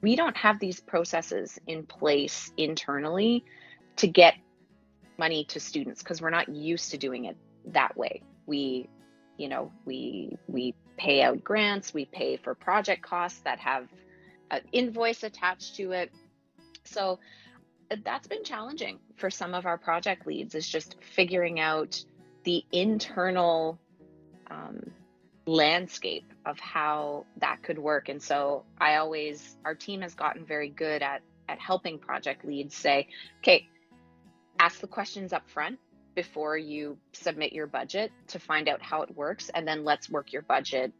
we 0.01 0.15
don't 0.15 0.37
have 0.37 0.59
these 0.59 0.79
processes 0.79 1.57
in 1.65 1.87
place 1.87 2.51
internally 2.55 3.43
to 3.95 4.07
get 4.07 4.35
money 5.17 5.43
to 5.45 5.59
students 5.59 6.03
because 6.03 6.21
we're 6.21 6.29
not 6.29 6.47
used 6.49 6.91
to 6.91 6.99
doing 6.99 7.25
it 7.25 7.35
that 7.65 7.97
way 7.97 8.21
we 8.47 8.89
you 9.37 9.49
know 9.49 9.71
we 9.85 10.37
we 10.47 10.73
pay 10.97 11.21
out 11.21 11.43
grants 11.43 11.93
we 11.93 12.05
pay 12.05 12.37
for 12.37 12.55
project 12.55 13.03
costs 13.03 13.39
that 13.41 13.59
have 13.59 13.87
an 14.51 14.61
invoice 14.71 15.23
attached 15.23 15.75
to 15.75 15.91
it. 15.91 16.11
So 16.83 17.19
uh, 17.91 17.97
that's 18.03 18.27
been 18.27 18.43
challenging 18.43 18.99
for 19.17 19.29
some 19.29 19.53
of 19.53 19.65
our 19.65 19.77
project 19.77 20.25
leads 20.25 20.55
is 20.55 20.67
just 20.67 20.95
figuring 21.01 21.59
out 21.59 22.03
the 22.43 22.63
internal 22.71 23.77
um, 24.49 24.91
landscape 25.45 26.31
of 26.45 26.59
how 26.59 27.25
that 27.37 27.61
could 27.63 27.77
work. 27.77 28.09
And 28.09 28.21
so 28.21 28.63
i 28.79 28.95
always 28.95 29.57
our 29.65 29.75
team 29.75 30.01
has 30.01 30.13
gotten 30.13 30.45
very 30.45 30.69
good 30.69 31.01
at 31.01 31.21
at 31.49 31.59
helping 31.59 31.97
project 31.97 32.43
leads 32.45 32.75
say 32.75 33.07
okay 33.39 33.65
ask 34.59 34.81
the 34.81 34.87
questions 34.87 35.31
up 35.31 35.49
front 35.49 35.79
before 36.17 36.57
you 36.57 36.97
submit 37.13 37.53
your 37.53 37.67
budget 37.67 38.11
to 38.25 38.39
find 38.39 38.67
out 38.67 38.81
how 38.81 39.03
it 39.03 39.15
works 39.15 39.51
and 39.53 39.67
then 39.67 39.85
let's 39.85 40.09
work 40.09 40.33
your 40.33 40.41
budget 40.41 40.91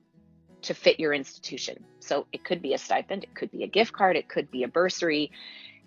to 0.62 0.76
fit 0.76 1.00
your 1.00 1.12
institution. 1.12 1.84
So 2.00 2.28
it 2.32 2.44
could 2.44 2.62
be 2.62 2.76
a 2.76 2.78
stipend 2.78 3.24
it 3.24 3.34
could 3.34 3.52
be 3.52 3.64
a 3.64 3.68
gift 3.68 3.94
card 3.94 4.16
it 4.16 4.30
could 4.30 4.52
be 4.52 4.62
a 4.62 4.68
bursary. 4.68 5.32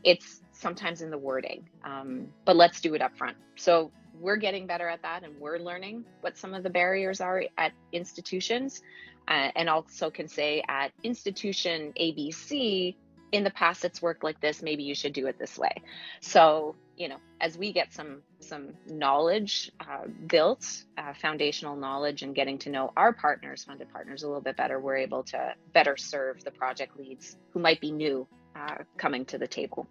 It's 0.03 0.43
sometimes 0.51 1.01
in 1.01 1.11
the 1.11 1.17
wording 1.17 1.69
um, 1.85 2.27
but 2.45 2.57
let's 2.57 2.81
do 2.81 2.93
it 2.95 3.01
up 3.01 3.17
front 3.17 3.37
so 3.57 3.93
we're 4.19 4.37
getting 4.37 4.67
better 4.67 4.89
at 4.89 5.01
that 5.03 5.23
and 5.23 5.39
we're 5.39 5.59
learning 5.59 6.05
what 6.23 6.37
some 6.37 6.53
of 6.53 6.65
the 6.65 6.69
barriers 6.69 7.21
are 7.21 7.45
at 7.57 7.73
institutions 7.93 8.83
uh, 9.29 9.51
and 9.55 9.69
also 9.69 10.11
can 10.11 10.27
say 10.27 10.61
at 10.69 10.91
institution 11.05 11.93
abc 12.01 12.97
in 13.33 13.45
the 13.45 13.51
past 13.51 13.85
it's 13.85 14.03
worked 14.03 14.25
like 14.25 14.41
this 14.41 14.63
maybe 14.63 14.83
you 14.83 14.95
should 14.95 15.13
do 15.13 15.27
it 15.27 15.39
this 15.39 15.59
way. 15.59 15.83
So 16.21 16.77
you 16.97 17.09
know 17.09 17.17
as 17.41 17.57
we 17.57 17.73
get 17.73 17.93
some 17.93 18.23
some 18.41 18.75
knowledge 18.87 19.73
uh, 19.81 20.07
built 20.27 20.85
uh, 20.99 21.15
foundational 21.15 21.75
knowledge 21.75 22.23
and 22.23 22.35
getting 22.35 22.59
to 22.59 22.71
know 22.71 22.93
our 22.97 23.13
partners 23.13 23.65
funded 23.65 23.91
partners 23.91 24.23
a 24.23 24.27
little 24.27 24.43
bit 24.43 24.55
better 24.55 24.79
we're 24.79 24.99
able 24.99 25.23
to 25.23 25.55
better 25.73 25.97
serve 25.97 26.45
the 26.45 26.51
project 26.51 26.99
leads 26.99 27.39
who 27.53 27.59
might 27.59 27.81
be 27.81 27.91
new 27.91 28.27
uh, 28.55 28.77
coming 28.97 29.25
to 29.27 29.39
the 29.39 29.47
table. 29.47 29.89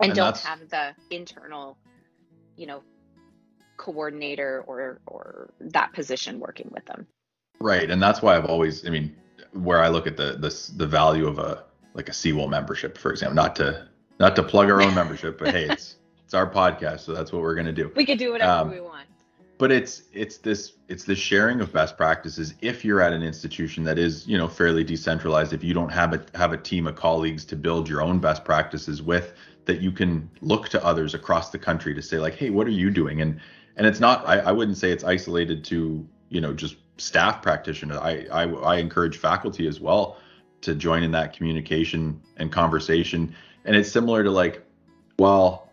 And, 0.00 0.10
and 0.10 0.16
don't 0.16 0.38
have 0.38 0.68
the 0.68 0.94
internal 1.10 1.78
you 2.56 2.66
know 2.66 2.82
coordinator 3.78 4.64
or 4.66 5.00
or 5.06 5.50
that 5.60 5.92
position 5.92 6.38
working 6.40 6.70
with 6.72 6.84
them. 6.86 7.06
Right 7.60 7.90
and 7.90 8.02
that's 8.02 8.20
why 8.20 8.36
i've 8.36 8.44
always 8.44 8.86
i 8.86 8.90
mean 8.90 9.16
where 9.52 9.82
i 9.82 9.88
look 9.88 10.06
at 10.06 10.16
the 10.18 10.36
the, 10.38 10.72
the 10.76 10.86
value 10.86 11.26
of 11.26 11.38
a 11.38 11.64
like 11.96 12.08
a 12.08 12.12
CEWIL 12.12 12.48
membership, 12.48 12.96
for 12.96 13.10
example. 13.10 13.34
Not 13.34 13.56
to 13.56 13.88
not 14.20 14.36
to 14.36 14.42
plug 14.42 14.70
our 14.70 14.80
own 14.80 14.94
membership, 14.94 15.38
but 15.38 15.48
hey, 15.48 15.64
it's 15.64 15.96
it's 16.24 16.34
our 16.34 16.48
podcast, 16.48 17.00
so 17.00 17.12
that's 17.12 17.32
what 17.32 17.42
we're 17.42 17.54
gonna 17.54 17.72
do. 17.72 17.90
We 17.96 18.06
could 18.06 18.18
do 18.18 18.32
whatever 18.32 18.52
um, 18.52 18.70
we 18.70 18.80
want. 18.80 19.06
But 19.58 19.72
it's 19.72 20.02
it's 20.12 20.36
this 20.36 20.74
it's 20.88 21.04
this 21.04 21.18
sharing 21.18 21.60
of 21.60 21.72
best 21.72 21.96
practices. 21.96 22.54
If 22.60 22.84
you're 22.84 23.00
at 23.00 23.12
an 23.12 23.22
institution 23.22 23.82
that 23.84 23.98
is 23.98 24.28
you 24.28 24.36
know 24.36 24.46
fairly 24.46 24.84
decentralized, 24.84 25.52
if 25.54 25.64
you 25.64 25.74
don't 25.74 25.88
have 25.88 26.12
a 26.12 26.24
have 26.36 26.52
a 26.52 26.58
team 26.58 26.86
of 26.86 26.94
colleagues 26.94 27.44
to 27.46 27.56
build 27.56 27.88
your 27.88 28.02
own 28.02 28.18
best 28.18 28.44
practices 28.44 29.02
with, 29.02 29.32
that 29.66 29.80
you 29.80 29.92
can 29.92 30.30
look 30.40 30.68
to 30.70 30.84
others 30.84 31.14
across 31.14 31.50
the 31.50 31.58
country 31.58 31.94
to 31.94 32.02
say 32.02 32.18
like 32.18 32.34
hey 32.34 32.50
what 32.50 32.66
are 32.66 32.70
you 32.70 32.90
doing 32.90 33.20
and 33.20 33.40
and 33.76 33.86
it's 33.86 34.00
not 34.00 34.26
I, 34.26 34.38
I 34.38 34.52
wouldn't 34.52 34.78
say 34.78 34.90
it's 34.90 35.04
isolated 35.04 35.64
to 35.64 36.06
you 36.30 36.40
know 36.40 36.54
just 36.54 36.76
staff 36.98 37.42
practitioners 37.42 37.98
I, 37.98 38.26
I 38.32 38.44
i 38.44 38.76
encourage 38.76 39.18
faculty 39.18 39.66
as 39.66 39.80
well 39.80 40.18
to 40.66 40.74
join 40.74 41.02
in 41.04 41.12
that 41.12 41.32
communication 41.32 42.20
and 42.36 42.52
conversation 42.52 43.34
and 43.64 43.76
it's 43.76 43.90
similar 43.90 44.24
to 44.24 44.30
like 44.30 44.64
well 45.18 45.70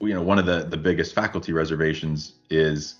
you 0.00 0.12
know 0.12 0.22
one 0.22 0.38
of 0.38 0.44
the 0.44 0.64
the 0.64 0.76
biggest 0.76 1.14
faculty 1.14 1.52
reservations 1.52 2.34
is 2.50 2.96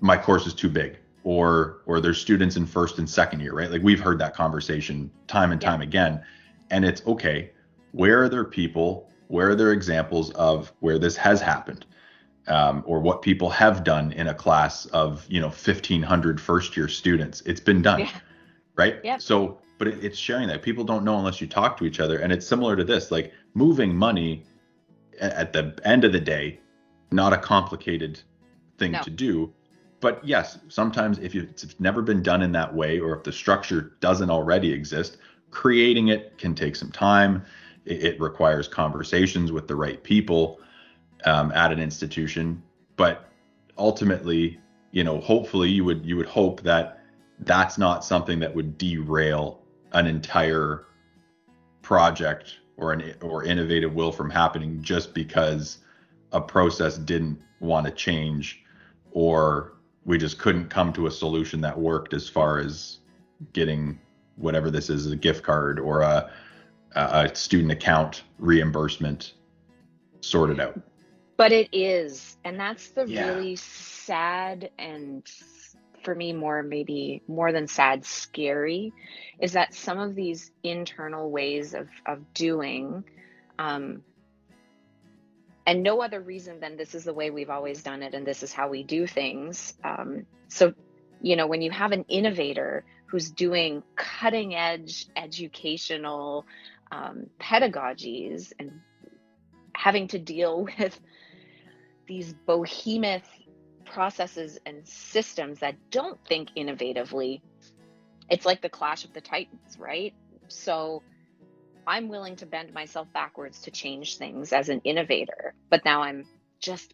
my 0.00 0.16
course 0.16 0.46
is 0.46 0.52
too 0.52 0.68
big 0.68 0.98
or 1.24 1.78
or 1.86 2.00
there's 2.00 2.20
students 2.20 2.56
in 2.56 2.66
first 2.66 2.98
and 2.98 3.08
second 3.08 3.40
year 3.40 3.54
right 3.54 3.70
like 3.70 3.82
we've 3.82 4.00
heard 4.00 4.18
that 4.18 4.34
conversation 4.34 5.10
time 5.26 5.52
and 5.52 5.60
time 5.60 5.80
yeah. 5.80 5.88
again 5.88 6.22
and 6.70 6.84
it's 6.84 7.04
okay 7.06 7.50
where 7.92 8.22
are 8.22 8.28
there 8.28 8.44
people 8.44 9.08
where 9.28 9.48
are 9.48 9.54
there 9.54 9.72
examples 9.72 10.30
of 10.32 10.70
where 10.80 10.98
this 10.98 11.16
has 11.16 11.40
happened 11.40 11.86
um, 12.46 12.84
or 12.86 13.00
what 13.00 13.22
people 13.22 13.48
have 13.48 13.84
done 13.84 14.12
in 14.12 14.28
a 14.28 14.34
class 14.34 14.84
of 14.86 15.24
you 15.30 15.40
know 15.40 15.46
1500 15.46 16.38
first 16.38 16.76
year 16.76 16.88
students 16.88 17.40
it's 17.46 17.60
been 17.60 17.80
done 17.80 18.00
yeah. 18.00 18.10
right 18.76 18.96
yeah. 19.02 19.16
so 19.16 19.58
but 19.78 19.88
it, 19.88 20.04
it's 20.04 20.18
sharing 20.18 20.48
that. 20.48 20.62
People 20.62 20.84
don't 20.84 21.04
know 21.04 21.18
unless 21.18 21.40
you 21.40 21.46
talk 21.46 21.76
to 21.78 21.84
each 21.84 22.00
other. 22.00 22.18
And 22.18 22.32
it's 22.32 22.46
similar 22.46 22.76
to 22.76 22.84
this 22.84 23.10
like 23.10 23.32
moving 23.54 23.94
money 23.94 24.44
at 25.20 25.52
the 25.52 25.78
end 25.84 26.04
of 26.04 26.12
the 26.12 26.20
day 26.20 26.60
not 27.12 27.32
a 27.32 27.38
complicated 27.38 28.20
thing 28.78 28.92
no. 28.92 29.02
to 29.02 29.10
do. 29.10 29.52
But 30.00 30.24
yes 30.26 30.58
sometimes 30.68 31.18
if 31.18 31.34
it's 31.34 31.78
never 31.80 32.02
been 32.02 32.22
done 32.22 32.42
in 32.42 32.52
that 32.52 32.74
way 32.74 32.98
or 32.98 33.16
if 33.16 33.22
the 33.22 33.32
structure 33.32 33.96
doesn't 34.00 34.30
already 34.30 34.72
exist 34.72 35.16
creating 35.50 36.08
it 36.08 36.36
can 36.36 36.54
take 36.54 36.76
some 36.76 36.90
time. 36.90 37.44
It, 37.84 38.02
it 38.02 38.20
requires 38.20 38.66
conversations 38.66 39.52
with 39.52 39.68
the 39.68 39.76
right 39.76 40.02
people 40.02 40.60
um, 41.24 41.52
at 41.52 41.72
an 41.72 41.78
institution. 41.78 42.62
But 42.96 43.30
ultimately 43.78 44.60
you 44.92 45.02
know 45.02 45.20
hopefully 45.20 45.68
you 45.68 45.84
would 45.84 46.06
you 46.06 46.16
would 46.16 46.26
hope 46.26 46.62
that 46.62 47.00
that's 47.40 47.76
not 47.78 48.04
something 48.04 48.38
that 48.38 48.54
would 48.54 48.78
derail 48.78 49.63
an 49.94 50.06
entire 50.06 50.86
project 51.82 52.58
or 52.76 52.92
an 52.92 53.14
or 53.22 53.44
innovative 53.44 53.94
WIL 53.94 54.12
from 54.12 54.28
happening 54.28 54.82
just 54.82 55.14
because 55.14 55.78
a 56.32 56.40
process 56.40 56.98
didn't 56.98 57.40
want 57.60 57.86
to 57.86 57.92
change 57.92 58.64
or 59.12 59.74
we 60.04 60.18
just 60.18 60.38
couldn't 60.38 60.68
come 60.68 60.92
to 60.92 61.06
a 61.06 61.10
solution 61.10 61.60
that 61.60 61.78
worked 61.78 62.12
as 62.12 62.28
far 62.28 62.58
as 62.58 62.98
getting 63.52 63.98
whatever 64.36 64.70
this 64.70 64.90
is 64.90 65.10
a 65.10 65.16
gift 65.16 65.42
card 65.42 65.78
or 65.78 66.00
a, 66.02 66.30
a 66.96 67.34
student 67.34 67.70
account 67.70 68.24
reimbursement 68.38 69.34
sorted 70.20 70.58
out 70.58 70.80
but 71.36 71.52
it 71.52 71.68
is 71.72 72.36
and 72.44 72.58
that's 72.58 72.88
the 72.88 73.06
yeah. 73.06 73.28
really 73.28 73.56
sad 73.56 74.70
and 74.78 75.30
for 76.04 76.14
me 76.14 76.32
more 76.32 76.62
maybe 76.62 77.22
more 77.26 77.52
than 77.52 77.66
sad 77.66 78.04
scary 78.04 78.92
is 79.40 79.52
that 79.52 79.74
some 79.74 79.98
of 79.98 80.14
these 80.14 80.50
internal 80.62 81.30
ways 81.30 81.74
of 81.74 81.88
of 82.06 82.32
doing 82.34 83.04
um 83.58 84.02
and 85.66 85.82
no 85.82 86.02
other 86.02 86.20
reason 86.20 86.60
than 86.60 86.76
this 86.76 86.94
is 86.94 87.04
the 87.04 87.14
way 87.14 87.30
we've 87.30 87.50
always 87.50 87.82
done 87.82 88.02
it 88.02 88.14
and 88.14 88.26
this 88.26 88.42
is 88.42 88.52
how 88.52 88.68
we 88.68 88.82
do 88.82 89.06
things 89.06 89.74
um 89.84 90.26
so 90.48 90.74
you 91.22 91.36
know 91.36 91.46
when 91.46 91.62
you 91.62 91.70
have 91.70 91.92
an 91.92 92.04
innovator 92.08 92.84
who's 93.06 93.30
doing 93.30 93.82
cutting 93.96 94.54
edge 94.54 95.06
educational 95.16 96.44
um, 96.92 97.26
pedagogies 97.40 98.52
and 98.58 98.80
having 99.74 100.08
to 100.08 100.18
deal 100.18 100.66
with 100.78 101.00
these 102.06 102.34
behemoth 102.46 103.28
processes 103.94 104.58
and 104.66 104.86
systems 104.88 105.60
that 105.60 105.76
don't 105.92 106.18
think 106.26 106.48
innovatively, 106.56 107.40
it's 108.28 108.44
like 108.44 108.60
the 108.60 108.68
clash 108.68 109.04
of 109.04 109.12
the 109.12 109.20
titans, 109.20 109.78
right? 109.78 110.12
So 110.48 111.00
I'm 111.86 112.08
willing 112.08 112.34
to 112.36 112.46
bend 112.46 112.74
myself 112.74 113.06
backwards 113.14 113.60
to 113.62 113.70
change 113.70 114.18
things 114.18 114.52
as 114.52 114.68
an 114.68 114.80
innovator, 114.82 115.54
but 115.70 115.84
now 115.84 116.02
I'm 116.02 116.26
just 116.60 116.92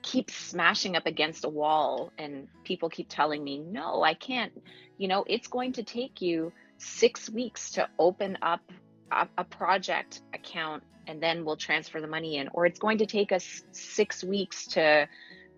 keep 0.00 0.30
smashing 0.30 0.96
up 0.96 1.06
against 1.06 1.44
a 1.44 1.50
wall 1.50 2.10
and 2.16 2.48
people 2.64 2.88
keep 2.88 3.08
telling 3.10 3.44
me, 3.44 3.58
"No, 3.58 4.02
I 4.02 4.14
can't." 4.14 4.52
You 4.96 5.08
know, 5.08 5.24
it's 5.28 5.48
going 5.48 5.72
to 5.74 5.82
take 5.82 6.22
you 6.22 6.50
6 6.78 7.28
weeks 7.30 7.72
to 7.72 7.88
open 7.98 8.38
up 8.40 8.62
a, 9.10 9.28
a 9.36 9.44
project 9.44 10.22
account 10.32 10.82
and 11.06 11.22
then 11.22 11.44
we'll 11.44 11.56
transfer 11.56 12.00
the 12.00 12.06
money 12.06 12.38
in 12.38 12.48
or 12.54 12.64
it's 12.64 12.78
going 12.78 12.98
to 12.98 13.06
take 13.06 13.32
us 13.32 13.62
6 13.72 14.24
weeks 14.24 14.66
to 14.68 15.08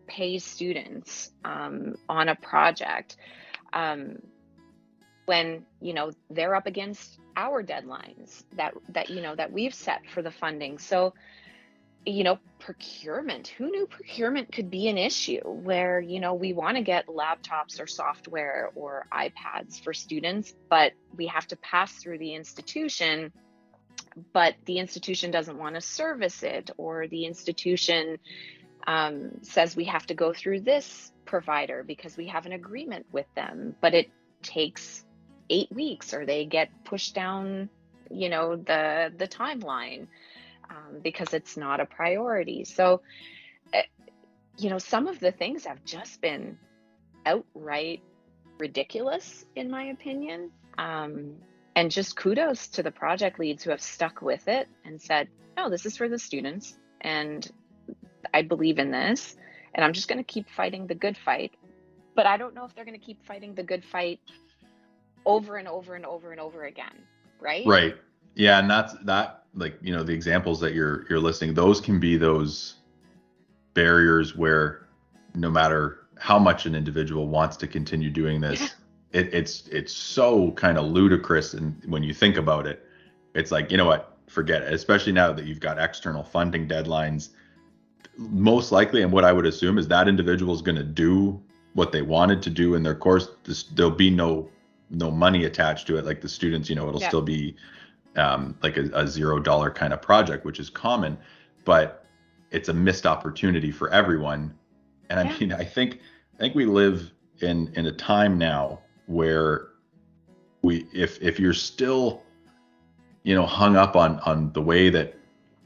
pay 0.06 0.38
students 0.38 1.30
um, 1.44 1.96
on 2.08 2.28
a 2.28 2.34
project 2.34 3.16
um, 3.72 4.18
when 5.26 5.64
you 5.80 5.94
know 5.94 6.12
they're 6.30 6.54
up 6.54 6.66
against 6.66 7.18
our 7.36 7.62
deadlines 7.62 8.44
that 8.56 8.74
that 8.90 9.10
you 9.10 9.20
know 9.22 9.34
that 9.34 9.52
we've 9.52 9.74
set 9.74 10.02
for 10.12 10.22
the 10.22 10.30
funding. 10.30 10.78
So 10.78 11.14
you 12.06 12.24
know 12.24 12.38
procurement 12.58 13.48
who 13.48 13.70
knew 13.70 13.86
procurement 13.86 14.52
could 14.52 14.70
be 14.70 14.88
an 14.88 14.98
issue 14.98 15.40
where 15.42 16.00
you 16.00 16.20
know 16.20 16.34
we 16.34 16.52
want 16.52 16.76
to 16.76 16.82
get 16.82 17.06
laptops 17.06 17.80
or 17.80 17.86
software 17.86 18.70
or 18.74 19.06
ipads 19.12 19.80
for 19.80 19.94
students 19.94 20.54
but 20.68 20.92
we 21.16 21.26
have 21.26 21.46
to 21.46 21.56
pass 21.56 21.92
through 21.92 22.18
the 22.18 22.34
institution 22.34 23.32
but 24.32 24.54
the 24.66 24.78
institution 24.78 25.30
doesn't 25.30 25.58
want 25.58 25.74
to 25.74 25.80
service 25.80 26.42
it 26.42 26.70
or 26.76 27.08
the 27.08 27.24
institution 27.24 28.18
um, 28.86 29.42
says 29.42 29.76
we 29.76 29.84
have 29.84 30.06
to 30.06 30.14
go 30.14 30.32
through 30.32 30.60
this 30.60 31.12
provider 31.24 31.82
because 31.82 32.16
we 32.16 32.28
have 32.28 32.46
an 32.46 32.52
agreement 32.52 33.06
with 33.12 33.26
them, 33.34 33.74
but 33.80 33.94
it 33.94 34.10
takes 34.42 35.04
eight 35.50 35.70
weeks 35.72 36.12
or 36.14 36.26
they 36.26 36.44
get 36.44 36.68
pushed 36.84 37.14
down, 37.14 37.68
you 38.10 38.28
know, 38.28 38.56
the 38.56 39.12
the 39.16 39.28
timeline 39.28 40.06
um, 40.70 41.00
because 41.02 41.34
it's 41.34 41.56
not 41.56 41.80
a 41.80 41.86
priority. 41.86 42.64
So, 42.64 43.00
uh, 43.72 43.82
you 44.58 44.70
know, 44.70 44.78
some 44.78 45.06
of 45.06 45.20
the 45.20 45.32
things 45.32 45.64
have 45.64 45.84
just 45.84 46.20
been 46.20 46.58
outright 47.26 48.02
ridiculous, 48.58 49.44
in 49.54 49.70
my 49.70 49.84
opinion. 49.84 50.50
Um, 50.78 51.36
and 51.76 51.90
just 51.90 52.16
kudos 52.16 52.68
to 52.68 52.82
the 52.82 52.90
project 52.90 53.38
leads 53.38 53.64
who 53.64 53.70
have 53.70 53.82
stuck 53.82 54.22
with 54.22 54.46
it 54.48 54.68
and 54.84 55.00
said, 55.00 55.28
no, 55.56 55.70
this 55.70 55.86
is 55.86 55.96
for 55.96 56.08
the 56.08 56.18
students. 56.18 56.78
And 57.00 57.48
I 58.32 58.42
believe 58.42 58.78
in 58.78 58.90
this 58.90 59.36
and 59.74 59.84
I'm 59.84 59.92
just 59.92 60.08
going 60.08 60.18
to 60.18 60.24
keep 60.24 60.48
fighting 60.48 60.86
the 60.86 60.94
good 60.94 61.16
fight. 61.16 61.52
But 62.14 62.26
I 62.26 62.36
don't 62.36 62.54
know 62.54 62.64
if 62.64 62.74
they're 62.74 62.84
going 62.84 62.98
to 62.98 63.04
keep 63.04 63.24
fighting 63.26 63.54
the 63.54 63.62
good 63.62 63.84
fight 63.84 64.20
over 65.26 65.56
and 65.56 65.66
over 65.66 65.94
and 65.94 66.06
over 66.06 66.30
and 66.30 66.40
over 66.40 66.64
again, 66.64 66.94
right? 67.40 67.66
Right. 67.66 67.96
Yeah, 68.34 68.58
and 68.58 68.70
that's 68.70 68.94
that 69.04 69.44
like, 69.54 69.76
you 69.80 69.94
know, 69.94 70.02
the 70.02 70.12
examples 70.12 70.60
that 70.60 70.74
you're 70.74 71.06
you're 71.08 71.20
listing, 71.20 71.54
those 71.54 71.80
can 71.80 71.98
be 71.98 72.16
those 72.16 72.76
barriers 73.74 74.36
where 74.36 74.88
no 75.34 75.50
matter 75.50 76.06
how 76.18 76.38
much 76.38 76.66
an 76.66 76.74
individual 76.74 77.26
wants 77.26 77.56
to 77.56 77.66
continue 77.66 78.10
doing 78.10 78.40
this, 78.40 78.74
it, 79.12 79.32
it's 79.34 79.66
it's 79.68 79.92
so 79.92 80.52
kind 80.52 80.78
of 80.78 80.86
ludicrous 80.86 81.54
and 81.54 81.80
when 81.86 82.02
you 82.02 82.14
think 82.14 82.36
about 82.36 82.66
it, 82.66 82.84
it's 83.34 83.50
like, 83.50 83.70
you 83.72 83.76
know 83.76 83.86
what, 83.86 84.16
forget 84.28 84.62
it, 84.62 84.72
especially 84.72 85.12
now 85.12 85.32
that 85.32 85.46
you've 85.46 85.60
got 85.60 85.78
external 85.78 86.22
funding 86.22 86.68
deadlines 86.68 87.30
most 88.16 88.72
likely, 88.72 89.02
and 89.02 89.12
what 89.12 89.24
I 89.24 89.32
would 89.32 89.46
assume 89.46 89.78
is 89.78 89.88
that 89.88 90.08
individual 90.08 90.54
is 90.54 90.62
going 90.62 90.76
to 90.76 90.84
do 90.84 91.40
what 91.74 91.92
they 91.92 92.02
wanted 92.02 92.42
to 92.42 92.50
do 92.50 92.74
in 92.74 92.82
their 92.82 92.94
course. 92.94 93.28
This, 93.44 93.64
there'll 93.64 93.90
be 93.90 94.10
no 94.10 94.48
no 94.90 95.10
money 95.10 95.44
attached 95.44 95.86
to 95.88 95.96
it. 95.96 96.04
Like 96.04 96.20
the 96.20 96.28
students, 96.28 96.68
you 96.68 96.76
know, 96.76 96.88
it'll 96.88 97.00
yeah. 97.00 97.08
still 97.08 97.22
be 97.22 97.56
um, 98.16 98.56
like 98.62 98.76
a, 98.76 98.90
a 98.94 99.06
zero 99.06 99.40
dollar 99.40 99.70
kind 99.70 99.92
of 99.92 100.00
project, 100.00 100.44
which 100.44 100.60
is 100.60 100.70
common, 100.70 101.18
but 101.64 102.06
it's 102.50 102.68
a 102.68 102.74
missed 102.74 103.06
opportunity 103.06 103.70
for 103.70 103.90
everyone. 103.90 104.54
And 105.10 105.20
I 105.20 105.24
yeah. 105.24 105.38
mean, 105.38 105.52
I 105.52 105.64
think 105.64 106.00
I 106.34 106.38
think 106.38 106.54
we 106.54 106.66
live 106.66 107.12
in 107.40 107.72
in 107.74 107.86
a 107.86 107.92
time 107.92 108.38
now 108.38 108.80
where 109.06 109.68
we 110.62 110.86
if 110.92 111.20
if 111.20 111.38
you're 111.38 111.52
still 111.52 112.22
you 113.24 113.34
know 113.34 113.46
hung 113.46 113.76
up 113.76 113.96
on 113.96 114.20
on 114.20 114.52
the 114.52 114.62
way 114.62 114.90
that 114.90 115.14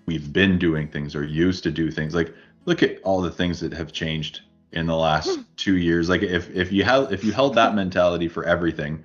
we've 0.08 0.32
been 0.32 0.58
doing 0.58 0.88
things 0.88 1.14
or 1.14 1.22
used 1.22 1.62
to 1.62 1.70
do 1.70 1.90
things. 1.90 2.14
Like 2.14 2.34
look 2.64 2.82
at 2.82 2.98
all 3.02 3.20
the 3.20 3.30
things 3.30 3.60
that 3.60 3.74
have 3.74 3.92
changed 3.92 4.40
in 4.72 4.86
the 4.86 4.96
last 4.96 5.36
hmm. 5.36 5.42
two 5.56 5.76
years. 5.76 6.08
Like 6.08 6.22
if 6.22 6.48
if 6.56 6.72
you 6.72 6.82
held 6.82 7.12
if 7.12 7.22
you 7.22 7.32
held 7.32 7.54
that 7.56 7.74
mentality 7.74 8.26
for 8.26 8.42
everything, 8.44 9.04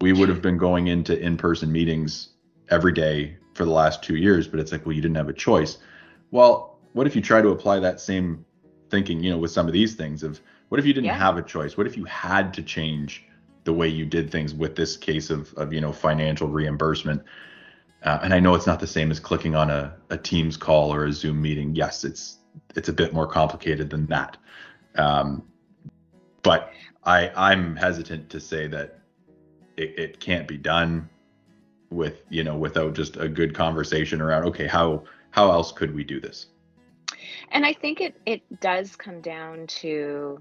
we 0.00 0.14
would 0.14 0.30
have 0.30 0.40
been 0.40 0.56
going 0.56 0.86
into 0.86 1.18
in-person 1.20 1.70
meetings 1.70 2.30
every 2.70 2.94
day 2.94 3.36
for 3.52 3.66
the 3.66 3.70
last 3.70 4.02
two 4.02 4.16
years. 4.16 4.48
But 4.48 4.58
it's 4.58 4.72
like, 4.72 4.86
well, 4.86 4.94
you 4.94 5.02
didn't 5.02 5.18
have 5.18 5.28
a 5.28 5.34
choice. 5.34 5.76
Well, 6.30 6.78
what 6.94 7.06
if 7.06 7.14
you 7.14 7.20
try 7.20 7.42
to 7.42 7.50
apply 7.50 7.80
that 7.80 8.00
same 8.00 8.46
thinking, 8.88 9.22
you 9.22 9.30
know, 9.30 9.38
with 9.38 9.50
some 9.50 9.66
of 9.66 9.74
these 9.74 9.94
things 9.94 10.22
of 10.22 10.40
what 10.70 10.80
if 10.80 10.86
you 10.86 10.94
didn't 10.94 11.08
yeah. 11.08 11.18
have 11.18 11.36
a 11.36 11.42
choice? 11.42 11.76
What 11.76 11.86
if 11.86 11.98
you 11.98 12.04
had 12.04 12.54
to 12.54 12.62
change 12.62 13.24
the 13.64 13.72
way 13.74 13.86
you 13.86 14.06
did 14.06 14.30
things 14.30 14.54
with 14.54 14.76
this 14.76 14.96
case 14.96 15.28
of 15.28 15.52
of 15.58 15.74
you 15.74 15.82
know 15.82 15.92
financial 15.92 16.48
reimbursement? 16.48 17.22
Uh, 18.04 18.18
and 18.22 18.34
I 18.34 18.40
know 18.40 18.54
it's 18.54 18.66
not 18.66 18.80
the 18.80 18.86
same 18.86 19.10
as 19.10 19.20
clicking 19.20 19.54
on 19.54 19.70
a, 19.70 19.94
a 20.10 20.16
Teams 20.16 20.56
call 20.56 20.92
or 20.92 21.04
a 21.04 21.12
Zoom 21.12 21.40
meeting. 21.40 21.74
Yes, 21.74 22.04
it's 22.04 22.38
it's 22.74 22.88
a 22.88 22.92
bit 22.92 23.12
more 23.12 23.26
complicated 23.26 23.90
than 23.90 24.06
that. 24.06 24.36
Um, 24.96 25.44
but 26.42 26.72
I 27.04 27.30
I'm 27.36 27.76
hesitant 27.76 28.28
to 28.30 28.40
say 28.40 28.66
that 28.68 28.98
it, 29.76 29.98
it 29.98 30.20
can't 30.20 30.46
be 30.46 30.56
done 30.56 31.08
with 31.90 32.22
you 32.28 32.42
know 32.42 32.56
without 32.56 32.94
just 32.94 33.16
a 33.16 33.28
good 33.28 33.54
conversation 33.54 34.20
around 34.20 34.44
okay 34.44 34.66
how 34.66 35.04
how 35.30 35.50
else 35.50 35.72
could 35.72 35.94
we 35.94 36.02
do 36.02 36.20
this 36.20 36.46
and 37.50 37.66
i 37.66 37.72
think 37.72 38.00
it 38.00 38.18
it 38.24 38.42
does 38.60 38.96
come 38.96 39.20
down 39.20 39.66
to 39.66 40.40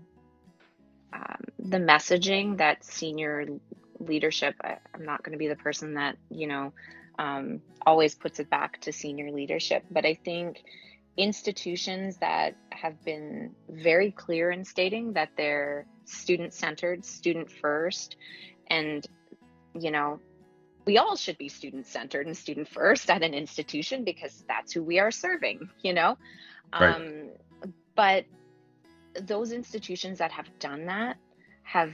um, 1.14 1.43
the 1.59 1.78
messaging 1.78 2.57
that 2.57 2.84
senior 2.86 3.45
leadership 3.99 4.55
I, 4.64 4.78
am 4.93 5.03
not 5.03 5.24
going 5.24 5.34
to 5.34 5.38
be 5.38 5.49
the 5.49 5.57
person 5.57 5.95
that 5.95 6.18
you 6.30 6.47
know 6.47 6.72
um, 7.22 7.62
always 7.86 8.16
puts 8.16 8.40
it 8.40 8.50
back 8.50 8.82
to 8.82 8.92
senior 8.92 9.32
leadership 9.32 9.84
but 9.92 10.06
i 10.06 10.14
think 10.26 10.64
institutions 11.18 12.18
that 12.18 12.56
have 12.72 13.04
been 13.06 13.52
very 13.70 14.12
clear 14.12 14.50
in 14.50 14.66
stating 14.66 15.14
that 15.14 15.30
they're 15.38 15.86
student 16.06 16.54
centered 16.54 17.06
student 17.06 17.52
first 17.52 18.16
and 18.68 19.06
you 19.80 19.92
know 19.92 20.20
we 20.86 20.98
all 20.98 21.16
should 21.16 21.38
be 21.38 21.48
student 21.48 21.86
centered 21.86 22.26
and 22.26 22.36
student 22.36 22.68
first 22.68 23.10
at 23.10 23.22
an 23.22 23.34
institution 23.36 24.04
because 24.04 24.44
that's 24.48 24.74
who 24.74 24.82
we 24.82 25.00
are 25.00 25.12
serving 25.12 25.70
you 25.84 25.94
know 25.94 26.18
right. 26.74 26.96
um, 26.96 27.30
but 27.96 28.26
those 29.22 29.52
institutions 29.52 30.18
that 30.20 30.32
have 30.32 30.48
done 30.60 30.86
that 30.86 31.18
have 31.64 31.94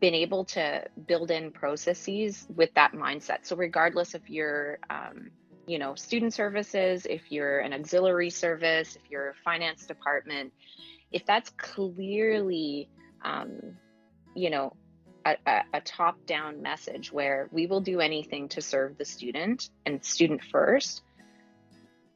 been 0.00 0.14
able 0.14 0.44
to 0.44 0.84
build 1.06 1.30
in 1.30 1.50
processes 1.50 2.46
with 2.54 2.72
that 2.74 2.92
mindset. 2.92 3.38
So 3.42 3.56
regardless 3.56 4.14
if 4.14 4.28
you're 4.28 4.78
um, 4.90 5.30
you 5.66 5.78
know 5.78 5.94
student 5.94 6.34
services 6.34 7.06
if 7.06 7.32
you're 7.32 7.60
an 7.60 7.72
auxiliary 7.72 8.28
service 8.28 8.96
if 8.96 9.10
you're 9.10 9.30
a 9.30 9.34
finance 9.44 9.86
department 9.86 10.52
if 11.10 11.24
that's 11.24 11.48
clearly 11.56 12.86
um, 13.24 13.78
you 14.34 14.50
know 14.50 14.74
a, 15.24 15.62
a, 15.72 15.80
top 15.80 16.26
down 16.26 16.62
message 16.62 17.12
where 17.12 17.48
we 17.50 17.66
will 17.66 17.80
do 17.80 18.00
anything 18.00 18.48
to 18.48 18.60
serve 18.60 18.98
the 18.98 19.04
student 19.04 19.70
and 19.86 20.04
student 20.04 20.42
first, 20.52 21.02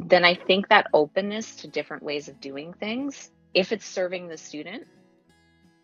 then 0.04 0.24
I 0.24 0.34
think 0.34 0.68
that 0.68 0.88
openness 0.92 1.56
to 1.56 1.68
different 1.68 2.02
ways 2.02 2.28
of 2.28 2.40
doing 2.40 2.74
things, 2.74 3.30
if 3.54 3.72
it's 3.72 3.86
serving 3.86 4.28
the 4.28 4.36
student 4.36 4.86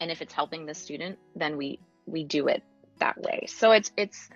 and 0.00 0.10
if 0.10 0.22
it's 0.22 0.32
helping 0.32 0.66
the 0.66 0.74
student, 0.74 1.18
then 1.34 1.56
we 1.56 1.78
we 2.06 2.24
do 2.24 2.48
it 2.48 2.62
that 2.98 3.20
way. 3.20 3.46
So 3.48 3.72
it's 3.72 3.92
it's 3.96 4.28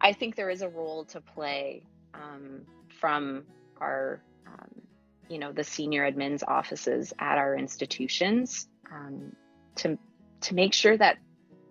I 0.00 0.12
think 0.12 0.36
there 0.36 0.50
is 0.50 0.62
a 0.62 0.68
role 0.68 1.04
to 1.06 1.20
play 1.20 1.82
um, 2.14 2.62
from 3.00 3.44
our 3.80 4.22
um, 4.46 4.82
you 5.28 5.38
know 5.38 5.52
the 5.52 5.64
senior 5.64 6.10
admins 6.10 6.42
offices 6.46 7.12
at 7.18 7.38
our 7.38 7.56
institutions 7.56 8.68
um, 8.92 9.32
to 9.76 9.98
to 10.42 10.54
make 10.54 10.72
sure 10.72 10.96
that 10.96 11.18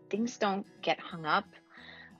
things 0.09 0.37
don't 0.37 0.65
get 0.81 0.99
hung 0.99 1.25
up 1.25 1.45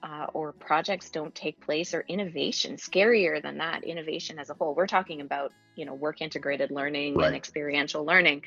uh, 0.04 0.28
or 0.34 0.54
projects 0.54 1.10
don't 1.10 1.34
take 1.36 1.60
place 1.62 1.94
or 1.94 2.04
innovation 2.08 2.76
scarier 2.76 3.42
than 3.42 3.58
that 3.58 3.84
innovation 3.84 4.40
as 4.40 4.50
a 4.50 4.54
whole 4.54 4.74
we're 4.76 4.88
talking 4.88 5.22
about 5.22 5.52
you 5.76 5.86
know 5.86 5.94
work 5.94 6.22
integrated 6.22 6.72
learning 6.72 7.16
right. 7.16 7.28
and 7.28 7.36
experiential 7.36 8.06
learning 8.06 8.42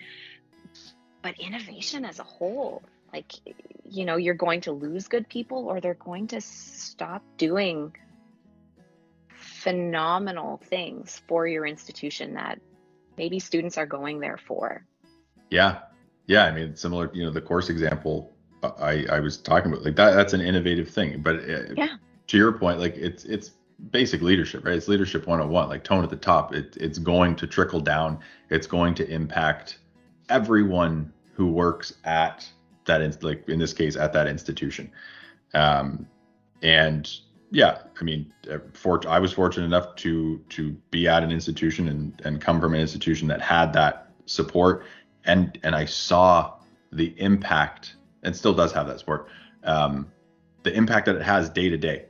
but 1.23 1.39
innovation 1.39 2.05
as 2.05 2.19
a 2.19 2.25
whole 2.25 2.83
like 3.13 3.33
you 3.85 4.05
know 4.05 4.17
you're 4.17 4.35
going 4.35 4.61
to 4.61 4.73
lose 4.73 5.09
good 5.09 5.29
people 5.29 5.69
or 5.69 5.81
they're 5.81 5.95
going 5.95 6.27
to 6.27 6.41
stop 6.41 7.23
doing 7.37 7.95
phenomenal 9.29 10.61
things 10.65 11.23
for 11.29 11.47
your 11.47 11.67
institution 11.67 12.35
that 12.35 12.61
maybe 13.17 13.39
students 13.39 13.79
are 13.79 13.87
going 13.87 14.19
there 14.21 14.37
for. 14.37 14.85
Yeah. 15.51 15.81
Yeah 16.27 16.45
i 16.45 16.53
mean 16.53 16.77
similar 16.77 17.11
you 17.13 17.25
know 17.25 17.31
the 17.31 17.41
course 17.41 17.69
example 17.69 18.33
I, 18.63 19.07
I 19.11 19.21
was 19.21 19.37
talking 19.37 19.73
about 19.73 19.85
like 19.85 19.97
that 19.97 20.13
that's 20.13 20.33
an 20.33 20.41
innovative 20.41 20.89
thing 20.89 21.21
but 21.21 21.37
uh, 21.37 21.75
yeah. 21.77 21.97
to 22.29 22.37
your 22.37 22.53
point 22.53 22.79
like 22.79 22.97
it's 22.97 23.25
it's 23.25 23.51
basic 23.91 24.23
leadership 24.23 24.65
right? 24.65 24.77
It's 24.77 24.89
leadership 24.89 25.27
101 25.27 25.69
like 25.69 25.85
tone 25.85 26.05
at 26.05 26.11
the 26.11 26.17
top. 26.17 26.55
It, 26.55 26.77
it's 26.81 26.99
going 26.99 27.35
to 27.37 27.47
trickle 27.47 27.81
down. 27.81 28.21
It's 28.51 28.67
going 28.67 28.95
to 28.97 29.11
impact 29.11 29.79
everyone 30.29 31.13
who 31.35 31.51
works 31.51 31.95
at 32.05 32.49
that 32.85 33.01
in, 33.01 33.15
like 33.23 33.49
in 33.49 33.59
this 33.59 33.73
case 33.73 33.97
at 33.97 34.13
that 34.13 34.27
institution 34.27 34.91
um 35.55 36.07
and 36.63 37.21
yeah 37.51 37.79
i 38.01 38.05
mean 38.05 38.33
uh, 38.51 38.59
for 38.73 39.01
i 39.09 39.19
was 39.19 39.33
fortunate 39.33 39.65
enough 39.65 39.95
to 39.97 40.39
to 40.49 40.73
be 40.91 41.07
at 41.07 41.23
an 41.23 41.31
institution 41.31 41.89
and 41.89 42.21
and 42.25 42.41
come 42.41 42.61
from 42.61 42.75
an 42.75 42.81
institution 42.81 43.29
that 43.29 43.41
had 43.41 43.73
that 43.73 44.11
support 44.27 44.85
and 45.25 45.59
and 45.63 45.75
i 45.75 45.85
saw 45.85 46.55
the 46.93 47.15
impact 47.19 47.97
and 48.23 48.35
still 48.35 48.55
does 48.55 48.73
have 48.73 48.87
that 48.87 48.99
support. 48.99 49.29
Um, 49.65 50.11
the 50.63 50.73
impact 50.73 51.07
that 51.07 51.17
it 51.17 51.23
has 51.23 51.49
day 51.49 51.69
to 51.69 51.77
day 51.77 52.07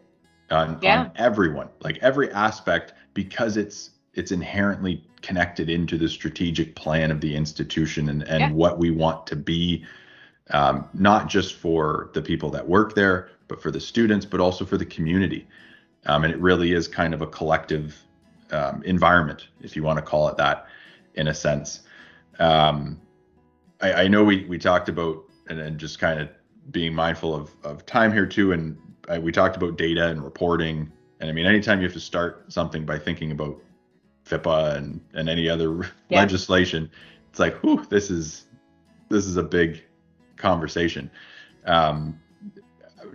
on, 0.51 0.79
yeah. 0.83 1.01
on 1.01 1.13
everyone, 1.17 1.69
like 1.81 1.99
every 2.03 2.31
aspect, 2.33 2.93
because 3.15 3.57
it's 3.57 3.91
it's 4.15 4.33
inherently 4.33 5.05
connected 5.23 5.71
into 5.71 5.97
the 5.97 6.09
strategic 6.09 6.75
plan 6.75 7.11
of 7.11 7.21
the 7.21 7.35
institution 7.35 8.09
and, 8.09 8.23
and 8.25 8.41
yeah. 8.41 8.51
what 8.51 8.79
we 8.79 8.91
want 8.91 9.27
to 9.29 9.37
be, 9.37 9.85
um, 10.51 10.89
not 10.93 11.29
just 11.29 11.55
for 11.55 12.11
the 12.13 12.21
people 12.21 12.51
that 12.51 12.67
work 12.67 12.95
there, 12.95 13.31
but 13.49 13.63
for 13.63 13.71
the 13.71 13.81
students, 13.81 14.27
but 14.27 14.41
also 14.41 14.65
for 14.65 14.77
the 14.77 14.85
community. 14.85 15.47
Um, 16.07 16.25
and 16.25 16.33
it 16.33 16.41
really 16.41 16.73
is 16.73 16.89
kind 16.89 17.15
of 17.15 17.23
a 17.23 17.27
collective 17.27 17.97
um, 18.51 18.83
environment, 18.85 19.49
if 19.61 19.77
you 19.77 19.83
want 19.83 19.99
to 19.99 20.03
call 20.03 20.29
it 20.29 20.37
that, 20.37 20.67
in 21.15 21.29
a 21.29 21.35
sense. 21.35 21.81
Um, 22.39 23.01
I, 23.81 23.93
I, 23.93 24.09
know 24.09 24.25
we 24.25 24.45
we 24.47 24.59
talked 24.59 24.89
about 24.89 25.25
and 25.49 25.59
then 25.59 25.79
just 25.79 25.99
kind 25.99 26.21
of 26.21 26.29
being 26.71 26.95
mindful 26.95 27.35
of, 27.35 27.51
of 27.65 27.87
time 27.87 28.13
here 28.13 28.27
too. 28.27 28.53
And 28.53 28.77
I, 29.09 29.19
we 29.19 29.33
talked 29.33 29.57
about 29.57 29.77
data 29.77 30.09
and 30.09 30.23
reporting. 30.23 30.91
And 31.21 31.31
I 31.31 31.33
mean, 31.33 31.47
anytime 31.47 31.79
you 31.79 31.85
have 31.85 31.95
to 31.95 32.01
start 32.01 32.53
something 32.53 32.85
by 32.85 32.99
thinking 32.99 33.33
about 33.33 33.61
FIPPA 34.25 34.77
and, 34.77 35.01
and 35.15 35.29
any 35.29 35.49
other 35.49 35.91
yeah. 36.09 36.21
legislation, 36.21 36.91
it's 37.31 37.39
like, 37.39 37.57
whew, 37.63 37.85
this 37.89 38.11
is 38.11 38.47
this 39.09 39.27
is 39.27 39.37
a 39.37 39.43
big 39.43 39.83
conversation. 40.37 41.11
Um, 41.67 42.19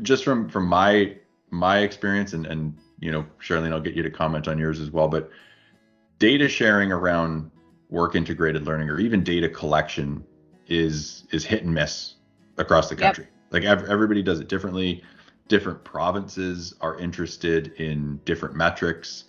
just 0.01 0.23
from 0.23 0.49
from 0.49 0.67
my 0.67 1.17
my 1.49 1.79
experience 1.79 2.33
and 2.33 2.45
and 2.45 2.77
you 2.99 3.11
know, 3.11 3.25
Charlene, 3.39 3.71
I'll 3.71 3.79
get 3.79 3.93
you 3.93 4.03
to 4.03 4.09
comment 4.09 4.47
on 4.47 4.57
yours 4.57 4.79
as 4.79 4.91
well. 4.91 5.07
But 5.07 5.29
data 6.19 6.47
sharing 6.47 6.91
around 6.91 7.51
work 7.89 8.15
integrated 8.15 8.65
learning 8.65 8.89
or 8.89 8.99
even 8.99 9.23
data 9.23 9.47
collection 9.49 10.23
is 10.67 11.25
is 11.31 11.45
hit 11.45 11.63
and 11.63 11.73
miss 11.73 12.15
across 12.57 12.89
the 12.89 12.95
country. 12.95 13.25
Yep. 13.25 13.33
Like 13.51 13.63
ev- 13.63 13.89
everybody 13.89 14.21
does 14.21 14.39
it 14.39 14.49
differently. 14.49 15.03
Different 15.47 15.83
provinces 15.83 16.73
are 16.81 16.97
interested 16.97 17.73
in 17.73 18.19
different 18.25 18.55
metrics. 18.55 19.25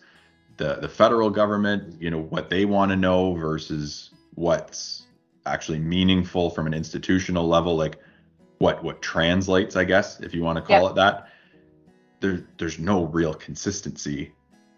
The 0.58 0.74
the 0.76 0.88
federal 0.88 1.30
government, 1.30 2.00
you 2.00 2.10
know, 2.10 2.20
what 2.20 2.50
they 2.50 2.64
want 2.64 2.90
to 2.90 2.96
know 2.96 3.34
versus 3.34 4.10
what's 4.34 5.06
actually 5.46 5.78
meaningful 5.78 6.50
from 6.50 6.66
an 6.66 6.74
institutional 6.74 7.48
level, 7.48 7.76
like 7.76 7.98
what 8.58 8.84
what 8.84 9.00
translates, 9.00 9.76
I 9.76 9.84
guess, 9.84 10.20
if 10.20 10.34
you 10.34 10.42
want 10.42 10.56
to 10.56 10.62
call 10.62 10.82
yep. 10.82 10.90
it 10.90 10.94
that. 10.96 11.28
There 12.20 12.46
there's 12.58 12.78
no 12.78 13.04
real 13.06 13.32
consistency 13.34 14.32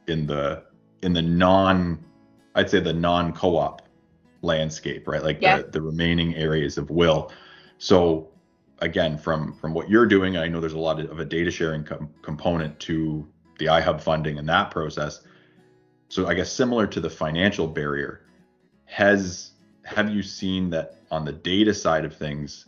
in 0.06 0.26
the 0.26 0.64
in 1.02 1.12
the 1.12 1.22
non 1.22 2.04
I'd 2.54 2.70
say 2.70 2.80
the 2.80 2.92
non 2.92 3.32
co-op 3.32 3.82
landscape, 4.42 5.06
right? 5.06 5.22
Like 5.22 5.40
the, 5.40 5.68
the 5.70 5.80
remaining 5.80 6.34
areas 6.34 6.78
of 6.78 6.90
WIL. 6.90 7.32
So 7.78 8.28
again, 8.80 9.18
from 9.18 9.52
from 9.54 9.74
what 9.74 9.88
you're 9.88 10.06
doing, 10.06 10.36
I 10.36 10.48
know 10.48 10.60
there's 10.60 10.72
a 10.72 10.78
lot 10.78 11.00
of 11.00 11.20
a 11.20 11.24
data 11.24 11.50
sharing 11.50 11.84
com- 11.84 12.10
component 12.22 12.78
to 12.80 13.26
the 13.58 13.66
iHub 13.66 14.00
funding 14.00 14.38
and 14.38 14.48
that 14.48 14.70
process. 14.70 15.22
So 16.11 16.26
I 16.26 16.34
guess 16.34 16.52
similar 16.52 16.88
to 16.88 17.00
the 17.00 17.08
financial 17.08 17.68
barrier, 17.68 18.22
has 18.86 19.52
have 19.84 20.11
you 20.11 20.22
seen 20.22 20.68
that 20.70 20.96
on 21.11 21.24
the 21.24 21.32
data 21.32 21.72
side 21.72 22.04
of 22.04 22.14
things, 22.14 22.66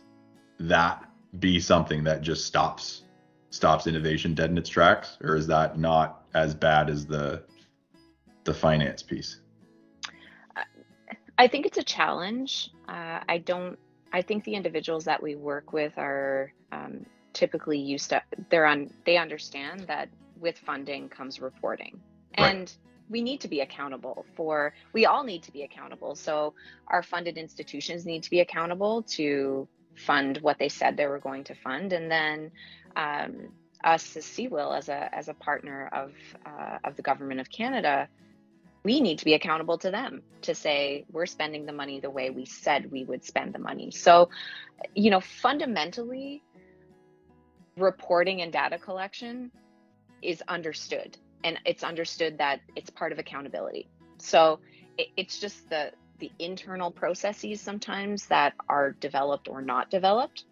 that 0.59 1.03
be 1.39 1.59
something 1.59 2.05
that 2.05 2.21
just 2.21 2.45
stops 2.45 3.03
stops 3.49 3.85
innovation 3.85 4.33
dead 4.33 4.49
in 4.49 4.57
its 4.57 4.69
tracks, 4.69 5.17
or 5.21 5.35
is 5.35 5.45
that 5.47 5.77
not 5.77 6.25
as 6.33 6.55
bad 6.55 6.89
as 6.89 7.05
the 7.05 7.43
the 8.45 8.53
finance 8.53 9.03
piece? 9.03 9.41
I 11.37 11.47
think 11.47 11.65
it's 11.65 11.77
a 11.77 11.83
challenge. 11.83 12.71
Uh, 12.87 13.19
I 13.27 13.39
don't 13.39 13.77
I 14.13 14.21
think 14.21 14.45
the 14.45 14.55
individuals 14.55 15.03
that 15.03 15.21
we 15.21 15.35
work 15.35 15.73
with 15.73 15.91
are 15.97 16.53
um, 16.71 17.05
typically 17.33 17.77
used 17.77 18.09
to 18.11 18.21
they're 18.49 18.65
on 18.65 18.89
they 19.05 19.17
understand 19.17 19.81
that 19.81 20.07
with 20.39 20.57
funding 20.59 21.09
comes 21.09 21.41
reporting 21.41 21.99
right. 22.39 22.77
We 23.09 23.21
need 23.21 23.41
to 23.41 23.47
be 23.47 23.61
accountable 23.61 24.25
for 24.35 24.73
we 24.93 25.05
all 25.05 25.23
need 25.23 25.43
to 25.43 25.51
be 25.51 25.63
accountable. 25.63 26.15
So 26.15 26.53
our 26.87 27.03
funded 27.03 27.37
institutions 27.37 28.05
need 28.05 28.23
to 28.23 28.29
be 28.29 28.39
accountable 28.39 29.03
to 29.17 29.67
fund 29.95 30.37
what 30.37 30.57
they 30.57 30.69
said 30.69 30.97
they 30.97 31.07
were 31.07 31.19
going 31.19 31.43
to 31.45 31.55
fund. 31.55 31.93
And 31.93 32.09
then 32.09 32.51
um, 32.95 33.49
us 33.83 34.15
as 34.15 34.25
CEWIL, 34.25 34.77
as 34.77 34.89
a 34.89 35.13
as 35.13 35.27
a 35.27 35.33
partner 35.33 35.89
of 35.91 36.13
uh, 36.45 36.77
of 36.83 36.95
the 36.95 37.01
government 37.01 37.39
of 37.39 37.49
Canada, 37.49 38.07
we 38.83 38.99
need 38.99 39.19
to 39.19 39.25
be 39.25 39.33
accountable 39.33 39.77
to 39.79 39.91
them 39.91 40.21
to 40.41 40.55
say 40.55 41.05
we're 41.11 41.25
spending 41.25 41.65
the 41.65 41.73
money 41.73 41.99
the 41.99 42.09
way 42.09 42.29
we 42.29 42.45
said 42.45 42.91
we 42.91 43.03
would 43.03 43.23
spend 43.23 43.53
the 43.53 43.59
money. 43.59 43.91
So, 43.91 44.29
you 44.93 45.09
know, 45.09 45.21
fundamentally, 45.21 46.43
reporting 47.77 48.41
and 48.41 48.51
data 48.51 48.77
collection 48.77 49.51
is 50.21 50.41
understood, 50.47 51.17
and 51.43 51.59
it's 51.65 51.83
understood 51.83 52.37
that 52.37 52.61
it's 52.75 52.89
part 52.89 53.11
of 53.11 53.19
accountability. 53.19 53.87
So, 54.19 54.59
it, 54.97 55.07
it's 55.17 55.39
just 55.39 55.69
the 55.69 55.91
the 56.19 56.31
internal 56.39 56.91
processes 56.91 57.59
sometimes 57.59 58.27
that 58.27 58.53
are 58.69 58.91
developed 58.91 59.47
or 59.49 59.61
not 59.61 59.89
developed, 59.89 60.45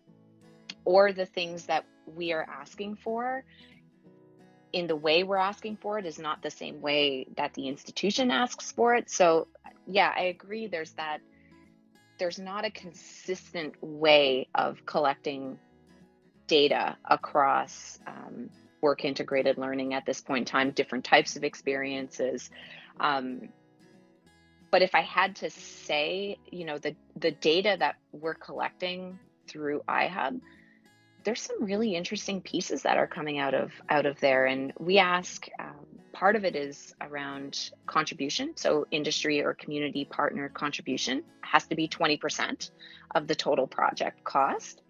or 0.85 1.13
the 1.13 1.25
things 1.25 1.67
that 1.67 1.85
we 2.05 2.33
are 2.33 2.45
asking 2.49 2.95
for 2.95 3.43
in 4.73 4.87
the 4.87 4.95
way 4.95 5.23
we're 5.23 5.37
asking 5.37 5.77
for 5.77 5.99
it 5.99 6.05
is 6.05 6.17
not 6.17 6.41
the 6.41 6.49
same 6.49 6.81
way 6.81 7.27
that 7.37 7.53
the 7.53 7.67
institution 7.67 8.31
asks 8.31 8.71
for 8.71 8.95
it. 8.95 9.09
So, 9.09 9.47
yeah, 9.85 10.13
I 10.15 10.23
agree. 10.23 10.67
There's 10.67 10.91
that, 10.93 11.19
there's 12.19 12.39
not 12.39 12.65
a 12.65 12.71
consistent 12.71 13.75
way 13.81 14.47
of 14.55 14.85
collecting 14.85 15.57
data 16.47 16.97
across 17.05 17.99
um, 18.07 18.49
work 18.81 19.05
integrated 19.05 19.57
learning 19.57 19.93
at 19.93 20.05
this 20.05 20.21
point 20.21 20.49
in 20.49 20.51
time, 20.51 20.71
different 20.71 21.05
types 21.05 21.35
of 21.35 21.43
experiences. 21.43 22.49
Um, 22.99 23.49
but 24.71 24.81
if 24.81 24.95
I 24.95 25.01
had 25.01 25.35
to 25.37 25.49
say, 25.49 26.37
you 26.49 26.65
know, 26.65 26.77
the 26.77 26.95
the 27.17 27.31
data 27.31 27.75
that 27.77 27.97
we're 28.11 28.33
collecting 28.33 29.19
through 29.47 29.81
iHub, 29.87 30.39
there's 31.23 31.41
some 31.41 31.63
really 31.63 31.95
interesting 31.95 32.41
pieces 32.41 32.83
that 32.83 32.97
are 32.97 33.07
coming 33.07 33.37
out 33.37 33.53
of 33.53 33.71
out 33.89 34.05
of 34.05 34.19
there. 34.21 34.45
And 34.45 34.73
we 34.79 34.97
ask 34.97 35.47
um, 35.59 35.85
part 36.13 36.35
of 36.35 36.45
it 36.45 36.55
is 36.55 36.93
around 37.01 37.71
contribution. 37.85 38.53
So 38.55 38.87
industry 38.91 39.43
or 39.43 39.53
community 39.53 40.05
partner 40.05 40.49
contribution 40.49 41.23
has 41.41 41.67
to 41.67 41.75
be 41.75 41.87
20% 41.87 42.71
of 43.13 43.27
the 43.27 43.35
total 43.35 43.67
project 43.67 44.23
cost. 44.23 44.81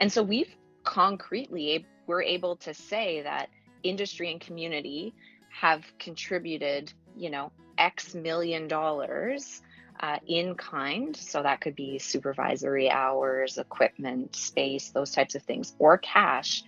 And 0.00 0.10
so 0.12 0.22
we've 0.22 0.54
concretely 0.84 1.86
we're 2.06 2.22
able 2.22 2.56
to 2.56 2.74
say 2.74 3.22
that 3.22 3.48
industry 3.82 4.30
and 4.30 4.40
community 4.40 5.14
have 5.50 5.84
contributed 5.98 6.92
you 7.16 7.30
know 7.30 7.52
x 7.78 8.14
million 8.14 8.68
dollars 8.68 9.62
uh, 10.00 10.18
in 10.26 10.54
kind. 10.54 11.16
So 11.16 11.42
that 11.42 11.60
could 11.60 11.76
be 11.76 11.98
supervisory 11.98 12.90
hours, 12.90 13.58
equipment, 13.58 14.34
space, 14.34 14.90
those 14.90 15.12
types 15.12 15.34
of 15.34 15.42
things, 15.42 15.74
or 15.78 15.98
cash. 15.98 16.62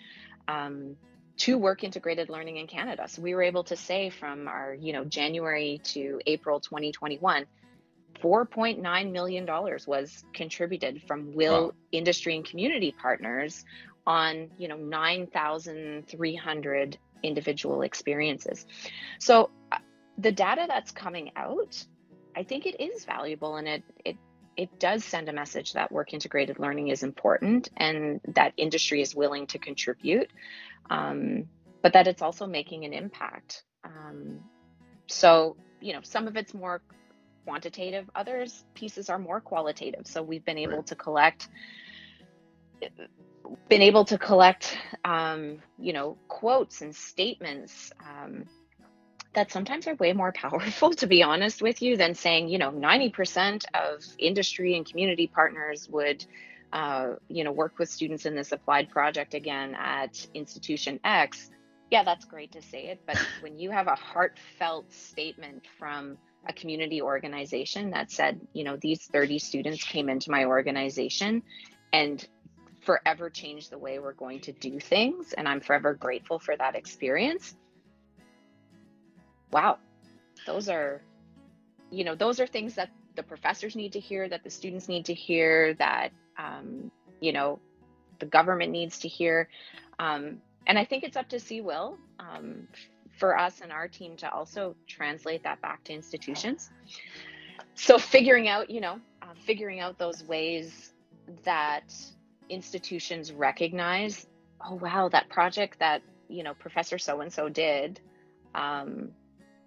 Um, 0.48 0.96
to 1.38 1.58
work 1.58 1.84
integrated 1.84 2.30
learning 2.30 2.56
in 2.56 2.66
Canada. 2.66 3.06
So 3.08 3.20
we 3.20 3.34
were 3.34 3.42
able 3.42 3.64
to 3.64 3.76
say 3.76 4.08
from 4.08 4.48
our, 4.48 4.72
you 4.72 4.94
know, 4.94 5.04
January 5.04 5.82
to 5.84 6.18
April 6.26 6.60
2021, 6.60 7.44
4.9 8.22 9.12
million 9.12 9.44
dollars 9.44 9.86
was 9.86 10.24
contributed 10.32 11.02
from 11.06 11.34
will 11.34 11.66
wow. 11.66 11.72
industry 11.92 12.36
and 12.36 12.44
community 12.44 12.90
partners 12.90 13.66
on, 14.06 14.50
you 14.58 14.68
know, 14.68 14.76
9,300 14.76 16.98
individual 17.22 17.82
experiences. 17.82 18.66
So 19.18 19.50
uh, 19.72 19.78
the 20.18 20.32
data 20.32 20.66
that's 20.68 20.92
coming 20.92 21.32
out 21.36 21.86
I 22.36 22.42
think 22.42 22.66
it 22.66 22.80
is 22.80 23.04
valuable 23.04 23.56
and 23.56 23.66
it 23.66 23.82
it 24.04 24.16
it 24.56 24.78
does 24.78 25.04
send 25.04 25.28
a 25.28 25.32
message 25.32 25.72
that 25.72 25.90
work 25.90 26.14
integrated 26.14 26.58
learning 26.58 26.88
is 26.88 27.02
important 27.02 27.68
and 27.76 28.20
that 28.34 28.52
industry 28.56 29.02
is 29.02 29.14
willing 29.14 29.46
to 29.48 29.58
contribute, 29.58 30.30
um, 30.88 31.44
but 31.82 31.92
that 31.92 32.06
it's 32.06 32.22
also 32.22 32.46
making 32.46 32.86
an 32.86 32.94
impact. 32.94 33.64
Um, 33.84 34.40
so, 35.08 35.58
you 35.82 35.92
know, 35.92 36.00
some 36.02 36.26
of 36.26 36.38
it's 36.38 36.54
more 36.54 36.80
quantitative, 37.44 38.08
others 38.14 38.64
pieces 38.72 39.10
are 39.10 39.18
more 39.18 39.42
qualitative. 39.42 40.06
So 40.06 40.22
we've 40.22 40.44
been 40.44 40.56
able 40.56 40.76
right. 40.76 40.86
to 40.86 40.94
collect 40.94 41.50
been 43.68 43.82
able 43.82 44.04
to 44.06 44.18
collect 44.18 44.76
um, 45.04 45.58
you 45.78 45.92
know 45.92 46.16
quotes 46.28 46.82
and 46.82 46.94
statements 46.94 47.92
um, 48.00 48.46
that 49.36 49.52
sometimes 49.52 49.86
are 49.86 49.94
way 49.94 50.12
more 50.12 50.32
powerful, 50.44 50.92
to 50.94 51.06
be 51.06 51.22
honest 51.22 51.62
with 51.62 51.80
you, 51.82 51.96
than 51.96 52.14
saying, 52.14 52.48
you 52.48 52.58
know, 52.58 52.72
90% 52.72 53.64
of 53.74 54.02
industry 54.18 54.76
and 54.76 54.84
community 54.84 55.28
partners 55.28 55.88
would, 55.88 56.24
uh, 56.72 57.10
you 57.28 57.44
know, 57.44 57.52
work 57.52 57.78
with 57.78 57.88
students 57.88 58.26
in 58.26 58.34
this 58.34 58.50
applied 58.50 58.90
project 58.90 59.34
again 59.34 59.76
at 59.78 60.26
institution 60.34 60.98
X. 61.04 61.50
Yeah, 61.90 62.02
that's 62.02 62.24
great 62.24 62.50
to 62.52 62.62
say 62.62 62.86
it. 62.86 63.02
But 63.06 63.18
when 63.40 63.58
you 63.58 63.70
have 63.70 63.86
a 63.86 63.94
heartfelt 63.94 64.92
statement 64.92 65.64
from 65.78 66.16
a 66.48 66.52
community 66.52 67.02
organization 67.02 67.90
that 67.90 68.10
said, 68.10 68.40
you 68.52 68.64
know, 68.64 68.76
these 68.80 69.04
30 69.04 69.38
students 69.38 69.84
came 69.84 70.08
into 70.08 70.30
my 70.30 70.44
organization 70.44 71.42
and 71.92 72.26
forever 72.86 73.28
changed 73.28 73.70
the 73.70 73.78
way 73.78 73.98
we're 73.98 74.14
going 74.14 74.40
to 74.40 74.52
do 74.52 74.80
things. 74.80 75.34
And 75.34 75.46
I'm 75.46 75.60
forever 75.60 75.92
grateful 75.92 76.38
for 76.38 76.56
that 76.56 76.74
experience 76.74 77.54
wow, 79.52 79.78
those 80.46 80.68
are, 80.68 81.02
you 81.90 82.04
know, 82.04 82.14
those 82.14 82.40
are 82.40 82.46
things 82.46 82.74
that 82.74 82.90
the 83.14 83.22
professors 83.22 83.76
need 83.76 83.92
to 83.92 84.00
hear, 84.00 84.28
that 84.28 84.44
the 84.44 84.50
students 84.50 84.88
need 84.88 85.06
to 85.06 85.14
hear, 85.14 85.74
that, 85.74 86.10
um, 86.38 86.90
you 87.20 87.32
know, 87.32 87.58
the 88.18 88.26
government 88.26 88.72
needs 88.72 88.98
to 88.98 89.08
hear. 89.08 89.48
Um, 89.98 90.38
and 90.66 90.78
I 90.78 90.84
think 90.84 91.04
it's 91.04 91.16
up 91.16 91.28
to 91.30 91.36
CEWIL 91.36 91.96
um, 92.18 92.68
for 93.18 93.38
us 93.38 93.60
and 93.62 93.72
our 93.72 93.88
team 93.88 94.16
to 94.18 94.30
also 94.30 94.76
translate 94.86 95.42
that 95.44 95.62
back 95.62 95.84
to 95.84 95.94
institutions. 95.94 96.70
So 97.74 97.98
figuring 97.98 98.48
out, 98.48 98.68
you 98.68 98.80
know, 98.80 99.00
uh, 99.22 99.34
figuring 99.46 99.80
out 99.80 99.98
those 99.98 100.22
ways 100.24 100.92
that 101.44 101.94
institutions 102.48 103.32
recognize, 103.32 104.26
oh 104.64 104.74
wow, 104.74 105.08
that 105.08 105.28
project 105.28 105.78
that 105.80 106.02
you 106.28 106.42
know 106.42 106.54
Professor 106.54 106.98
so 106.98 107.20
and 107.20 107.32
so 107.32 107.48
did 107.48 108.00
um, 108.56 109.10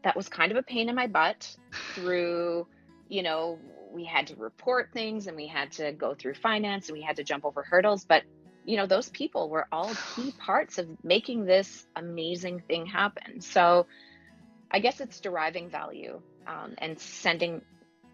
that 0.04 0.16
was 0.16 0.28
kind 0.28 0.52
of 0.52 0.58
a 0.58 0.64
pain 0.64 0.90
in 0.90 0.96
my 0.96 1.08
butt 1.08 1.56
through, 1.94 2.68
you 3.08 3.24
know, 3.24 3.60
we 3.92 4.06
had 4.06 4.28
to 4.28 4.36
report 4.36 4.90
things 4.94 5.28
and 5.28 5.38
we 5.38 5.48
had 5.48 5.72
to 5.72 5.92
go 5.94 6.14
through 6.14 6.34
finance 6.34 6.90
and 6.90 6.98
we 6.98 7.04
had 7.04 7.16
to 7.16 7.24
jump 7.24 7.46
over 7.46 7.64
hurdles. 7.64 8.06
But, 8.06 8.24
you 8.66 8.78
know, 8.78 8.86
those 8.86 9.10
people 9.10 9.50
were 9.50 9.68
all 9.72 9.92
key 10.16 10.32
parts 10.40 10.78
of 10.78 10.88
making 11.04 11.46
this 11.46 11.88
amazing 11.96 12.62
thing 12.68 12.86
happen. 12.86 13.42
So 13.42 13.88
I 14.72 14.80
guess 14.80 15.00
it's 15.00 15.20
deriving 15.20 15.70
value 15.70 16.22
um, 16.48 16.76
and 16.78 17.00
sending 17.00 17.62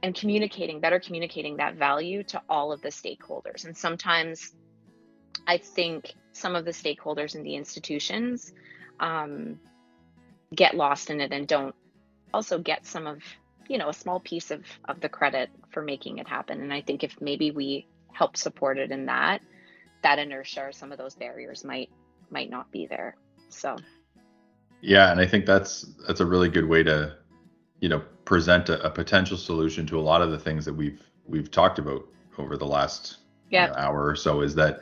and 0.04 0.14
communicating, 0.14 0.80
better 0.80 1.00
communicating 1.00 1.58
that 1.58 1.76
value 1.76 2.24
to 2.24 2.42
all 2.50 2.72
of 2.72 2.82
the 2.82 2.90
stakeholders. 2.90 3.66
And 3.66 3.76
sometimes 3.76 4.54
I 5.48 5.58
think 5.58 6.14
some 6.32 6.56
of 6.56 6.66
the 6.66 6.72
stakeholders 6.72 7.36
in 7.36 7.44
the 7.44 7.56
institutions, 7.56 8.54
um, 9.00 9.60
get 10.54 10.76
lost 10.76 11.10
in 11.10 11.22
it 11.22 11.32
and 11.32 11.48
don't 11.48 11.76
also 12.34 12.60
get 12.60 12.86
some 12.86 13.08
of 13.08 13.22
you 13.68 13.78
know 13.78 13.90
a 13.90 13.94
small 13.94 14.20
piece 14.20 14.52
of 14.52 14.64
of 14.86 15.00
the 15.00 15.10
credit 15.10 15.50
for 15.70 15.82
making 15.82 16.18
it 16.18 16.28
happen. 16.28 16.62
And 16.62 16.74
i 16.74 16.82
think 16.82 17.04
if 17.04 17.20
maybe 17.22 17.52
we 17.52 17.88
help 18.12 18.38
support 18.38 18.78
it 18.78 18.92
in 18.92 19.06
that 19.08 19.42
that 20.04 20.20
inertia 20.20 20.62
or 20.62 20.72
some 20.72 20.92
of 20.92 20.98
those 20.98 21.16
barriers 21.16 21.64
might 21.64 21.90
might 22.30 22.50
not 22.50 22.72
be 22.72 22.88
there. 22.88 23.16
So. 23.50 23.76
Yeah 24.82 25.12
and 25.12 25.20
i 25.20 25.26
think 25.26 25.46
that's 25.46 25.86
that's 26.06 26.20
a 26.20 26.26
really 26.26 26.50
good 26.50 26.68
way 26.68 26.84
to 26.84 27.16
you 27.80 27.90
know 27.90 28.04
present 28.26 28.70
a, 28.70 28.84
a 28.86 28.90
potential 28.90 29.38
solution 29.38 29.86
to 29.88 30.00
a 30.00 30.02
lot 30.02 30.22
of 30.22 30.32
the 30.32 30.40
things 30.40 30.66
that 30.66 30.74
we've 30.74 31.02
we've 31.26 31.50
talked 31.50 31.80
about 31.80 32.06
over 32.38 32.58
the 32.58 32.66
last 32.66 33.18
yeah. 33.50 33.68
you 33.68 33.72
know, 33.72 33.78
hour 33.78 34.06
or 34.08 34.16
so 34.16 34.42
is 34.42 34.56
that 34.56 34.82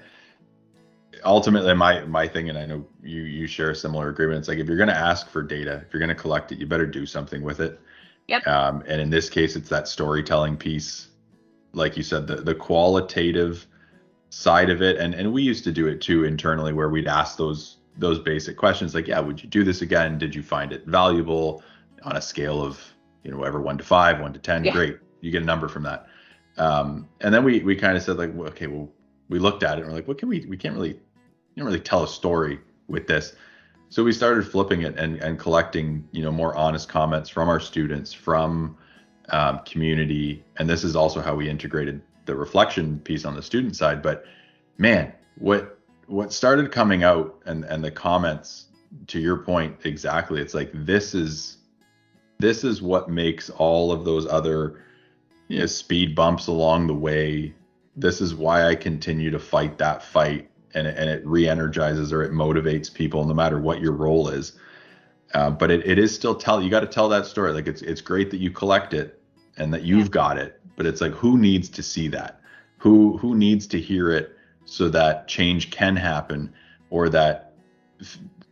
ultimately 1.26 1.74
my 1.74 2.04
my 2.06 2.28
thing 2.28 2.50
and 2.50 2.58
i 2.58 2.66
know 2.66 2.86
you 3.02 3.22
you 3.22 3.48
share 3.48 3.70
a 3.70 3.76
similar 3.76 4.10
agreement 4.10 4.40
it's 4.40 4.48
like 4.48 4.58
if 4.58 4.68
you're 4.68 4.78
going 4.78 4.90
to 4.90 4.96
ask 4.96 5.30
for 5.30 5.42
data 5.42 5.84
if 5.86 5.94
you're 5.94 6.00
going 6.00 6.10
to 6.10 6.16
collect 6.16 6.52
it 6.52 6.58
you 6.58 6.66
better 6.66 6.88
do 6.88 7.06
something 7.06 7.42
with 7.42 7.60
it. 7.60 7.80
Yep. 8.28 8.48
Um, 8.48 8.84
and 8.88 9.02
in 9.02 9.10
this 9.10 9.30
case 9.30 9.56
it's 9.56 9.70
that 9.70 9.88
storytelling 9.88 10.56
piece. 10.56 11.10
Like 11.74 11.98
you 11.98 12.04
said 12.04 12.28
the 12.28 12.38
the 12.38 12.56
qualitative 12.56 13.68
side 14.30 14.70
of 14.70 14.82
it 14.82 14.98
and 14.98 15.14
and 15.14 15.32
we 15.34 15.42
used 15.42 15.64
to 15.66 15.72
do 15.72 15.88
it 15.88 16.02
too 16.02 16.24
internally 16.24 16.74
where 16.74 16.90
we'd 16.90 17.08
ask 17.08 17.38
those 17.38 17.78
those 17.98 18.18
basic 18.20 18.58
questions 18.58 18.96
like 18.96 19.08
yeah 19.08 19.20
would 19.20 19.42
you 19.44 19.50
do 19.50 19.64
this 19.64 19.82
again? 19.82 20.18
Did 20.18 20.34
you 20.34 20.42
find 20.42 20.72
it 20.72 20.86
valuable 20.86 21.64
on 22.04 22.16
a 22.16 22.22
scale 22.22 22.62
of 22.62 22.80
you 23.24 23.32
know 23.32 23.38
whatever 23.38 23.62
one 23.62 23.78
to 23.78 23.84
five 23.84 24.20
one 24.20 24.34
to 24.34 24.40
ten 24.40 24.64
yeah. 24.64 24.72
great 24.72 24.98
you 25.22 25.32
get 25.32 25.42
a 25.42 25.46
number 25.46 25.68
from 25.68 25.84
that 25.84 26.08
um, 26.58 27.08
and 27.22 27.34
then 27.34 27.44
we 27.44 27.60
we 27.62 27.76
kind 27.76 27.98
of 27.98 28.04
said 28.04 28.18
like 28.18 28.32
well, 28.34 28.48
okay 28.50 28.68
well 28.68 28.90
we 29.30 29.40
looked 29.40 29.64
at 29.64 29.78
it 29.78 29.82
and 29.82 29.90
we're 29.90 29.96
like 29.96 30.08
what 30.08 30.18
can 30.18 30.30
we 30.30 30.46
we 30.46 30.58
can't 30.58 30.76
really 30.76 31.00
you 31.56 31.62
don't 31.62 31.68
really 31.68 31.80
tell 31.80 32.04
a 32.04 32.08
story 32.08 32.60
with 32.88 33.08
this. 33.08 33.36
So 33.90 34.04
we 34.04 34.12
started 34.12 34.48
flipping 34.48 34.82
it 34.82 34.98
and, 34.98 35.18
and 35.18 35.38
collecting, 35.38 36.08
you 36.12 36.24
know, 36.24 36.32
more 36.32 36.56
honest 36.56 36.90
comments 36.90 37.30
from 37.30 37.48
our 37.48 37.60
students, 37.60 38.12
from 38.12 38.76
um, 39.30 39.60
community, 39.66 40.44
and 40.58 40.68
this 40.68 40.84
is 40.84 40.96
also 40.96 41.22
how 41.22 41.36
we 41.36 41.48
integrated 41.48 42.02
the 42.26 42.36
reflection 42.36 43.00
piece 43.00 43.26
on 43.26 43.36
the 43.36 43.42
student 43.42 43.76
side. 43.76 44.02
But 44.02 44.26
man, 44.78 45.14
what 45.38 45.80
what 46.08 46.34
started 46.34 46.72
coming 46.72 47.04
out 47.04 47.40
and 47.46 47.64
and 47.66 47.84
the 47.84 47.92
comments 47.92 48.66
to 49.08 49.20
your 49.20 49.38
point 49.38 49.76
exactly 49.86 50.40
it's 50.40 50.54
like 50.54 50.70
this 50.74 51.16
is 51.16 51.58
this 52.40 52.64
is 52.64 52.82
what 52.82 53.10
makes 53.10 53.50
all 53.50 53.92
of 53.92 54.06
those 54.06 54.28
other 54.28 54.84
you 55.48 55.60
know, 55.60 55.66
speed 55.66 56.16
bumps 56.16 56.48
along 56.48 56.88
the 56.88 56.94
way. 56.94 57.54
This 57.96 58.22
is 58.22 58.34
why 58.34 58.68
i 58.68 58.76
continue 58.76 59.32
to 59.32 59.40
fight 59.40 59.78
that 59.78 60.04
fight 60.04 60.50
and 60.74 60.88
it, 60.88 60.98
and 60.98 61.10
it 61.10 61.26
re-energizes 61.26 62.12
or 62.12 62.24
it 62.24 62.32
motivates 62.32 62.92
people 62.92 63.26
no 63.26 63.34
matter 63.34 63.60
what 63.60 63.82
your 63.82 63.92
role 63.92 64.30
is. 64.30 64.54
Uh, 65.34 65.50
but 65.50 65.72
it, 65.72 65.86
it 65.86 65.98
is 65.98 66.14
still 66.14 66.36
tell 66.36 66.62
you 66.62 66.70
got 66.70 66.82
to 66.82 66.88
tell 66.88 67.10
that 67.10 67.26
story. 67.26 67.54
Like 67.54 67.68
it's 67.68 67.82
it's 67.82 68.02
great 68.02 68.32
that 68.32 68.40
you 68.40 68.52
collect 68.52 68.94
it 68.94 69.22
and 69.58 69.74
that 69.74 69.84
you've 69.84 70.12
got 70.12 70.38
it 70.38 70.60
but 70.76 70.86
it's 70.86 71.02
like 71.02 71.12
who 71.12 71.38
needs 71.38 71.70
to 71.70 71.84
see 71.84 72.08
that? 72.10 72.40
Who 72.78 73.18
who 73.18 73.36
needs 73.36 73.68
to 73.68 73.80
hear 73.80 74.12
it 74.12 74.36
so 74.66 74.90
that 74.90 75.28
change 75.28 75.72
can 75.72 75.96
happen 75.96 76.54
or 76.90 77.10
that 77.10 77.54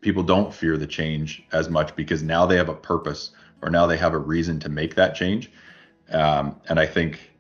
people 0.02 0.24
don't 0.24 0.54
fear 0.54 0.78
the 0.78 0.88
change 0.88 1.43
as 1.52 1.70
much 1.70 1.95
because 1.95 2.22
now 2.24 2.45
they 2.45 2.58
have 2.58 2.70
a 2.70 2.76
purpose 2.76 3.32
or 3.62 3.70
now 3.70 3.86
they 3.86 3.97
have 3.97 4.14
a 4.14 4.18
reason 4.18 4.60
to 4.60 4.70
make 4.70 4.95
that 4.95 5.16
change 5.16 5.52
um, 6.12 6.60
and 6.70 6.80
i 6.80 6.86
think 6.86 7.32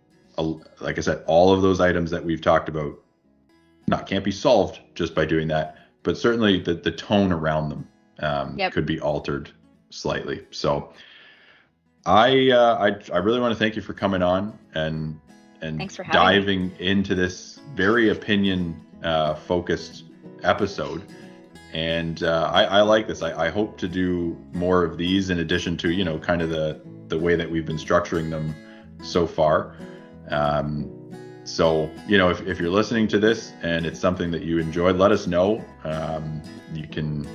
like 0.79 0.97
i 0.97 1.01
said 1.01 1.23
all 1.27 1.51
of 1.51 1.61
those 1.61 1.79
items 1.79 2.09
that 2.09 2.23
we've 2.23 2.41
talked 2.41 2.69
about 2.69 2.97
not 3.87 4.07
can't 4.07 4.23
be 4.23 4.31
solved 4.31 4.79
just 4.95 5.13
by 5.13 5.25
doing 5.25 5.47
that 5.47 5.77
but 6.03 6.17
certainly 6.17 6.59
the, 6.59 6.73
the 6.73 6.91
tone 6.91 7.31
around 7.31 7.69
them 7.69 7.87
um, 8.19 8.57
yep. 8.57 8.71
could 8.71 8.85
be 8.85 8.99
altered 8.99 9.51
slightly 9.89 10.45
so 10.51 10.93
I, 12.05 12.49
uh, 12.49 12.77
I 12.79 13.13
I 13.13 13.17
really 13.19 13.39
want 13.39 13.53
to 13.53 13.59
thank 13.59 13.75
you 13.75 13.81
for 13.81 13.93
coming 13.93 14.23
on 14.23 14.57
and 14.73 15.19
and 15.61 15.95
diving 16.11 16.69
me. 16.69 16.73
into 16.79 17.13
this 17.13 17.59
very 17.75 18.09
opinion 18.09 18.81
uh, 19.03 19.35
focused 19.35 20.05
episode. 20.43 21.03
And 21.73 22.23
uh, 22.23 22.51
I, 22.53 22.63
I, 22.63 22.81
like 22.81 23.07
this. 23.07 23.21
I, 23.21 23.47
I, 23.47 23.49
hope 23.49 23.77
to 23.77 23.87
do 23.87 24.37
more 24.51 24.83
of 24.83 24.97
these 24.97 25.29
in 25.29 25.39
addition 25.39 25.77
to 25.77 25.91
you 25.91 26.03
know 26.03 26.19
kind 26.19 26.41
of 26.41 26.49
the 26.49 26.81
the 27.07 27.17
way 27.17 27.35
that 27.35 27.49
we've 27.49 27.65
been 27.65 27.77
structuring 27.77 28.29
them 28.29 28.53
so 29.01 29.25
far. 29.25 29.77
Um, 30.29 30.91
so 31.45 31.89
you 32.07 32.17
know 32.17 32.29
if, 32.29 32.41
if 32.41 32.59
you're 32.59 32.69
listening 32.69 33.07
to 33.09 33.19
this 33.19 33.53
and 33.61 33.85
it's 33.85 33.99
something 33.99 34.31
that 34.31 34.43
you 34.43 34.59
enjoyed, 34.59 34.97
let 34.97 35.11
us 35.11 35.27
know. 35.27 35.63
Um, 35.85 36.41
you 36.73 36.87
can 36.87 37.25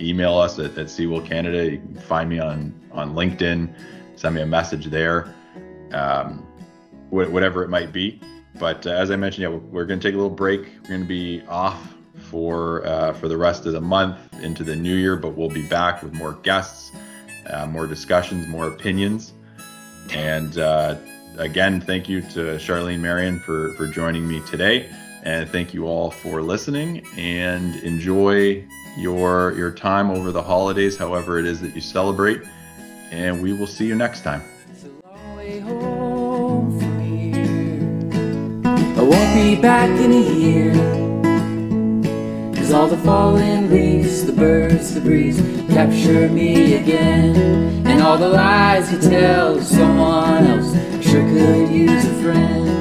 email 0.00 0.36
us 0.36 0.58
at, 0.58 0.76
at 0.76 0.90
Canada. 1.24 1.70
You 1.70 1.78
can 1.78 2.00
find 2.00 2.28
me 2.28 2.40
on 2.40 2.74
on 2.90 3.14
LinkedIn. 3.14 3.72
Send 4.16 4.34
me 4.34 4.40
a 4.40 4.46
message 4.46 4.86
there. 4.86 5.32
Um, 5.92 6.44
whatever 7.10 7.62
it 7.62 7.68
might 7.68 7.92
be. 7.92 8.20
But 8.58 8.86
uh, 8.86 8.90
as 8.90 9.10
I 9.10 9.16
mentioned, 9.16 9.42
yeah, 9.42 9.48
we're, 9.48 9.58
we're 9.58 9.86
going 9.86 10.00
to 10.00 10.08
take 10.08 10.14
a 10.14 10.18
little 10.18 10.34
break. 10.34 10.62
We're 10.82 10.88
going 10.88 11.02
to 11.02 11.06
be 11.06 11.42
off 11.48 11.94
for 12.18 12.86
uh, 12.86 13.12
for 13.14 13.28
the 13.28 13.36
rest 13.36 13.66
of 13.66 13.72
the 13.72 13.80
month 13.80 14.18
into 14.42 14.64
the 14.64 14.76
new 14.76 14.94
year, 14.94 15.16
but 15.16 15.30
we'll 15.36 15.48
be 15.48 15.66
back 15.66 16.02
with 16.02 16.12
more 16.12 16.34
guests, 16.42 16.92
uh, 17.50 17.66
more 17.66 17.86
discussions, 17.86 18.46
more 18.46 18.68
opinions. 18.68 19.32
And 20.10 20.58
uh, 20.58 20.96
again, 21.38 21.80
thank 21.80 22.08
you 22.08 22.20
to 22.22 22.56
Charlene 22.56 23.00
Marion 23.00 23.40
for 23.40 23.72
for 23.74 23.86
joining 23.86 24.28
me 24.28 24.40
today, 24.46 24.88
and 25.22 25.48
thank 25.48 25.74
you 25.74 25.86
all 25.86 26.10
for 26.10 26.42
listening. 26.42 27.06
And 27.16 27.76
enjoy 27.76 28.64
your 28.98 29.52
your 29.54 29.70
time 29.70 30.10
over 30.10 30.32
the 30.32 30.42
holidays, 30.42 30.96
however 30.96 31.38
it 31.38 31.46
is 31.46 31.60
that 31.60 31.74
you 31.74 31.80
celebrate. 31.80 32.42
And 33.10 33.42
we 33.42 33.52
will 33.52 33.66
see 33.66 33.86
you 33.86 33.94
next 33.94 34.22
time. 34.22 34.42
I 38.98 39.02
won't 39.02 39.34
be 39.34 39.56
back 39.60 39.88
in 40.00 40.12
a 40.12 40.34
year. 40.34 41.07
All 42.70 42.86
the 42.86 42.98
falling 42.98 43.70
leaves, 43.70 44.26
the 44.26 44.32
birds, 44.32 44.92
the 44.92 45.00
breeze 45.00 45.40
Capture 45.70 46.28
me 46.28 46.74
again. 46.74 47.86
And 47.86 48.02
all 48.02 48.18
the 48.18 48.28
lies 48.28 48.92
you 48.92 48.98
tell 48.98 49.58
someone 49.62 50.46
else 50.46 50.72
Sure 51.02 51.22
could 51.22 51.70
use 51.70 52.04
a 52.04 52.22
friend. 52.22 52.77